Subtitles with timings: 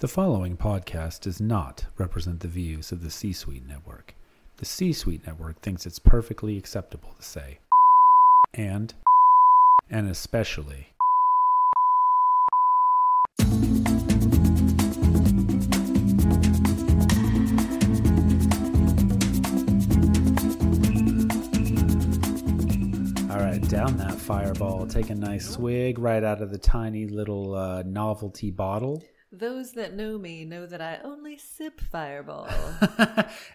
[0.00, 4.14] The following podcast does not represent the views of the C Suite Network.
[4.56, 7.58] The C Suite Network thinks it's perfectly acceptable to say,
[8.54, 8.94] and,
[9.90, 10.86] and especially.
[23.28, 24.86] All right, down that fireball.
[24.86, 29.04] Take a nice swig right out of the tiny little uh, novelty bottle.
[29.40, 32.46] Those that know me know that I only sip Fireball.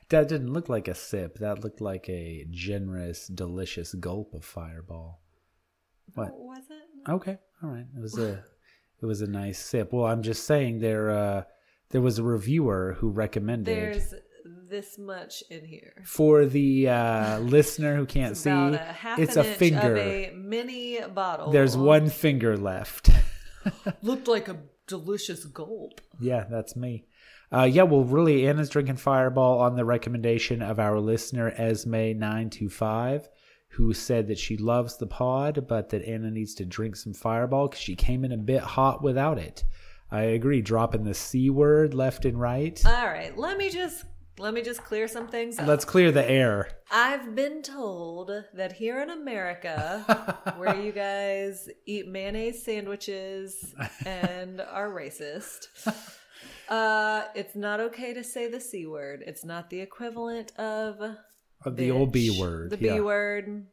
[0.10, 1.38] that didn't look like a sip.
[1.38, 5.22] That looked like a generous, delicious gulp of Fireball.
[6.16, 6.32] What?
[6.34, 7.12] Was it?
[7.12, 7.86] Okay, all right.
[7.96, 8.44] It was a,
[9.00, 9.94] it was a nice sip.
[9.94, 11.44] Well, I'm just saying there, uh,
[11.92, 14.16] there was a reviewer who recommended There's
[14.68, 16.02] this much in here.
[16.04, 18.50] for the uh, listener who can't see.
[18.50, 19.98] About a it's a finger.
[19.98, 21.52] a mini bottle.
[21.52, 23.12] There's one finger left.
[24.02, 26.02] Looked like a delicious gulp.
[26.20, 27.06] Yeah, that's me.
[27.52, 33.28] Uh, yeah, well, really, Anna's drinking Fireball on the recommendation of our listener Esme925,
[33.70, 37.68] who said that she loves the pod, but that Anna needs to drink some Fireball
[37.68, 39.64] because she came in a bit hot without it.
[40.12, 42.82] I agree, dropping the C word left and right.
[42.86, 44.06] All right, let me just
[44.38, 45.68] let me just clear some things up.
[45.68, 46.70] Let's clear the air.
[46.92, 53.74] I've been told that here in America, where you guys eat mayonnaise sandwiches
[54.06, 55.68] and are racist,
[56.70, 59.24] uh, it's not okay to say the C word.
[59.26, 61.18] It's not the equivalent of
[61.64, 62.72] Of the old B word.
[62.72, 62.96] The yeah.
[62.96, 63.68] B word.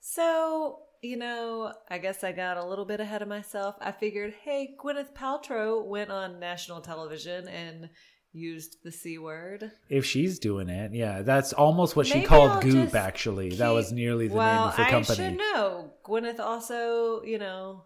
[0.00, 3.76] So, you know, I guess I got a little bit ahead of myself.
[3.80, 7.90] I figured, hey, Gwyneth Paltrow went on national television and
[8.32, 9.72] used the C word.
[9.88, 13.50] If she's doing it, yeah, that's almost what she called I'll Goop, actually.
[13.50, 15.16] That was nearly the well, name of her I company.
[15.16, 15.92] should know.
[16.04, 17.84] Gwyneth also, you know,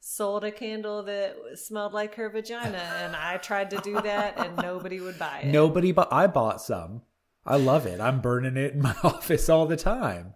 [0.00, 4.56] sold a candle that smelled like her vagina, and I tried to do that, and
[4.62, 5.46] nobody would buy it.
[5.46, 7.02] Nobody but I bought some.
[7.44, 8.00] I love it.
[8.00, 10.34] I'm burning it in my office all the time.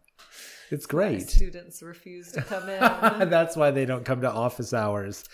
[0.70, 1.28] It's My great.
[1.28, 2.78] students refuse to come in.
[3.28, 5.24] That's why they don't come to office hours.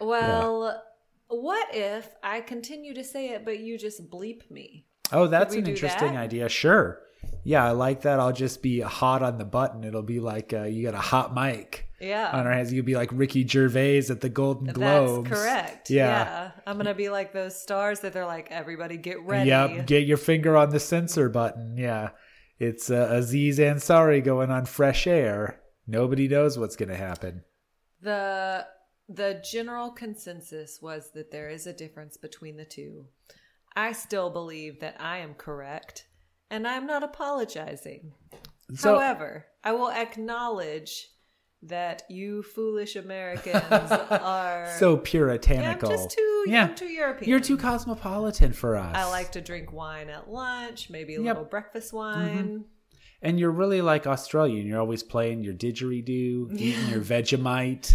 [0.00, 0.80] well,
[1.28, 4.86] what if I continue to say it, but you just bleep me?
[5.12, 6.20] Oh, that's an interesting that?
[6.20, 6.48] idea.
[6.48, 7.00] Sure.
[7.44, 8.18] Yeah, I like that.
[8.20, 9.84] I'll just be hot on the button.
[9.84, 12.30] It'll be like uh, you got a hot mic Yeah.
[12.32, 12.72] on our hands.
[12.72, 15.28] You'll be like Ricky Gervais at the Golden Globes.
[15.28, 15.90] That's correct.
[15.90, 16.06] Yeah.
[16.24, 16.50] Yeah.
[16.66, 19.48] I'm going to be like those stars that they're like, everybody get ready.
[19.50, 19.86] Yep.
[19.86, 21.76] Get your finger on the censor button.
[21.76, 22.10] Yeah.
[22.58, 25.60] It's uh, Aziz Ansari going on fresh air.
[25.86, 27.42] Nobody knows what's going to happen.
[28.02, 28.66] The
[29.08, 33.06] the general consensus was that there is a difference between the two.
[33.74, 36.06] I still believe that I am correct,
[36.50, 38.12] and I'm not apologizing.
[38.74, 41.08] So, However, I will acknowledge
[41.62, 45.88] that you foolish Americans are so puritanical.
[45.88, 46.64] Yeah, I'm just too Yeah.
[46.66, 47.30] I'm too European.
[47.30, 48.94] You're too cosmopolitan for us.
[48.96, 51.26] I like to drink wine at lunch, maybe a Yep.
[51.26, 52.38] little breakfast wine.
[52.48, 52.62] Mm-hmm.
[53.22, 54.66] And you're really like Australian.
[54.66, 57.94] You're always playing your didgeridoo, eating your Vegemite.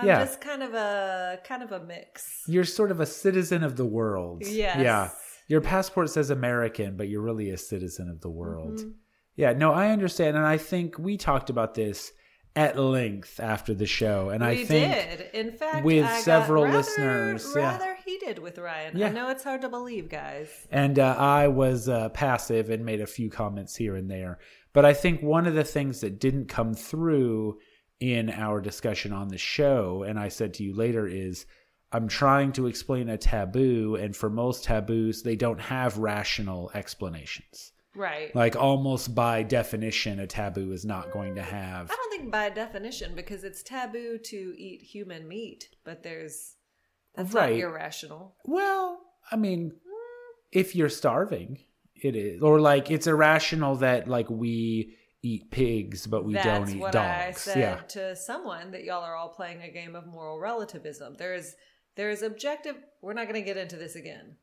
[0.00, 0.24] I'm Yeah.
[0.24, 2.42] just kind of a kind of a mix.
[2.46, 4.42] You're sort of a citizen of the world.
[4.44, 4.78] Yes.
[4.80, 5.10] Yeah.
[5.48, 8.78] Your passport says American, but you're really a citizen of the world.
[8.78, 8.90] Mm-hmm.
[9.36, 10.36] Yeah, no, I understand.
[10.36, 12.12] And I think we talked about this
[12.56, 14.30] at length after the show.
[14.30, 15.30] And I we think did.
[15.34, 17.62] In fact, with I several rather- listeners, yeah.
[17.62, 18.96] rather heated with Ryan.
[18.96, 19.06] Yeah.
[19.06, 20.48] I know it's hard to believe, guys.
[20.70, 24.38] And uh, I was uh, passive and made a few comments here and there.
[24.72, 27.58] But I think one of the things that didn't come through
[28.00, 31.46] in our discussion on the show, and I said to you later, is
[31.92, 37.72] I'm trying to explain a taboo, and for most taboos, they don't have rational explanations.
[37.94, 38.34] Right.
[38.34, 41.90] Like almost by definition, a taboo is not going to have.
[41.90, 46.54] I don't think by definition because it's taboo to eat human meat, but there's
[47.16, 47.54] that's Right.
[47.56, 48.36] not irrational.
[48.44, 49.00] Well,
[49.32, 49.72] I mean,
[50.52, 51.58] if you're starving,
[51.96, 56.70] it is, or like it's irrational that like we eat pigs but we That's don't
[56.76, 57.40] eat what I dogs.
[57.42, 61.16] said Yeah, to someone that y'all are all playing a game of moral relativism.
[61.18, 61.56] There is
[61.96, 62.76] there is objective.
[63.02, 64.36] We're not going to get into this again.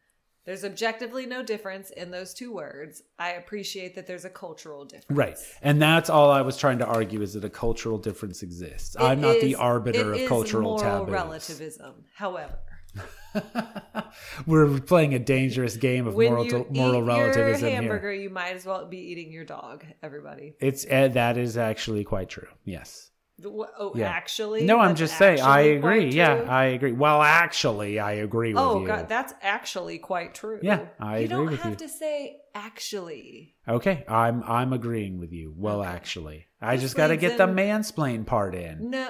[0.46, 3.02] There's objectively no difference in those two words.
[3.20, 5.18] I appreciate that there's a cultural difference.
[5.18, 5.38] right.
[5.62, 8.96] And that's all I was trying to argue is that a cultural difference exists.
[8.97, 11.12] I'm It not the arbiter it of is cultural moral taboos.
[11.14, 12.06] relativism.
[12.16, 12.59] However,
[14.47, 17.81] We're playing a dangerous game of when moral you moral relativism your here.
[17.81, 19.85] hamburger, you might as well be eating your dog.
[20.03, 20.53] Everybody.
[20.59, 22.47] It's uh, that is actually quite true.
[22.66, 23.11] Yes.
[23.45, 24.07] Oh, Yeah.
[24.09, 24.63] actually?
[24.66, 25.41] No, I'm just saying.
[25.41, 26.09] I agree.
[26.09, 26.45] Yeah?
[26.47, 26.91] I agree.
[26.93, 28.84] Well, actually, I agree with Oh you.
[28.85, 30.59] Oh God, that's actually quite true.
[30.63, 31.78] Yeah, I you agree don't with have you.
[31.78, 33.55] to say actually.
[33.67, 35.53] Okay, I'm I'm agreeing with you.
[35.55, 35.89] Well, Okay.
[35.89, 38.89] actually, I This just got to get the mansplain part in.
[38.89, 39.09] No,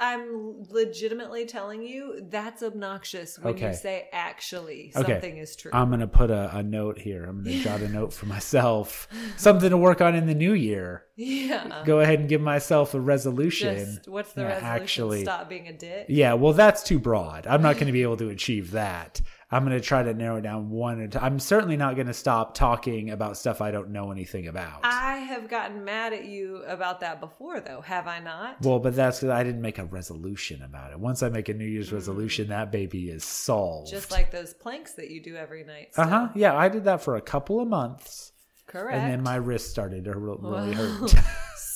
[0.00, 3.68] I'm legitimately telling you that's obnoxious when Okay.
[3.68, 5.12] you say actually Okay.
[5.14, 5.70] something is true.
[5.74, 7.24] I'm gonna put a, a note here.
[7.24, 9.08] I'm gonna jot a note for myself.
[9.36, 11.04] Something to work on in the new year.
[11.16, 11.82] yeah.
[11.84, 13.76] Go ahead and give myself a resolution.
[13.96, 14.82] Just what's the Yeah, resolution?
[14.82, 16.06] actually- Stop being a dick.
[16.08, 17.46] Yeah, well, that's too broad.
[17.46, 19.20] I'm not going to be able to achieve that.
[19.50, 21.24] I'm going to try to narrow it down one at a time.
[21.24, 24.80] I'm certainly not going to stop talking about stuff I don't know anything about.
[24.82, 28.60] I have gotten mad at you about that before, though, have I not?
[28.60, 31.00] well, but that's because I didn't make a resolution about it.
[31.00, 33.88] Once I make a New Year's resolution, that baby is solved.
[33.88, 33.92] Mm.
[33.92, 35.88] Just like those planks that you do every night.
[35.96, 36.28] Uh huh.
[36.34, 38.32] Yeah, I did that for a couple of months,
[38.66, 38.98] Correct.
[38.98, 41.14] and then my wrist started to really hurt.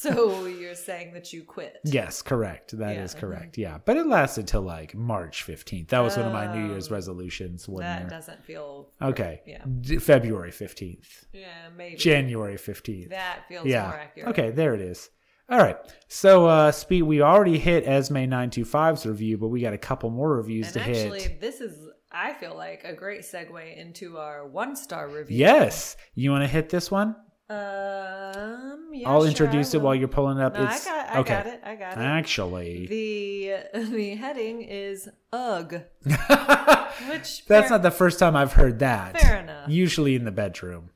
[0.15, 1.79] so you're saying that you quit?
[1.85, 2.77] yes, correct.
[2.79, 3.21] That is Yeah.
[3.21, 3.59] correct.
[3.59, 5.89] Yeah, but it lasted till like March 15th.
[5.89, 6.95] That was one of my New Year's Oh.
[6.95, 7.69] resolutions.
[7.69, 8.11] One That year.
[8.11, 8.91] doesn't feel.
[9.01, 9.41] Okay.
[9.47, 9.65] Yeah.
[10.01, 11.27] February 15th.
[11.33, 11.97] Yeah, maybe.
[11.97, 13.11] January 15th.
[13.11, 13.83] that feels yeah.
[13.85, 14.29] more accurate.
[14.31, 15.11] Okay, there it is.
[15.49, 15.77] All right.
[16.09, 20.37] So, uh, speed, we already hit Esme 925's review, but we got a couple more
[20.37, 21.33] reviews And to actually, hit.
[21.33, 21.77] Actually, this is,
[22.11, 25.37] I feel like, a great segue into our one star review.
[25.37, 25.97] Yes.
[26.15, 27.17] You want to hit this one?
[27.53, 30.55] Um, yeah, I'll sure, introduce it while you're pulling it up.
[30.55, 31.35] No, it's, I got, I okay.
[31.35, 31.61] got it.
[31.65, 32.01] I got it.
[32.01, 35.83] Actually, The the heading is ugh,
[37.09, 39.21] which that's not the first time I've heard that.
[39.21, 39.69] fair enough.
[39.69, 40.91] Usually in the bedroom.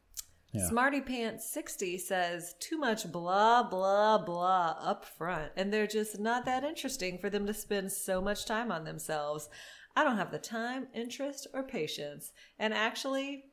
[0.53, 0.69] Yeah.
[0.69, 6.47] Smarty Pants 60 says too much blah blah blah up front, and they're just not
[6.47, 9.51] that interesting for them to spend so much time on themselves.
[9.99, 12.33] I don't have the time, interest, or patience.
[12.59, 13.45] And actually,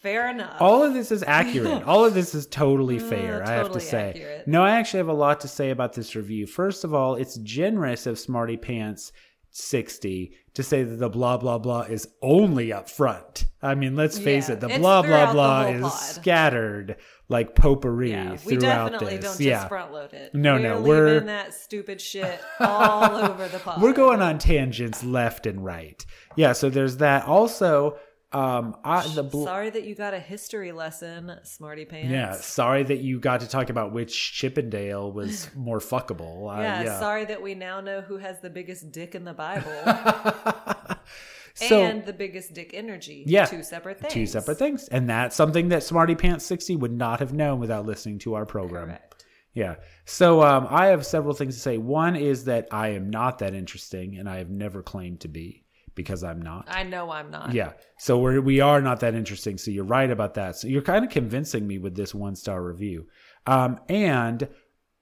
[0.00, 0.56] fair enough.
[0.60, 1.82] All of this is accurate.
[1.86, 4.08] All of this is totally fair, I have to Uh, say.
[4.10, 4.48] accurate.
[4.48, 6.46] No, I actually have a lot to say about this review.
[6.46, 9.12] First of all, it's generous of Smarty Pants
[9.54, 13.44] 60 to say that the blah blah blah is only up front.
[13.62, 15.92] I mean, let's face Yeah, it, the blah blah blah is pod.
[15.92, 16.96] scattered
[17.28, 19.36] like potpourri yeah, we throughout definitely this.
[19.36, 19.52] don't yeah.
[19.58, 20.34] just front load it.
[20.34, 23.80] No, we're no, leaving we're- that stupid shit all over the pod.
[23.82, 26.04] We're going on tangents left and right.
[26.34, 27.26] Yeah, so there's that.
[27.26, 27.96] Also,
[28.34, 32.10] um I the bl- Sorry that you got a history lesson, Smarty Pants.
[32.10, 36.50] yeah, sorry that you got to talk about which Chippendale was more fuckable.
[36.56, 36.98] Uh, Yeah, yeah.
[36.98, 39.70] sorry that we now know who has the biggest dick in the Bible
[41.54, 43.24] so and the biggest dick energy.
[43.26, 44.12] Yeah, Two separate things.
[44.12, 47.86] two separate things, and that's something that Smarty Pants sixty would not have known without
[47.86, 48.86] listening to our program.
[48.86, 49.24] Correct.
[49.54, 49.74] Yeah.
[50.06, 51.76] So um, I have several things to say.
[51.76, 55.61] One is that I am not that interesting, and I have never claimed to be
[55.94, 56.66] because I'm not.
[56.68, 57.52] I know I'm not.
[57.52, 57.72] Yeah.
[57.98, 59.58] So we're we are not that interesting.
[59.58, 60.56] So you're right about that.
[60.56, 63.06] So you're kind of convincing me with this one star review.
[63.46, 64.48] Um, and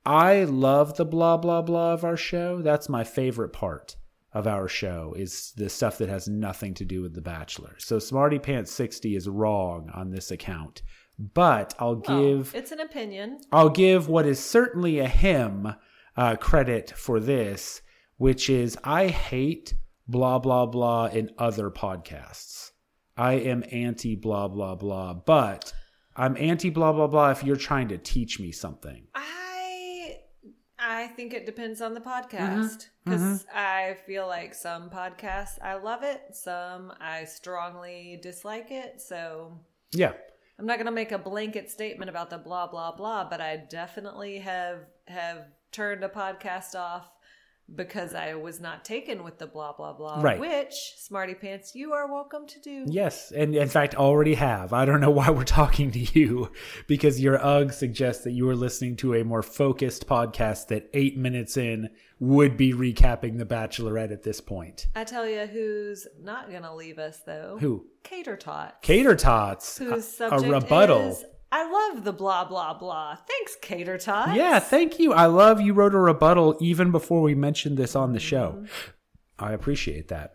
[0.04, 2.62] I love the blah blah blah of our show.
[2.62, 3.96] That's my favorite part
[4.32, 7.74] of our show is the stuff that has nothing to do with the Bachelor.
[7.78, 10.82] So Smarty Pants 60 is wrong on this account.
[11.18, 13.40] But I'll give it's an opinion.
[13.52, 15.74] I'll give what is certainly a him
[16.16, 17.82] uh, credit for this,
[18.16, 19.74] which is I hate
[20.08, 22.70] blah blah blah in other podcasts.
[23.16, 25.72] I am anti blah blah blah, but
[26.16, 29.06] I'm anti blah blah blah if you're trying to teach me something.
[29.14, 30.16] I
[30.78, 32.10] I think it depends on the Mm-hmm.
[32.10, 39.00] podcast because I feel like some podcasts I love it, some I strongly dislike it.
[39.00, 39.58] So
[39.92, 40.12] Yeah.
[40.58, 43.56] I'm not going to make a blanket statement about the blah blah blah, but I
[43.56, 47.10] definitely have have turned a podcast off
[47.74, 50.20] because I was not taken with the blah blah blah.
[50.20, 50.40] Right.
[50.40, 52.84] Which Smarty Pants, you are welcome to do.
[52.88, 54.72] Yes, and in fact, already have.
[54.72, 56.50] I don't know why we're talking to you
[56.86, 61.16] because your UG suggests that you are listening to a more focused podcast that eight
[61.16, 64.86] minutes in would be recapping The Bachelorette at this point.
[64.94, 67.56] I tell you, who's not going to leave us though?
[67.60, 67.86] Who?
[68.02, 68.82] Cater Tot.
[68.82, 69.78] Cater Tots.
[69.78, 71.10] Whose a- a rebuttal.
[71.12, 73.16] is I love the blah blah blah.
[73.16, 74.34] Thanks, Cater Tot.
[74.34, 75.12] Yeah, thank you.
[75.12, 78.54] I love you wrote a rebuttal even before we mentioned this on the show.
[78.56, 79.44] Mm-hmm.
[79.44, 80.34] I appreciate that.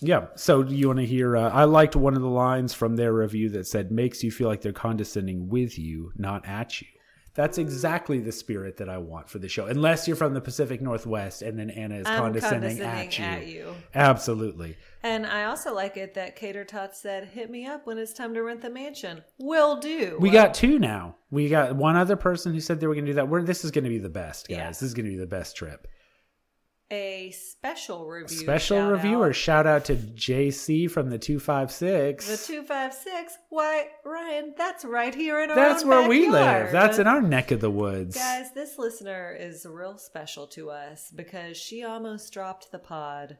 [0.00, 0.26] Yeah.
[0.34, 1.36] So do you want to hear?
[1.36, 4.48] Uh, I liked one of the lines from their review that said, "Makes you feel
[4.48, 6.88] like they're condescending with you, not at you."
[7.34, 9.66] That's exactly the spirit that I want for the show.
[9.66, 13.54] Unless you're from the Pacific Northwest, and then Anna is condescending, condescending at, at you.
[13.54, 13.74] you.
[13.94, 14.76] Absolutely.
[15.02, 18.34] And I also like it that Cater Tot said, "Hit me up when it's time
[18.34, 20.16] to rent the mansion." Will do.
[20.20, 21.16] We got two now.
[21.30, 23.28] We got one other person who said they were going to do that.
[23.28, 24.58] We're, this is going to be the best, guys.
[24.58, 24.68] Yeah.
[24.68, 25.88] This is going to be the best trip.
[26.92, 28.36] A special review.
[28.36, 29.28] Special reviewer.
[29.28, 29.34] out.
[29.34, 32.28] Shout out to JC from the 256.
[32.28, 33.36] The two five six.
[33.48, 34.54] Why, Ryan?
[34.56, 36.70] That's right here in our That's where we live.
[36.70, 38.14] That's in our neck of the woods.
[38.16, 43.38] Guys, this listener is real special to us because she almost dropped the pod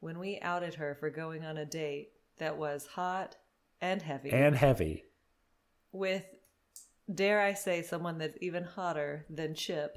[0.00, 3.36] when we outed her for going on a date that was hot
[3.80, 5.04] and heavy And heavy.
[5.92, 6.24] with,
[7.12, 9.96] dare I say, someone that's even hotter than Chip,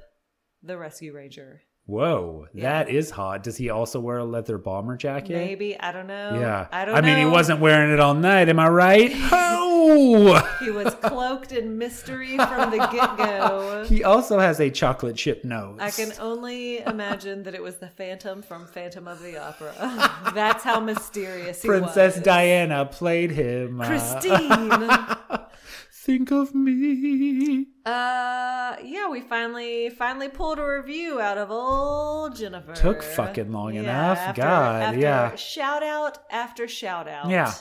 [0.62, 1.62] the rescue ranger.
[1.88, 3.42] Whoa, that is hot.
[3.42, 5.32] Does he also wear a leather bomber jacket?
[5.32, 6.38] Maybe I don't know.
[6.38, 6.66] Yeah.
[6.70, 6.94] I don't.
[6.94, 8.50] I mean, he wasn't wearing it all night.
[8.50, 9.10] Am I right?
[9.90, 10.58] Oh.
[10.60, 13.86] He was cloaked in mystery from the get go.
[13.88, 15.78] he also has a chocolate chip nose.
[15.80, 19.72] I can only imagine that it was the Phantom from Phantom of the Opera.
[20.34, 21.80] That's how mysterious he was.
[21.80, 22.24] Princess was.
[22.24, 23.80] Diana played him.
[23.80, 24.78] Christine.
[26.08, 27.66] Think of me.
[27.84, 32.72] Uh, yeah, we finally finally pulled a review out of old Jennifer.
[32.72, 34.18] Took fucking long Yeah, enough.
[34.18, 35.34] after- God, after yeah.
[35.34, 37.28] Shout out after shout out.
[37.28, 37.52] Yeah.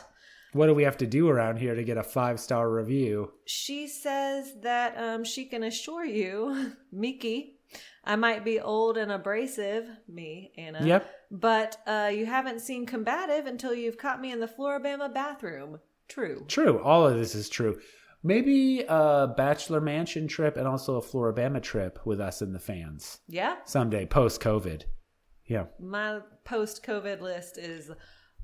[0.53, 3.33] What do we have to do around here to get a five star review?
[3.45, 7.59] She says that um she can assure you, Miki,
[8.05, 10.85] I might be old and abrasive, me, Anna.
[10.85, 11.11] Yep.
[11.31, 15.79] But uh, you haven't seen combative until you've caught me in the Flora-Bama bathroom.
[16.07, 16.45] True.
[16.47, 16.81] True.
[16.81, 17.81] All of this is true.
[18.23, 23.19] Maybe a Bachelor Mansion trip and also a Flora-Bama trip with us and the fans
[23.27, 23.55] Yeah.
[23.65, 24.83] someday post COVID.
[25.45, 25.65] Yeah.
[25.79, 27.91] My post COVID list is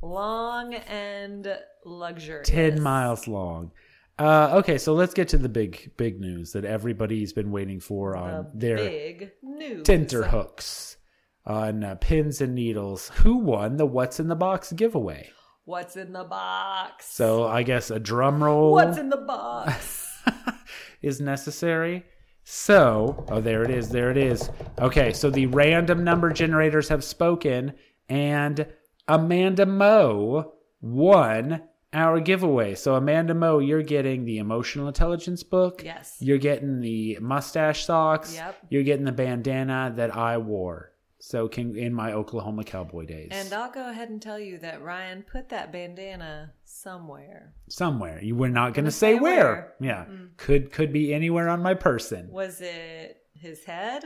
[0.01, 2.47] long and luxurious.
[2.49, 3.71] 10 miles long.
[4.19, 8.15] Uh, okay, so let's get to the big, big news that everybody's been waiting for
[8.15, 9.83] on The their big news.
[9.85, 10.97] tenterhooks
[11.45, 13.09] on uh, pins and needles.
[13.15, 15.31] Who won the What's in the Box giveaway?
[15.65, 17.05] What's in the box?
[17.05, 20.21] So I guess a drum roll What's in the box?
[21.01, 22.03] is necessary.
[22.43, 23.87] So, oh, there it is.
[23.89, 24.49] There it is.
[24.79, 27.73] Okay, so the random number generators have spoken,
[28.09, 28.67] and
[29.07, 31.61] Amanda Moe won
[31.93, 32.75] our giveaway.
[32.75, 35.81] So, Amanda Moe, you're getting the emotional intelligence book.
[35.85, 36.17] yes.
[36.19, 38.35] You're getting the mustache socks.
[38.35, 38.57] Yep.
[38.69, 40.92] You're getting the bandana that I wore.
[41.25, 43.29] So, can, in my Oklahoma cowboy days.
[43.31, 47.53] And I'll go ahead and tell you that Ryan put that bandana somewhere.
[47.69, 48.19] somewhere.
[48.21, 49.45] You were not going to say say where.
[49.45, 49.73] where.
[49.79, 50.03] Yeah.
[50.03, 50.35] Mm.
[50.35, 52.29] Could could be anywhere on my person.
[52.29, 54.03] Was it his head?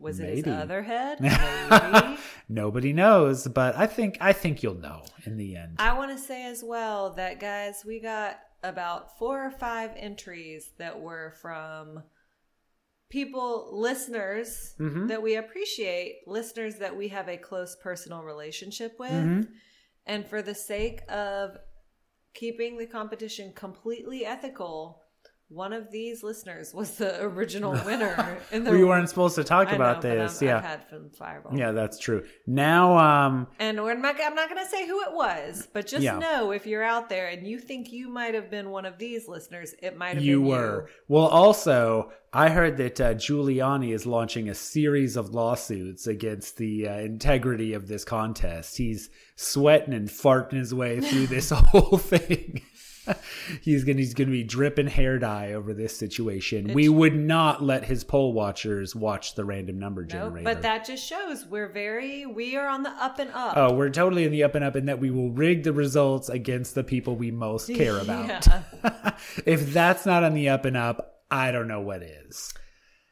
[0.00, 0.36] Was it Maybe.
[0.36, 1.20] his other head?
[1.20, 2.18] Maybe.
[2.48, 5.76] Nobody knows, but I think I think you'll know in the end.
[5.78, 10.70] I want to say as well that guys, we got about four or five entries
[10.78, 12.02] that were from
[13.10, 15.08] people, listeners Mhm.
[15.08, 19.10] that we appreciate, listeners that we have a close personal relationship with.
[19.10, 19.52] Mhm.
[20.06, 21.58] And for the sake of
[22.32, 24.99] keeping the competition completely ethical,
[25.50, 28.38] one of these listeners was the original winner.
[28.52, 30.40] In the we weren't supposed to talk I about know, this.
[30.40, 30.58] Yeah.
[30.58, 31.58] I've had from Fireball.
[31.58, 32.24] yeah, that's true.
[32.46, 36.02] Now um And we're not, I'm not going to say who it was, but just
[36.04, 36.18] Yeah.
[36.18, 39.26] know if you're out there and you think you might have been one of these
[39.26, 40.88] listeners, it might have you been were.
[41.08, 46.86] Well, also, I heard that uh, Giuliani is launching a series of lawsuits against the
[46.86, 48.76] uh, integrity of this contest.
[48.76, 52.62] He's sweating and farting his way through this whole thing.
[53.62, 56.72] he's gonna he's gonna be dripping hair dye over this situation.
[56.72, 60.02] we would not let his poll watchers watch the random number.
[60.02, 60.44] Nope, generator.
[60.44, 63.56] but that just shows we're very, we are on the up and up.
[63.56, 66.28] Oh, we're totally in the up and up, and that we will rig the results
[66.28, 68.46] against the people we most care about.
[68.46, 69.12] Yeah.
[69.46, 72.52] if that's not on the up and up, I don't know what is.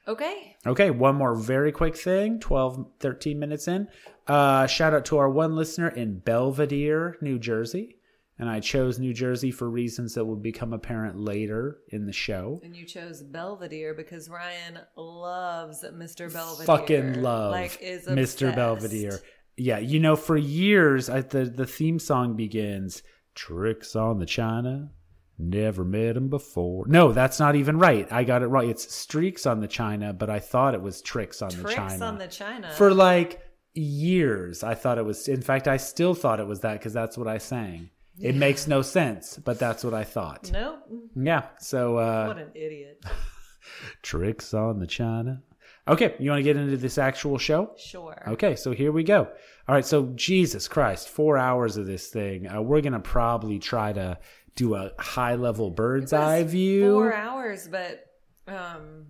[0.06, 0.56] Okay.
[0.66, 3.88] Okay, one more very quick thing 12, 13 minutes in.
[4.26, 7.97] Uh, shout out to our one listener in Belvedere, New Jersey.
[8.38, 12.60] And I chose New Jersey for reasons that will become apparent later in the show.
[12.62, 16.32] And you chose Belvedere because Ryan loves Mr.
[16.32, 16.66] Belvedere.
[16.66, 18.54] Fucking love like is Mr.
[18.54, 19.18] Belvedere.
[19.56, 23.02] Yeah, you know, for years, I, the, the theme song begins
[23.34, 24.90] Tricks on the China.
[25.36, 26.84] Never met him before.
[26.88, 28.06] No, that's not even right.
[28.12, 28.68] I got it right.
[28.68, 31.74] It's Streaks on the China, but I thought it was Tricks on the China.
[31.88, 32.70] Tricks on the China.
[32.72, 33.40] for like
[33.74, 37.16] years i thought it was in fact i still thought it was that because that's
[37.16, 37.88] what i sang
[38.20, 40.80] it makes no sense but that's what i thought nope.
[41.16, 43.04] yeah so uh What an idiot.
[44.02, 45.42] tricks on the china
[45.86, 48.22] okay you want to get into this actual show Sure.
[48.28, 49.28] okay so here we go
[49.68, 53.92] all right so jesus christ four hours of this thing uh, we're gonna probably try
[53.92, 54.18] to
[54.54, 58.04] do a high level bird's eye view Four hours, but
[58.48, 59.06] um,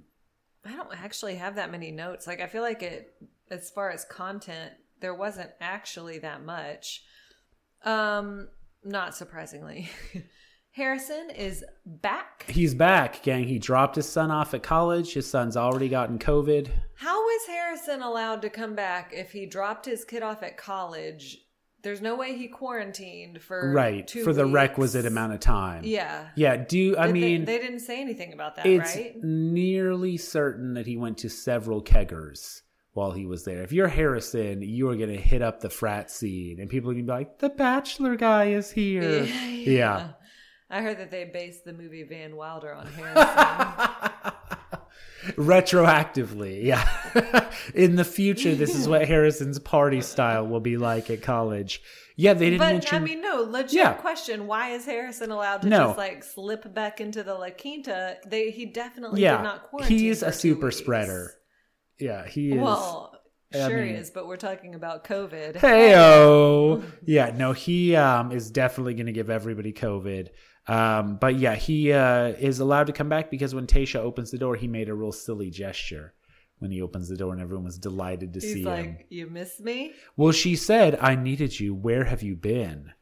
[0.63, 2.27] I don't actually have that many notes.
[2.27, 3.15] Like I feel like it,
[3.51, 7.03] as far as content, there wasn't actually that much.
[7.83, 8.49] Um,
[8.85, 9.89] not surprisingly,
[10.73, 12.45] Harrison is back.
[12.49, 13.45] he's back gang.
[13.45, 15.15] He dropped his son off at college.
[15.15, 16.69] His son's already gotten covid.
[16.97, 21.39] How was Harrison allowed to come back if he dropped his kid off at college?
[21.83, 25.83] There's no way he quarantined for right for the requisite amount of time.
[25.85, 29.15] Yeah, yeah do i Did they- mean they, didn't say anything about that, it's right?
[29.23, 32.63] nearly certain that he went to several keggers
[32.95, 36.11] while he was there if you're harrison you are going to hit up the frat
[36.11, 40.11] scene and people are going to be like the bachelor guy is here yeah,
[40.71, 44.33] I heard that they based the movie Van Wilder on Harrison.
[45.37, 46.87] Retroactively, yeah.
[47.75, 51.83] In the future, this is what Harrison's party style will be like at college.
[52.17, 52.97] Yeah, they didn't But mention.
[52.97, 53.93] I mean, no, legit Yeah.
[53.95, 54.47] question.
[54.47, 55.87] Why is Harrison allowed to No.
[55.89, 58.17] just like slip back into the La Quinta?
[58.27, 59.99] They he definitely did not quarantine.
[59.99, 60.79] he's a super weeks.
[60.79, 61.35] spreader.
[61.99, 62.61] Yeah, he is.
[62.61, 63.15] Well,
[63.53, 65.57] I sure he mean- is, but we're talking about COVID.
[65.57, 66.83] Heyo.
[67.05, 70.29] Yeah, no, he um, is definitely going to give everybody COVID.
[70.67, 74.37] Um, but yeah, he uh, is allowed to come back because when Tayshia opens the
[74.39, 76.13] door, he made a real silly gesture
[76.59, 78.99] when he opens the door, and everyone was delighted to He's see like, him.
[79.09, 81.75] "You miss me?" Well, she said, "I needed you.
[81.75, 82.93] Where have you been?"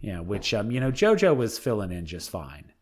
[0.00, 2.72] Yeah, which um, you know, JoJo was filling in just fine.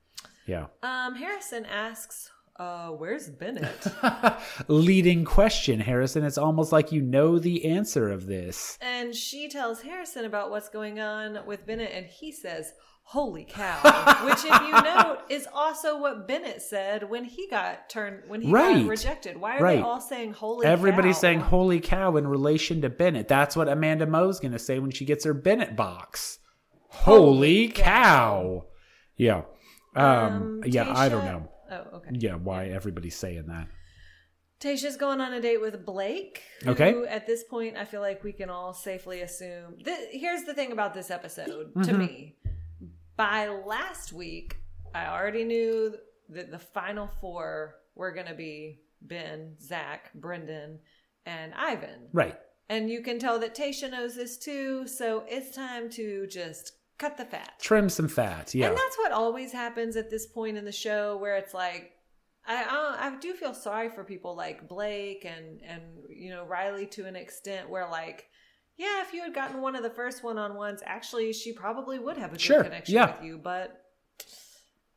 [0.47, 0.67] Yeah.
[0.83, 3.87] Um, Harrison asks, "Uh, where's Bennett?"
[4.69, 6.25] Leading question, Harrison.
[6.25, 8.79] It's almost like you know the answer of this.
[8.81, 12.73] and she tells Harrison about what's going on with Bennett, and he says,
[13.03, 13.79] "Holy cow!"
[14.27, 18.51] Which, if you note, is also what Bennett said when he got turned when he
[18.51, 18.81] Right.
[18.83, 19.37] got rejected.
[19.41, 19.77] Why are Right.
[19.77, 20.67] they all saying "Holy"?
[20.67, 21.21] Everybody's cow?
[21.21, 23.29] saying "Holy cow" in relation to Bennett.
[23.29, 26.39] That's what Amanda Moe's going to say when she gets her Bennett box.
[26.91, 27.23] Holy,
[27.67, 27.85] Holy cow.
[27.85, 28.65] cow.
[29.17, 29.43] Yeah.
[29.95, 31.49] Um, yeah, I don't know.
[31.71, 32.11] Oh, okay.
[32.15, 33.69] Yeah, why everybody's saying that.
[34.61, 36.43] Tayshia's going on a date with Blake.
[36.65, 36.95] Who, Okay.
[37.09, 39.77] At this point, I feel like we can all safely assume.
[39.85, 41.99] Th- here's the thing about this episode to Mm-hmm.
[41.99, 42.37] me.
[43.17, 44.57] By last week,
[44.95, 45.95] I already knew
[46.31, 50.81] that the final four were going to be Ben, Zac, Brendan,
[51.27, 52.09] and Ivan.
[52.13, 52.37] Right.
[52.69, 54.87] And you can tell that Tayshia knows this too.
[54.89, 57.53] So it's time to just cut the fat.
[57.61, 58.55] Trim some fat.
[58.55, 58.69] Yeah.
[58.69, 61.93] And that's what always happens at this point in the show, where it's like,
[62.47, 66.87] I I, I do feel sorry for people like Blake and and you know Riley
[66.87, 68.27] to an extent, where like,
[68.77, 71.99] yeah, if you had gotten one of the first one on ones, actually, she probably
[71.99, 73.13] would have a good Sure, connection yeah.
[73.17, 73.85] with you, but.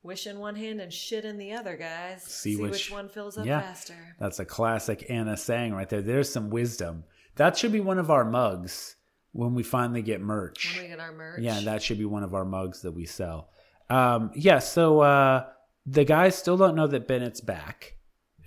[0.03, 2.23] Wish in one hand and shit in the other, guys.
[2.23, 3.61] See See, which- which, one fills up yeah.
[3.61, 4.15] faster.
[4.19, 6.01] That's a classic Anna saying right there.
[6.01, 7.03] There's some wisdom.
[7.35, 8.95] That should be one of our mugs
[9.33, 10.75] when we finally get merch.
[10.75, 11.41] When we get our merch.
[11.41, 13.49] Yeah, that should be one of our mugs that we sell.
[13.89, 15.45] Um, yeah, so uh,
[15.85, 17.97] the guys still don't know that Bennett's back,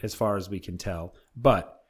[0.03, 1.15] as far as we can tell.
[1.37, 1.83] But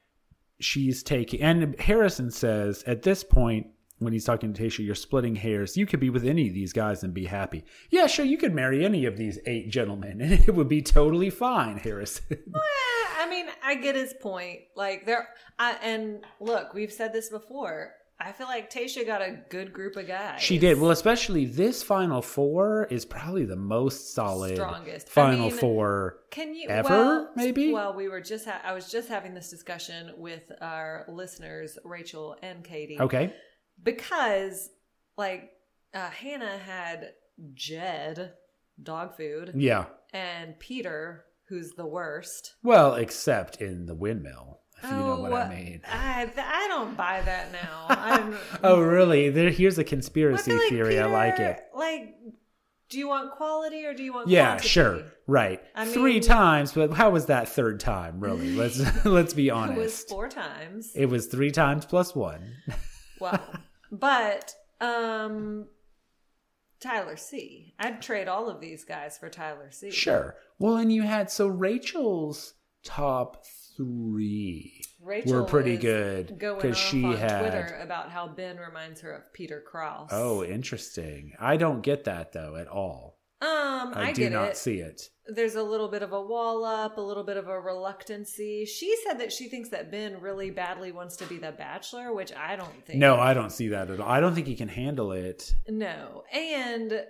[0.60, 5.36] she's taking, and Harrison says at this point, when he's talking to Tayshia, you're splitting
[5.36, 5.76] hairs.
[5.76, 7.64] You could be with any of these guys and be happy.
[7.90, 11.30] Yeah, sure, you could marry any of these eight gentlemen, and it would be totally
[11.30, 12.24] fine, Harrison.
[13.18, 14.60] I mean, I get his point.
[14.76, 15.28] Like there,
[15.58, 17.92] I, and look, we've said this before.
[18.20, 20.40] I feel like Tayshia got a good group of guys.
[20.40, 20.78] She did.
[20.80, 25.08] Well, especially this Final Four is probably the most solid Strongest.
[25.08, 26.18] I Final mean, Four.
[26.30, 27.72] Can you ever, well, maybe?
[27.72, 28.46] Well, we were just.
[28.46, 32.98] Ha- I was just having this discussion with our listeners, Rachel and Katie.
[33.00, 33.34] Okay.
[33.82, 34.70] Because,
[35.18, 35.50] like,
[35.92, 37.12] uh, Hannah had
[37.54, 38.32] Jed,
[38.82, 39.86] dog food, Yeah.
[40.12, 42.54] and Peter, who's the worst.
[42.62, 45.80] Well, except in the windmill, if you know what I uh, mean.
[45.90, 47.86] I, I don't buy that now.
[47.88, 49.30] I'm, Oh, really?
[49.30, 50.98] There, here's a conspiracy like theory.
[50.98, 51.62] I like it.
[51.74, 52.14] Like,
[52.88, 54.68] do you want quality or do you want Yeah, quantity?
[54.68, 55.02] sure.
[55.26, 55.60] Right.
[55.74, 58.20] I Three times, but how was that third time?
[58.20, 58.54] Really?
[58.54, 59.78] Let's let's be honest.
[59.78, 60.92] It was four times.
[60.94, 62.52] It was three times plus one.
[63.20, 63.40] Well,
[63.90, 65.66] but um,
[66.80, 67.74] Tyler C.
[67.78, 69.90] I'd trade all of these guys for Tyler C.
[69.90, 70.36] Sure.
[70.58, 73.44] Well, and you had so Rachel's top
[73.76, 77.40] three Rachel were pretty good because she on had.
[77.40, 80.08] Twitter about how Ben reminds her of Peter Krause.
[80.12, 81.32] Oh, interesting.
[81.38, 83.18] I don't get that though at all.
[83.42, 84.56] um, I, I, do get not it.
[84.56, 85.10] see it.
[85.26, 88.64] There's a little bit of a wall up, a little bit of a reluctancy.
[88.66, 92.32] She said that she thinks that Ben really badly wants to be the Bachelor, which
[92.34, 92.98] I don't think.
[92.98, 94.08] No, I don't see that at all.
[94.08, 95.54] I don't think he can handle it.
[95.68, 97.04] No, and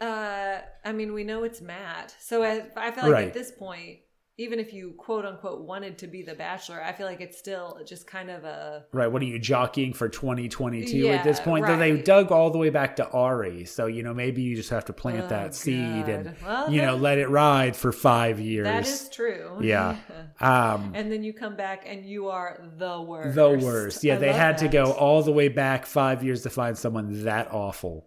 [0.00, 3.26] uh, I mean, we know it's Matt, so I, I feel like Right.
[3.28, 3.98] at this point,
[4.38, 7.80] even if you quote unquote wanted to be the Bachelor, I feel like it's still
[7.86, 9.06] just kind of a Right.
[9.06, 11.66] What are you jockeying for 2022 at this Yeah, point?
[11.66, 13.64] Though they dug all the way back to Arie.
[13.64, 16.82] So, you know, maybe you just have to plant Oh, that seed and, Well, you
[16.82, 18.64] know, let it ride for five years.
[18.64, 19.58] that is true.
[19.62, 19.96] Yeah.
[20.38, 23.34] Um, and then you come back and you are the worst.
[23.34, 24.04] the worst.
[24.04, 27.24] Yeah, I they had to go all the way back five years to find someone
[27.24, 28.06] that awful.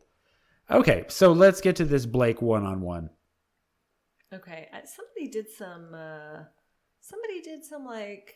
[0.70, 3.10] Okay, so let's get to this Blake one on one.
[4.34, 5.94] Okay, somebody did some.
[5.94, 6.44] uh
[7.02, 8.36] Somebody did some like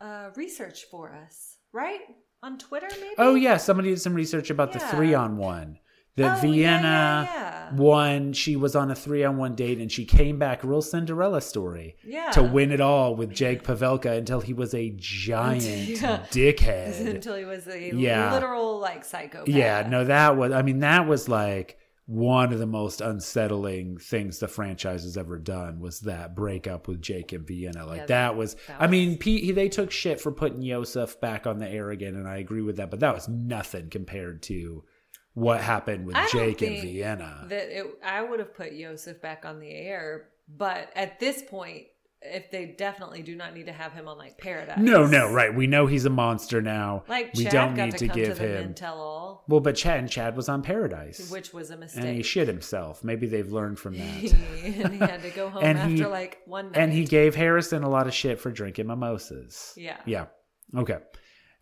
[0.00, 2.00] uh research for us, right?
[2.42, 3.14] On Twitter, maybe.
[3.18, 5.78] Oh, yeah, somebody did some research about the three on one.
[6.16, 7.74] The Oh, yeah, Vienna yeah, yeah.
[7.76, 11.40] one, she was on a three on one date and she came back, real Cinderella
[11.40, 11.96] story.
[12.04, 12.32] Yeah.
[12.32, 16.26] to win it all with Jake Pavelka until he was a giant Yeah.
[16.30, 17.06] dickhead.
[17.06, 18.32] until he was a Yeah.
[18.34, 19.48] literal like psychopath.
[19.48, 20.50] yeah, no, that was.
[20.52, 25.38] I mean, that was like one of the most unsettling things the franchise has ever
[25.38, 27.86] done was that breakup with Jake and Vienna.
[27.86, 31.20] Like Yeah, that was, that I was- mean, Pete, they took shit for putting Yosef
[31.20, 34.42] back on the air again, and I agree with that, but that was nothing compared
[34.44, 34.84] to
[35.34, 37.46] what happened with I Jake and Vienna.
[37.48, 41.86] That it, I would have put Yosef back on the air, but at this point,
[42.24, 44.78] if they definitely do not need to have him on like Paradise.
[44.78, 45.54] no, no, right.
[45.54, 47.04] We know he's a monster now.
[47.08, 48.74] Like we Chad don't got need to, to give to him.
[48.74, 51.30] Tell All, Well, but Chad and Chad was on Paradise.
[51.30, 53.02] which was a mistake, and he shit himself.
[53.04, 54.02] Maybe they've learned from that.
[54.62, 56.76] and he had to go home And after he- like one night.
[56.78, 59.72] and he gave Harrison a lot of shit for drinking mimosas.
[59.76, 59.98] Yeah.
[60.06, 60.26] Yeah.
[60.76, 60.98] Okay.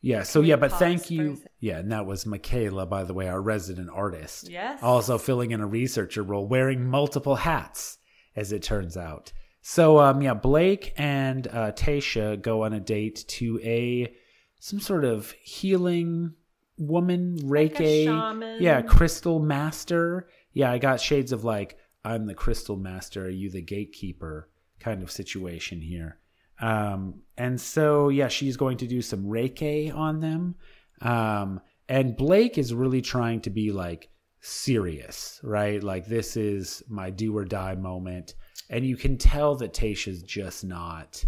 [0.02, 0.22] Yeah.
[0.22, 1.38] So yeah, but thank you.
[1.58, 4.48] Yeah, and that was Michaela, by the way, our resident artist.
[4.48, 4.82] Yes.
[4.82, 7.98] Also filling in a researcher role, wearing multiple hats,
[8.36, 9.32] as it turns out.
[9.62, 14.14] So um yeah, Blake and uh Tayshia go on a date to a
[14.58, 16.34] some sort of healing
[16.78, 18.04] woman, Like Reiki.
[18.04, 18.62] shaman.
[18.62, 20.28] Yeah, crystal master.
[20.52, 24.48] Yeah, I got shades of like, I'm the crystal master, are you the gatekeeper
[24.80, 26.18] kind of situation here.
[26.60, 30.56] Um, and so, yeah, she's going to do some Reiki on them.
[31.00, 35.82] Um, and Blake is really trying to be like serious, right?
[35.82, 38.34] Like, this is my do or die moment.
[38.70, 41.22] And you can tell that Tayshia's just not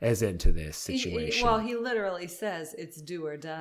[0.00, 1.46] as into this He- he- situation.
[1.46, 3.60] well, he literally says it's do or die.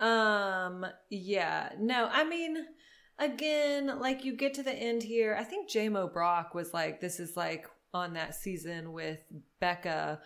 [0.00, 0.04] Mhm.
[0.04, 1.70] Um, yeah.
[1.78, 2.66] No, I mean,
[3.18, 5.34] again, like you get to the end here.
[5.38, 9.20] I think J-Mo Brock was like, this is like on that season with
[9.60, 10.20] Becca.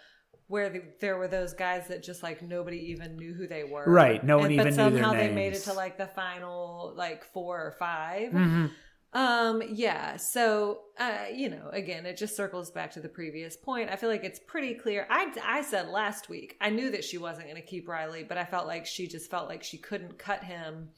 [0.48, 3.84] Where the, there were those guys that just like nobody even knew who they were,
[3.86, 6.08] Right, no one And- even but knew their somehow they made it to like the
[6.08, 8.70] final like four or 5 Mhm.
[9.12, 10.16] Um, yeah.
[10.16, 13.90] So, uh, you know, again, it just circles back to the previous point.
[13.90, 15.06] I feel like it's pretty clear.
[15.10, 18.38] I, I said last week, I knew that she wasn't going to keep Riley, but
[18.38, 20.90] I felt like she just felt like she couldn't cut him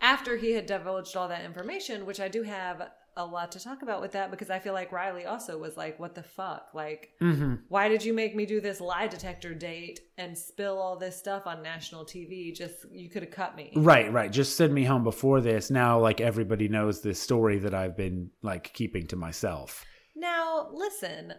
[0.00, 3.82] after he had divulged all that information, which I do have a lot to talk
[3.82, 6.68] about with that because I feel like Riley also was like, what the fuck?
[6.74, 7.62] Like, Mhm.
[7.68, 11.46] why did you make me do this lie detector date and spill all this stuff
[11.46, 12.52] on national TV?
[12.52, 13.72] Just, you could have cut me.
[13.74, 14.30] Right, right.
[14.30, 15.70] Just send me home before this.
[15.70, 19.84] Now, like everybody knows this story that I've been like keeping to myself.
[20.14, 21.32] Now, listen,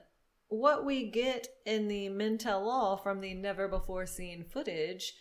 [0.50, 5.14] what we get in the Men Tell All from the never before seen footage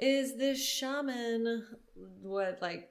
[0.00, 2.88] is this shaman, what, like,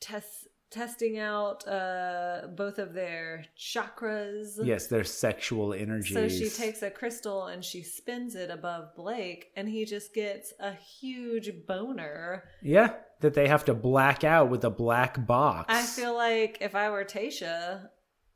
[0.00, 4.58] test, testing out uh, both of their chakras.
[4.64, 6.14] Yes, their sexual energies.
[6.14, 10.52] So she takes a crystal and she spins it above Blake, and he just gets
[10.58, 12.44] a huge boner.
[12.62, 15.66] Yeah, that they have to black out with a black box.
[15.68, 17.88] I feel like if I were Tayshia,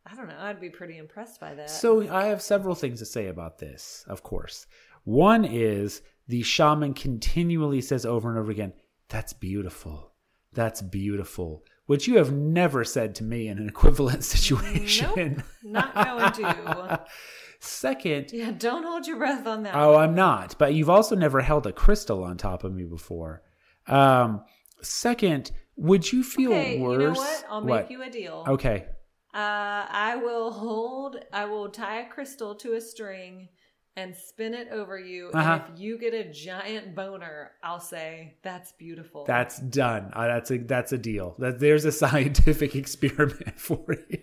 [0.04, 1.70] I don't know, I'd be pretty impressed by that.
[1.70, 4.66] So I have several things to say about this, of course.
[5.04, 8.72] One is the shaman continually says over and over again,
[9.08, 10.12] That's beautiful.
[10.52, 11.64] That's beautiful.
[11.86, 15.36] Which you have never said to me in an equivalent situation.
[15.36, 17.04] Nope, not going to.
[17.58, 19.74] Second, Yeah, don't hold your breath on that.
[19.74, 20.56] Oh, I'm not.
[20.58, 23.42] But you've also never held a crystal on top of me before.
[23.86, 24.42] Um,
[24.82, 27.00] second, would you feel okay, worse?
[27.00, 27.44] you know what?
[27.48, 28.44] I'll make you a deal.
[28.46, 28.86] Okay.
[29.34, 31.16] Uh, I will hold.
[31.32, 33.48] I will tie a crystal to a string
[33.96, 35.30] and spin it over you.
[35.32, 35.60] Uh-huh.
[35.64, 39.24] And if you get a giant boner, I'll say that's beautiful.
[39.24, 40.10] That's done.
[40.12, 41.34] Uh, that's a that's a deal.
[41.38, 44.18] That there's a scientific experiment for you.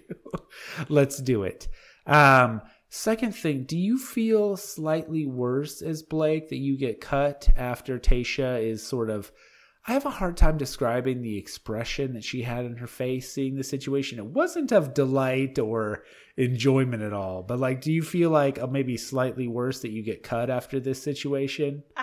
[0.90, 1.68] Let's do it.
[2.06, 7.98] Um, second thing, do you feel slightly worse as Blake that you get cut after
[7.98, 9.32] Tayshia is sort of
[9.86, 13.56] I have a hard time describing the expression that she had in her face seeing
[13.56, 14.18] the situation.
[14.18, 16.04] It wasn't of delight or
[16.38, 20.02] enjoyment at all, but like, do you feel like uh, maybe slightly worse that you
[20.02, 21.84] get cut after this situation?
[21.98, 22.02] Uh,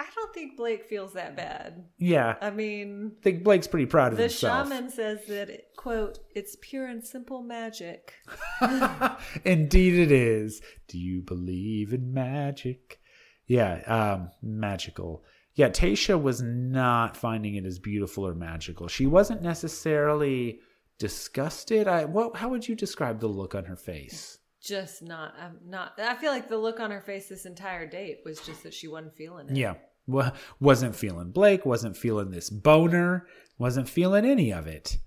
[0.00, 1.84] I don't think Blake feels that bad.
[1.96, 4.68] Yeah, I mean, I think Blake's pretty proud of the himself.
[4.68, 8.14] The shaman says that quote, "It's pure and simple magic."
[9.44, 10.60] Indeed, it is.
[10.88, 12.98] Do you believe in magic?
[13.46, 15.22] Yeah, um, magical.
[15.56, 18.88] Yeah, Tayshia was not finding it as beautiful or magical.
[18.88, 20.60] She wasn't necessarily
[20.98, 21.88] disgusted.
[21.88, 22.36] I what?
[22.36, 24.38] How would you describe the look on her face?
[24.62, 25.34] Just not.
[25.40, 25.92] I'm not.
[25.98, 28.86] I feel like the look on her face this entire date was just that she
[28.86, 29.56] wasn't feeling it.
[29.56, 29.74] Yeah,
[30.06, 31.64] wa- wasn't feeling Blake.
[31.64, 33.26] Wasn't feeling this boner.
[33.58, 34.98] Wasn't feeling any of it.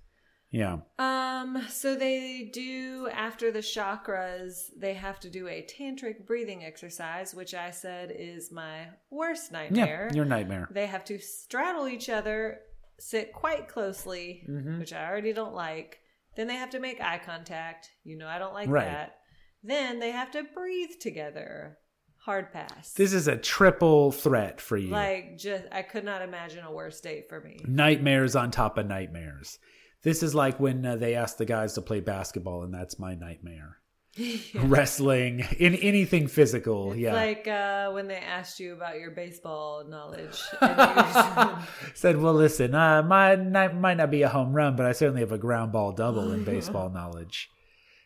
[0.50, 0.78] Yeah.
[0.98, 7.34] Um, so they do after the chakras, they have to do a tantric breathing exercise,
[7.34, 10.08] which I said is my worst nightmare.
[10.10, 10.68] Yeah, your nightmare.
[10.70, 12.60] they have to straddle each other,
[12.98, 14.78] sit quite closely, Mhm.
[14.80, 16.00] which I already don't like.
[16.36, 17.90] Then they have to make eye contact.
[18.04, 18.86] You know, I don't like Right.
[18.86, 19.18] that.
[19.62, 21.78] Then they have to breathe together.
[22.24, 22.92] Hard pass.
[22.94, 24.88] This is a triple threat for you.
[24.90, 27.60] like just I could not imagine a worse date for me.
[27.66, 29.58] nightmares on top of nightmares.
[30.02, 33.14] This is like when uh, they ask the guys to play basketball, and that's my
[33.14, 33.76] nightmare.
[34.54, 37.14] Wrestling in anything physical, yeah.
[37.14, 40.40] Like uh, when they asked you about your baseball knowledge.
[40.60, 44.92] And you Said, well, listen, uh, my might not be a home run, but I
[44.92, 47.48] certainly have a ground ball double in baseball knowledge.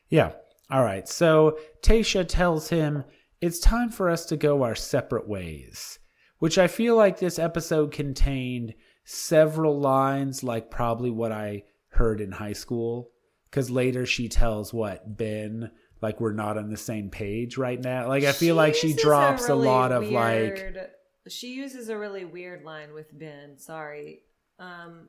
[0.08, 0.32] Yeah.
[0.70, 1.08] All right.
[1.08, 3.04] So Tayshia tells him
[3.40, 5.98] it's time for us to go our separate ways,
[6.38, 11.62] which I feel like this episode contained several lines like probably what I
[11.94, 13.10] heard in high school.
[13.50, 15.70] Because later she tells what Ben,
[16.02, 18.08] like we're not on the same page right now.
[18.08, 20.90] Like I feel like she drops a, really lot of like weird-
[21.28, 23.56] She uses a really weird line with Ben.
[23.58, 24.22] Sorry.
[24.58, 25.08] Um,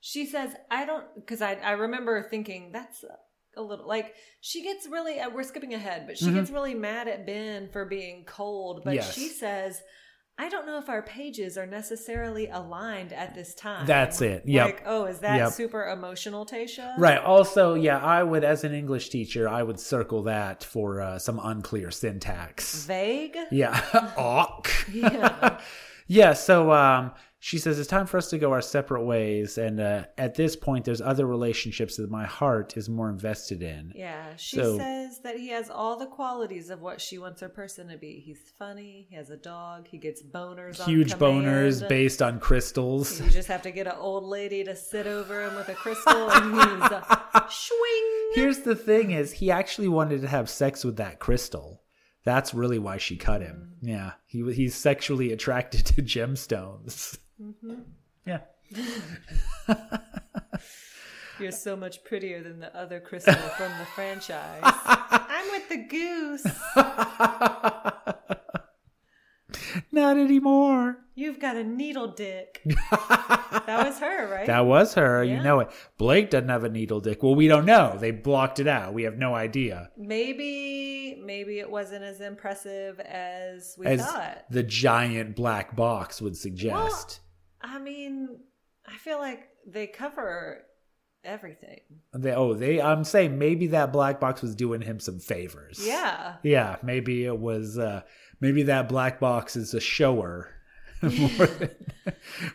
[0.00, 3.04] she says, "I don't," because I I remember thinking that's
[3.56, 5.18] a little like she gets really.
[5.20, 6.34] Uh, we're skipping ahead, but she Mhm.
[6.34, 8.82] gets really mad at Ben for being cold.
[8.84, 9.12] But Yes.
[9.14, 9.82] she says.
[10.40, 13.84] I don't know if our pages are necessarily aligned at this time.
[13.84, 14.44] That's it.
[14.46, 14.64] Yep.
[14.64, 15.52] Like, oh, is that Yep.
[15.52, 16.94] super emotional, Tayshia?
[16.96, 17.18] Right.
[17.18, 21.38] Also, yeah, I would, as an English teacher, I would circle that for uh, some
[21.44, 22.86] unclear syntax.
[22.86, 23.36] Vague?
[23.50, 23.82] Yeah.
[24.16, 24.70] Awk.
[24.94, 25.60] Yeah.
[26.06, 26.32] yeah.
[26.32, 30.04] So um, she says it's time for us to go our separate ways, and uh,
[30.18, 33.92] at this point, there's other relationships that my heart is more invested in.
[33.96, 37.48] Yeah, she So- says that he has all the qualities of what she wants her
[37.48, 38.22] person to be.
[38.24, 43.18] He's funny, he has a dog, he gets boners Huge on boners based on crystals.
[43.20, 46.30] You just have to get an old lady to sit over him with a crystal
[46.30, 48.30] and he's uh, swing.
[48.34, 51.82] Here's the thing: is he actually wanted to have sex with that crystal?
[52.22, 53.76] That's really why she cut him.
[53.80, 57.16] Yeah, he he's sexually attracted to gemstones.
[58.30, 58.40] Yeah.
[61.40, 64.60] You're so much prettier than the other crystal from the franchise.
[64.62, 66.44] I'm with the goose.
[69.92, 70.98] Not anymore.
[71.14, 72.62] You've got a needle dick.
[72.90, 74.46] That was her, right?
[74.46, 75.22] That was her.
[75.24, 75.70] You know it.
[75.98, 77.22] Blake doesn't have a needle dick.
[77.22, 77.96] Well, we don't know.
[77.98, 78.92] They blocked it out.
[78.94, 79.90] We have no idea.
[79.96, 84.44] maybe maybe it wasn't as impressive as we As thought.
[84.50, 87.20] the giant black box would suggest.
[87.62, 88.38] I mean,
[88.86, 90.62] I feel like they cover
[91.24, 91.80] everything.
[92.14, 92.80] They, oh, they.
[92.80, 95.84] I'm saying maybe that black box was doing him some favors.
[95.84, 96.36] Yeah.
[96.42, 96.76] Yeah.
[96.82, 97.78] Maybe it was.
[97.78, 98.02] uh
[98.40, 100.48] Maybe that black box is a shower
[101.02, 101.10] more
[101.46, 101.70] than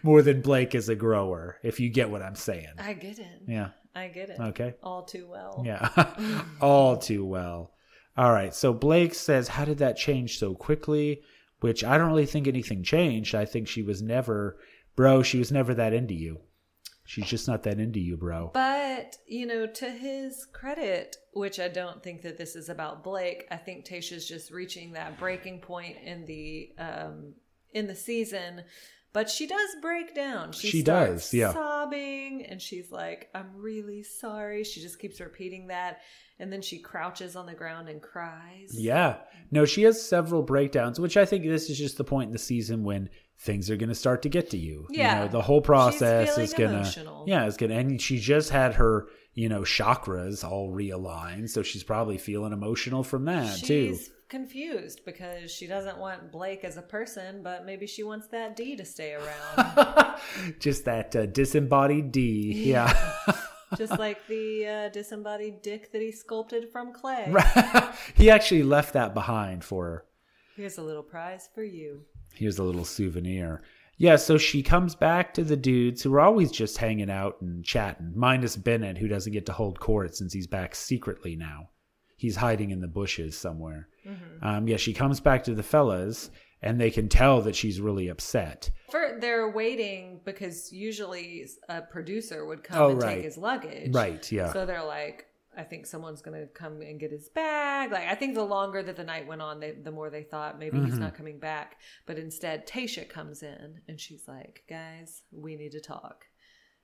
[0.01, 1.59] more than Blake is a grower.
[1.63, 2.73] If you get what I'm saying.
[2.79, 3.41] I get it.
[3.47, 3.69] Yeah.
[3.95, 4.39] I get it.
[4.39, 4.73] Okay.
[4.83, 5.63] All too well.
[5.65, 7.71] Yeah, all too well.
[8.17, 11.21] All right, so Blake says, How did that change so quickly?
[11.61, 13.33] Which I don't really think anything changed.
[13.35, 14.57] I think she was never,
[14.95, 16.39] bro, she was never that into you.
[17.07, 18.49] She's just not that into you, bro.
[18.53, 23.45] But, you know, to his credit, which I don't think that this is about Blake,
[23.51, 27.33] I think Tayshia's just reaching that breaking point in the um
[27.73, 28.63] in the season.
[29.13, 30.51] But she does break down.
[30.51, 31.53] She, She does, yeah.
[31.53, 34.65] sobbing and she's like, I'm really sorry.
[34.65, 36.01] She just keeps repeating that.
[36.37, 38.71] And then she crouches on the ground and cries.
[38.73, 39.17] Yeah.
[39.51, 42.39] No, she has several breakdowns, which I think this is just the point in the
[42.39, 44.87] season when things are going to start to get to you.
[44.89, 45.19] Yeah.
[45.19, 47.23] You know, the whole process is going to.
[47.25, 47.75] Yeah, it's going to.
[47.75, 51.49] And she just had her, you know, chakras all realigned.
[51.49, 53.97] So she's probably feeling emotional from that, too.
[54.27, 58.75] Confused because she doesn't want Blake as a person, but maybe she wants that D
[58.75, 60.19] to stay around.
[60.59, 62.63] just that uh, disembodied D.
[62.65, 62.91] Yeah.
[63.77, 67.33] Just like the uh, disembodied dick that he sculpted from clay.
[68.15, 70.05] he actually left that behind for her.
[70.55, 72.01] Here's a little prize for you.
[72.35, 73.61] Here's a little souvenir.
[73.97, 77.63] Yeah, so she comes back to the dudes who are always just hanging out and
[77.63, 81.69] chatting, minus Bennett, who doesn't get to hold court since he's back secretly now.
[82.17, 83.87] He's hiding in the bushes somewhere.
[84.41, 86.29] Um, yeah, she comes back to the fellas,
[86.61, 88.69] and they can tell that she's really upset.
[88.91, 93.15] For they're waiting because usually a producer would come Oh, and right.
[93.15, 93.93] take his luggage.
[93.93, 94.51] Right, yeah.
[94.53, 95.25] So they're like,
[95.57, 97.91] I think someone's gonna come and get his bag.
[97.91, 100.59] Like I think the longer that the night went on, they, the more they thought
[100.59, 100.85] maybe Mm-hmm.
[100.87, 101.77] he's not coming back.
[102.05, 106.25] But instead, Tayshia comes in and she's like, "Guys, we need to talk,"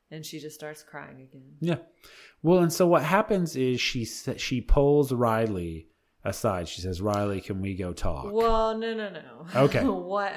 [0.09, 1.53] and she just starts crying again.
[1.59, 1.77] Yeah.
[2.43, 5.87] Well, and so what happens is she she pulls Riley
[6.23, 6.67] aside.
[6.67, 9.45] She says, "Riley, can we go talk?" Well, no, no, no.
[9.55, 9.83] Okay.
[9.85, 10.35] what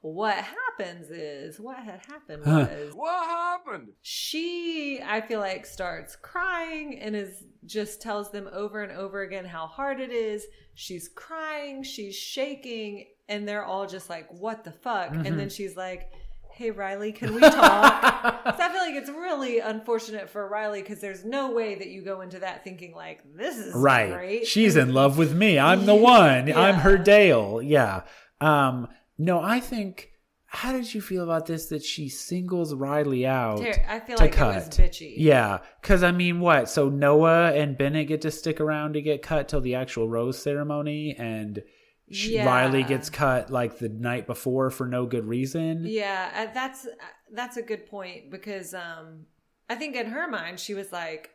[0.00, 2.66] what happens is what had happened Huh.
[2.70, 3.88] was What happened?
[4.02, 9.44] she I feel like starts crying and is just tells them over and over again
[9.44, 10.46] how hard it is.
[10.74, 15.26] She's crying, she's shaking, and they're all just like, "What the fuck?" Mm-hmm.
[15.26, 16.10] And then she's like.
[16.54, 17.52] Hey Riley, can we talk?
[18.56, 22.00] so I feel like it's really unfortunate for Riley because there's no way that you
[22.00, 24.46] go into that thinking like this is right great.
[24.46, 28.02] she's in love with me i'm the one i'm her dale yeah
[28.40, 28.86] um
[29.18, 30.12] no i think
[30.46, 33.60] how did you feel about this that she singles Riley out?
[33.60, 35.14] I feel like it was bitchy.
[35.16, 36.70] Yeah, because I mean, what?
[36.70, 40.40] So Noah and Bennett get to stick around to get cut till the actual rose
[40.40, 41.60] ceremony, and
[42.06, 42.44] Yeah.
[42.44, 45.84] Riley gets cut like the night before for no good reason.
[45.86, 46.90] Yeah, uh, that's uh,
[47.32, 49.26] that's a good point because um
[49.68, 51.30] I think in her mind she was like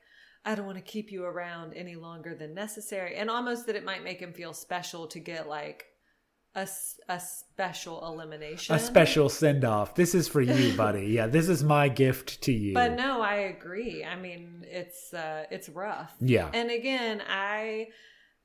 [0.45, 3.83] I don't want to keep you around any longer than necessary and almost that it
[3.83, 5.85] might make him feel special to get like
[6.55, 6.67] a,
[7.07, 8.75] a special elimination.
[8.75, 9.95] A special send off.
[9.95, 11.07] This is for you, buddy.
[11.07, 12.73] Yeah, this is my gift to you.
[12.73, 14.03] But no, I agree.
[14.03, 16.13] I mean, it's uh it's rough.
[16.19, 16.49] Yeah.
[16.53, 17.89] And again, I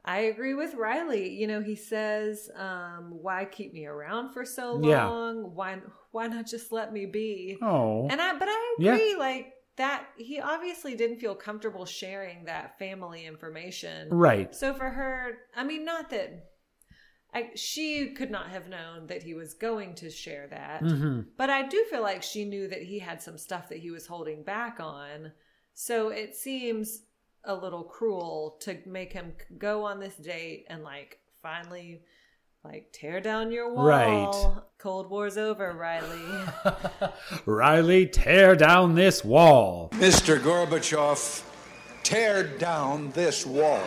[0.04, 1.30] I agree with Riley.
[1.34, 5.10] You know, he says, um, why keep me around for so Yeah.
[5.10, 5.54] long?
[5.54, 5.78] Why
[6.10, 7.58] why not just let me be?
[7.62, 8.96] oh, And I, but I Yeah.
[8.96, 10.06] agree, like that.
[10.16, 14.08] He obviously didn't feel comfortable sharing that family information.
[14.10, 14.54] right.
[14.54, 16.50] So for her, I mean, not that
[17.32, 21.50] I, she could not have known that he was going to share that, hmm but
[21.50, 24.44] I do feel like she knew that he had some stuff that he was holding
[24.44, 25.32] back on.
[25.74, 27.02] So it seems
[27.46, 32.02] a little cruel to make him go on this date and like finally
[32.64, 33.86] like tear down your wall.
[33.86, 34.62] Right.
[34.78, 36.44] Cold War's over, Riley.
[37.46, 39.90] Riley, tear down this wall.
[39.92, 40.38] Mr.
[40.38, 41.44] Gorbachev,
[42.02, 43.82] tear down this wall.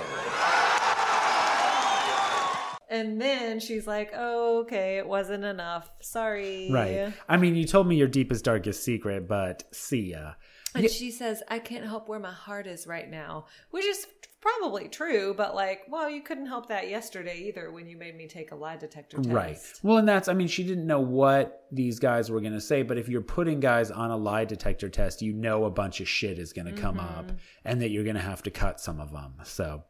[2.89, 5.91] And then she's like, "Oh, okay, it wasn't enough.
[6.01, 7.13] Sorry." Right.
[7.27, 10.33] I mean, you told me your deepest, darkest secret, but see ya.
[10.77, 14.07] And she says, "I can't help where my heart is right now," which is
[14.39, 15.33] probably true.
[15.35, 18.55] But like, well, you couldn't help that yesterday either when you made me take a
[18.55, 19.29] lie detector test.
[19.29, 19.57] Right.
[19.83, 22.83] Well, and that's, I mean, she didn't know what these guys were going to say,
[22.83, 26.07] but if you're putting guys on a lie detector test, you know a bunch of
[26.07, 27.19] shit is going to come Mm-hmm.
[27.19, 27.31] up
[27.65, 29.33] and that you're going to have to cut some of them.
[29.43, 29.83] So,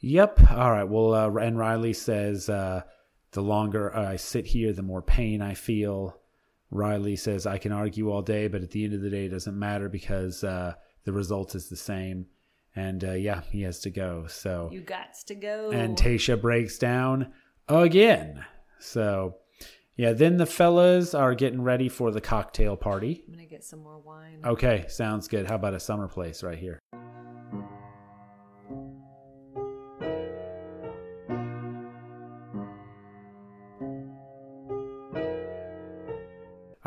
[0.00, 0.38] yep.
[0.50, 0.88] All right.
[0.88, 2.82] Well, uh, and Riley says, uh,
[3.32, 6.19] the longer I sit here, the more pain I feel.
[6.70, 9.30] Riley says, I can argue all day, but at the end of the day, it
[9.30, 12.26] doesn't matter because uh, the result is the same.
[12.76, 14.26] And uh, yeah, he has to go.
[14.28, 15.70] So, You got to go.
[15.70, 17.32] and Tayshia breaks down
[17.68, 18.44] again.
[18.78, 19.36] So,
[19.96, 23.24] yeah, then the fellas are getting ready for the cocktail party.
[23.26, 24.40] I'm gonna get some more wine.
[24.46, 25.48] Okay, sounds good.
[25.48, 26.78] How about a summer place right here?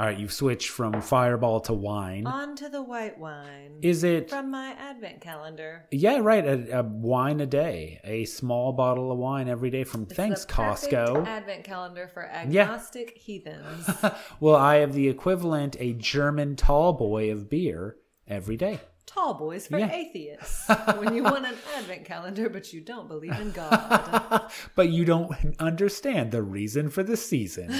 [0.03, 2.27] All right, you've switched from fireball to wine.
[2.27, 3.79] On to the white wine.
[3.81, 5.85] Is it from my advent calendar?
[5.91, 6.45] Yeah, right.
[6.45, 10.45] A, a wine a day, a small bottle of wine every day from It's thanks
[10.45, 11.25] Costco.
[11.25, 13.89] Advent calendar for agnostic heathens.
[14.41, 17.95] well, I have the equivalent, a German tall boy of beer
[18.27, 18.81] every day.
[19.05, 19.89] Tall boys for Yeah.
[19.89, 20.67] atheists.
[20.97, 24.51] when you want an advent calendar, but you don't believe in God.
[24.75, 27.73] but you don't understand the reason for the season.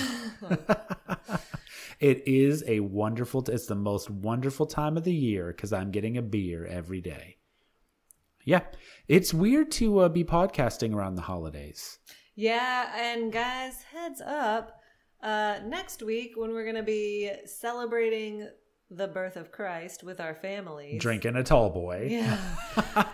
[2.03, 6.17] It is a wonderful, it's the most wonderful time of the year because I'm getting
[6.17, 7.37] a beer every day.
[8.45, 8.63] Yeah,
[9.07, 11.99] it's weird to uh, be podcasting around the holidays.
[12.35, 14.81] Yeah, and guys, heads up.
[15.21, 18.49] Uh, next week, when we're going to be celebrating
[18.91, 21.01] the birth of Christ with our families.
[21.01, 22.07] Drinking a tall boy.
[22.11, 22.37] Yeah.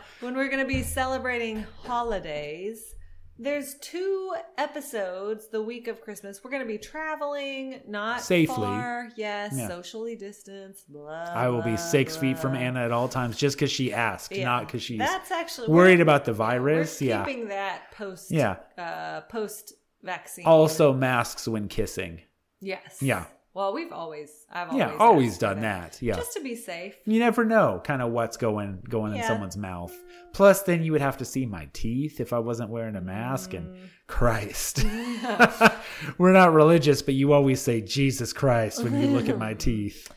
[0.19, 2.95] when we're going to be celebrating holidays,
[3.39, 6.43] there's two episodes the week of Christmas.
[6.43, 8.55] We're going to be traveling, not Safely.
[8.55, 9.09] far.
[9.15, 9.67] Yes, Yeah.
[9.67, 10.91] socially distanced.
[10.91, 11.23] Blah.
[11.33, 12.55] I will be blah, six feet from.
[12.55, 14.43] Anna at all times just because she asked, Yeah.
[14.45, 17.01] not because she's That's actually worried about the virus.
[17.01, 17.23] Yeah.
[17.23, 18.31] keeping that post.
[18.31, 18.57] Yeah.
[18.77, 19.73] Uh, post
[20.03, 20.45] vaccine.
[20.45, 22.21] Also, masks when kissing.
[22.59, 23.01] Yes.
[23.01, 23.25] Yeah.
[23.59, 24.45] Well, we've always.
[24.49, 26.01] I've Yeah, always always done that.
[26.01, 26.15] Yeah.
[26.15, 26.95] Just to be safe.
[27.03, 29.93] You never know kind of what's going going in someone's mouth.
[30.31, 33.49] Plus, then you would have to see my teeth if I wasn't wearing a mask.
[33.51, 33.57] Mm.
[33.57, 33.75] And
[34.07, 34.85] Christ,
[36.17, 40.09] we're not religious, but you always say Jesus Christ when you look at my teeth.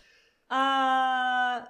[0.48, 1.62] Uh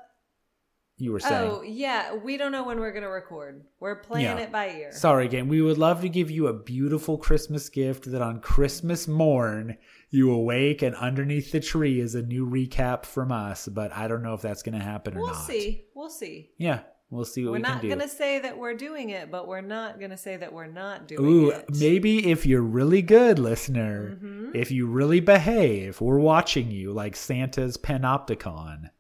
[0.98, 1.50] You were saying.
[1.50, 3.64] oh yeah, we don't know when we're gonna record.
[3.80, 4.44] We're playing Yeah.
[4.44, 4.92] it by ear.
[4.92, 5.48] Sorry, gang.
[5.48, 9.78] We would love to give you a beautiful Christmas gift that on Christmas morn
[10.12, 13.66] you awake and underneath the tree is a new recap from us.
[13.66, 15.24] But I don't know if that's going to happen or not.
[15.26, 15.84] we'll see.
[15.94, 16.50] We'll see.
[16.58, 17.96] Yeah, we'll see what We're we not can do.
[17.96, 21.20] gonna say that we're doing it, but we're not gonna say that we're not doing
[21.24, 21.28] it.
[21.30, 21.66] Ooh, it.
[21.78, 24.50] maybe if you're really good, listener, Mm-hmm.
[24.54, 28.90] if you really behave, we're watching you like Santa's panopticon.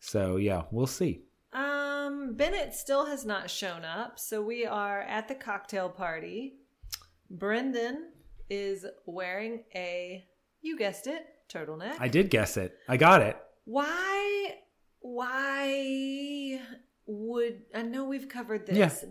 [0.00, 1.22] So yeah, we'll see.
[1.52, 6.54] Um, Bennett still has not shown up, so we are at the cocktail party.
[7.30, 8.10] Brendan
[8.50, 10.24] is wearing a,
[10.64, 11.94] you guessed it, turtleneck.
[12.00, 12.76] I did guess it.
[12.88, 13.36] I got it.
[13.64, 14.54] why?
[15.00, 16.60] Why
[17.06, 18.76] would I know we've covered this?
[18.76, 19.08] Yeah.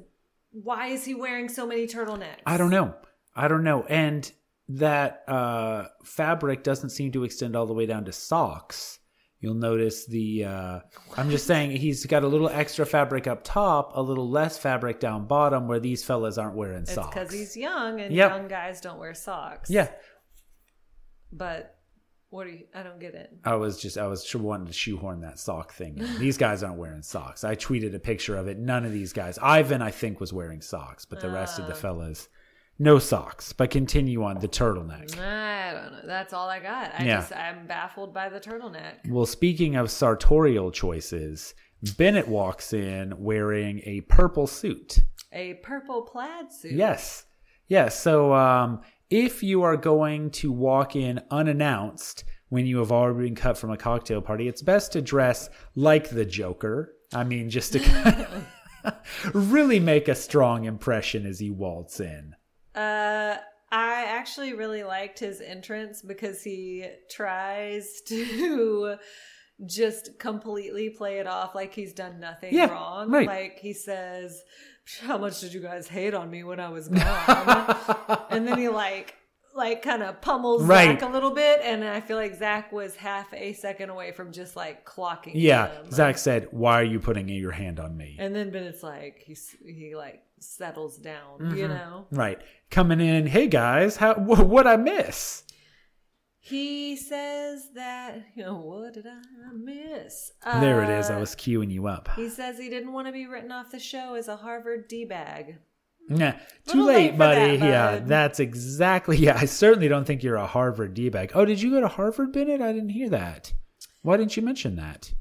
[0.51, 2.41] Why is he wearing so many turtlenecks?
[2.45, 2.93] I don't know.
[3.35, 3.83] I don't know.
[3.83, 4.29] And
[4.69, 8.99] that uh, fabric doesn't seem to extend all the way down to socks.
[9.39, 10.45] You'll notice the.
[10.45, 10.79] Uh,
[11.17, 14.99] I'm just saying he's got a little extra fabric up top, a little less fabric
[15.01, 17.13] down bottom, where these fellas aren't wearing It's socks.
[17.13, 18.29] because he's young and Yep.
[18.31, 19.69] young guys don't wear socks.
[19.69, 19.89] yeah,
[21.37, 21.77] But
[22.29, 22.65] what do you?
[22.73, 23.31] I don't get it.
[23.43, 25.97] I was just I was wanting to shoehorn that sock thing.
[25.97, 26.19] in.
[26.19, 27.43] These guys aren't wearing socks.
[27.43, 28.57] I tweeted a picture of it.
[28.57, 29.37] None of these guys.
[29.41, 32.29] Ivan, I think, was wearing socks, but the rest of the fellas,
[32.79, 33.53] no socks.
[33.53, 35.17] But continue on the turtleneck.
[35.19, 35.99] I don't know.
[36.07, 36.91] That's all I got.
[36.99, 37.17] I Yeah.
[37.17, 39.07] just I'm baffled by the turtleneck.
[39.09, 41.53] Well, speaking of sartorial choices,
[41.97, 44.99] Bennett walks in wearing a purple suit.
[45.33, 46.71] A purple plaid suit.
[46.73, 47.25] Yes.
[47.67, 47.99] Yes.
[47.99, 48.81] So um,
[49.15, 53.69] if you are going to walk in unannounced when you have already been cut from
[53.69, 56.93] a cocktail party, it's best to dress like the Joker.
[57.13, 58.25] I mean, just to kind
[58.83, 58.95] of
[59.35, 62.35] really make a strong impression as you waltz in.
[62.73, 63.37] Uh,
[63.71, 68.95] I actually really liked his entrance because he tries to
[69.67, 73.11] just completely play it off like he's done nothing Yeah, wrong.
[73.11, 73.27] right.
[73.27, 74.41] Like he says,
[75.01, 78.69] "How much did you guys hate on me when I was gone?" and then he
[78.69, 79.15] like
[79.55, 80.99] like kind of pummels Right.
[80.99, 84.31] Zac a little bit, and I feel like Zac was half a second away from
[84.31, 85.33] just like clocking.
[85.35, 85.67] Yeah.
[85.67, 85.91] him.
[85.91, 88.15] Zac said, Why are you putting your hand on me?
[88.19, 91.55] And then Bennett's like he's he like settles down, Mm-hmm.
[91.55, 92.07] you know.
[92.11, 92.39] Right.
[92.71, 95.43] Coming in, hey guys, how wh- what I miss?
[96.45, 100.31] He says that, you know, what did I miss?
[100.43, 101.09] there it is.
[101.09, 102.09] I Uh, was queuing you up.
[102.17, 105.05] He says he didn't want to be written off the show as a Harvard D
[105.05, 105.55] bag.
[106.09, 106.33] Nah,
[106.67, 107.55] too late, late buddy.
[107.57, 108.07] that, yeah, bud.
[108.09, 109.15] that's exactly.
[109.15, 111.31] Yeah, I certainly don't think you're a Harvard d bag.
[111.33, 112.59] Oh, did you go to Harvard, Bennett?
[112.61, 113.53] I didn't hear that.
[114.01, 115.13] Why didn't you mention that?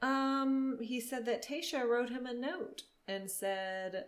[0.00, 4.04] Um, he said that Tayshia wrote him a note and said,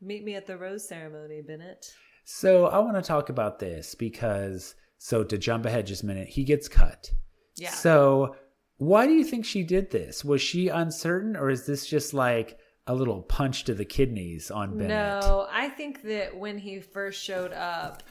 [0.00, 1.92] "Meet me at the rose ceremony, Bennett."
[2.24, 6.28] So I want to talk about this because so to jump ahead just a minute,
[6.28, 7.10] he gets cut.
[7.56, 7.70] Yeah.
[7.70, 8.36] So
[8.76, 10.24] why do you think she did this?
[10.24, 14.72] Was she uncertain, or is this just like a little punch to the kidneys on
[14.78, 14.88] Bennett?
[14.90, 18.02] No, I think that when he first showed up,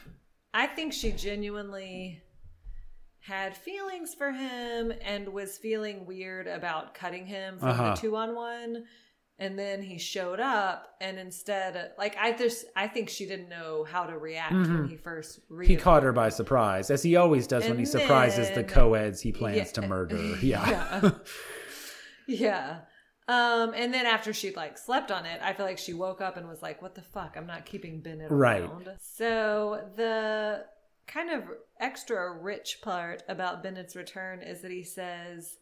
[0.54, 2.22] I think she genuinely
[3.20, 7.94] had feelings for him and was feeling weird about cutting him from Uh-huh.
[7.94, 8.84] the two on one.
[9.40, 13.84] And then he showed up, and instead, like I just, I think she didn't know
[13.88, 15.40] how to react when he first.
[15.48, 15.62] Mm-hmm.
[15.62, 18.66] He caught her by surprise, as he always does when And he surprises the then-
[18.68, 19.64] co-eds he plans Yeah.
[19.64, 20.16] to murder.
[20.42, 20.68] Yeah.
[21.02, 21.10] Yeah.
[22.26, 22.78] yeah.
[23.28, 26.36] Um, and then after she like slept on it, I feel like she woke up
[26.38, 27.34] and was like, "What the fuck?
[27.36, 28.62] I'm not keeping Bennett Right.
[28.62, 30.64] around." So the
[31.06, 31.42] kind of
[31.78, 35.58] extra rich part about Bennett's return is that he says,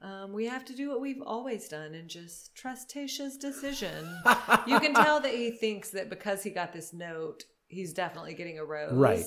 [0.00, 4.04] um, "We have to do what we've always done and just trust Tayshia's decision."
[4.66, 8.58] you can tell that he thinks that because he got this note, he's definitely getting
[8.58, 8.92] a rose.
[8.92, 9.24] Right.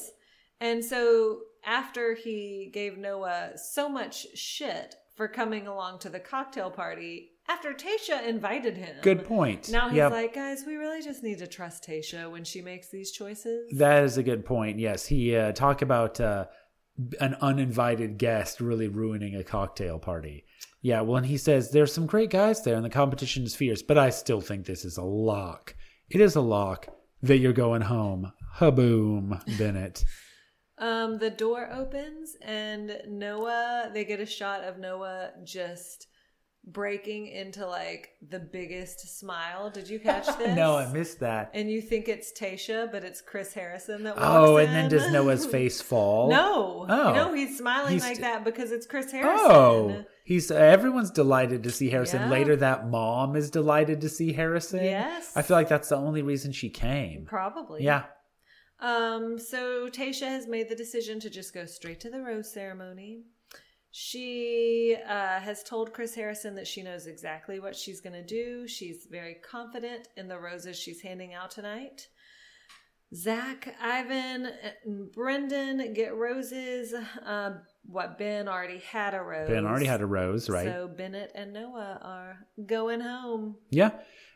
[0.59, 6.69] And so after he gave Noah so much shit for coming along to the cocktail
[6.71, 8.95] party, after Tayshia invited him.
[9.01, 9.69] Good point.
[9.69, 10.11] Now he's Yep.
[10.11, 13.71] like, guys, we really just need to trust Tayshia when she makes these choices.
[13.77, 14.79] That is a good point.
[14.79, 16.45] Yes, he uh, talk about uh,
[17.19, 20.45] an uninvited guest really ruining a cocktail party.
[20.81, 23.81] Yeah, well, and he says there's some great guys there, and the competition is fierce,
[23.81, 25.75] but I still think this is a lock.
[26.09, 26.87] It is a lock
[27.21, 28.31] that you're going home.
[28.57, 30.03] Haboom, Bennett.
[30.77, 36.07] Um, the door opens and Noah, they get a shot of Noah just
[36.63, 39.69] breaking into like the biggest smile.
[39.71, 40.55] Did you catch this?
[40.55, 41.51] no, I missed that.
[41.53, 45.11] And you think it's Tayshia, but it's Chris Harrison that walks Oh, and then does
[45.11, 46.29] Noah's face fall?
[46.29, 46.85] No.
[46.87, 47.13] Oh.
[47.13, 49.39] No, he's smiling He's like that because it's Chris Harrison.
[49.49, 52.21] Oh, he's everyone's delighted to see Harrison.
[52.21, 52.29] Yeah.
[52.29, 54.83] Later, that mom is delighted to see Harrison.
[54.83, 55.35] Yes.
[55.35, 57.25] I feel like that's the only reason she came.
[57.25, 57.83] Probably.
[57.83, 58.03] Yeah.
[58.79, 63.23] Um, so Tayshia has made the decision to just go straight to the rose ceremony.
[63.91, 68.67] She uh, has told Chris Harrison that she knows exactly what she's going to do.
[68.67, 72.07] She's very confident in the roses she's handing out tonight.
[73.13, 74.49] Zac, Ivan,
[74.85, 76.93] and Brendan get roses.
[76.93, 79.49] Uh, what Ben already had a rose.
[79.49, 80.65] Ben already had a rose, right?
[80.65, 83.57] So Bennett and Noah are going home.
[83.69, 83.91] Yeah.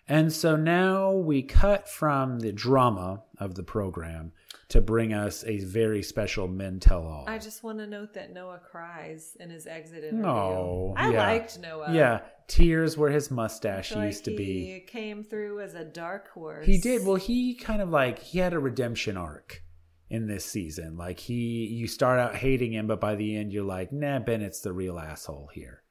[0.10, 4.34] And so now we cut from the drama of the program
[4.70, 7.26] to bring us a very special men tell all.
[7.28, 10.26] I just want to note that Noah cries in his exit interview.
[10.26, 11.28] Oh, I yeah.
[11.28, 11.94] liked Noah.
[11.94, 14.86] yeah, tears where his mustache like used to he be.
[14.88, 16.66] came through as a dark horse.
[16.66, 17.06] He did.
[17.06, 19.62] Well, he kind of like he had a redemption arc
[20.10, 20.98] in this season.
[20.98, 24.62] Like he you start out hating him, but by the end you're like, nah, Bennett's
[24.62, 25.84] the real asshole here.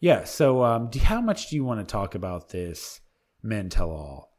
[0.00, 0.24] Yeah.
[0.24, 3.00] So, um, do, how much do you want to talk about this
[3.42, 4.35] men tell all?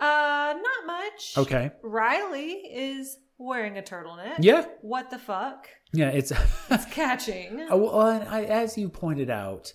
[0.00, 1.34] Uh, not much.
[1.36, 1.70] Okay.
[1.82, 4.36] Riley is wearing a turtleneck.
[4.38, 4.66] Yeah.
[4.80, 5.68] What the fuck?
[5.92, 6.32] Yeah, it's
[6.70, 7.66] It's catching.
[7.70, 9.72] Oh, well, I, as you pointed out,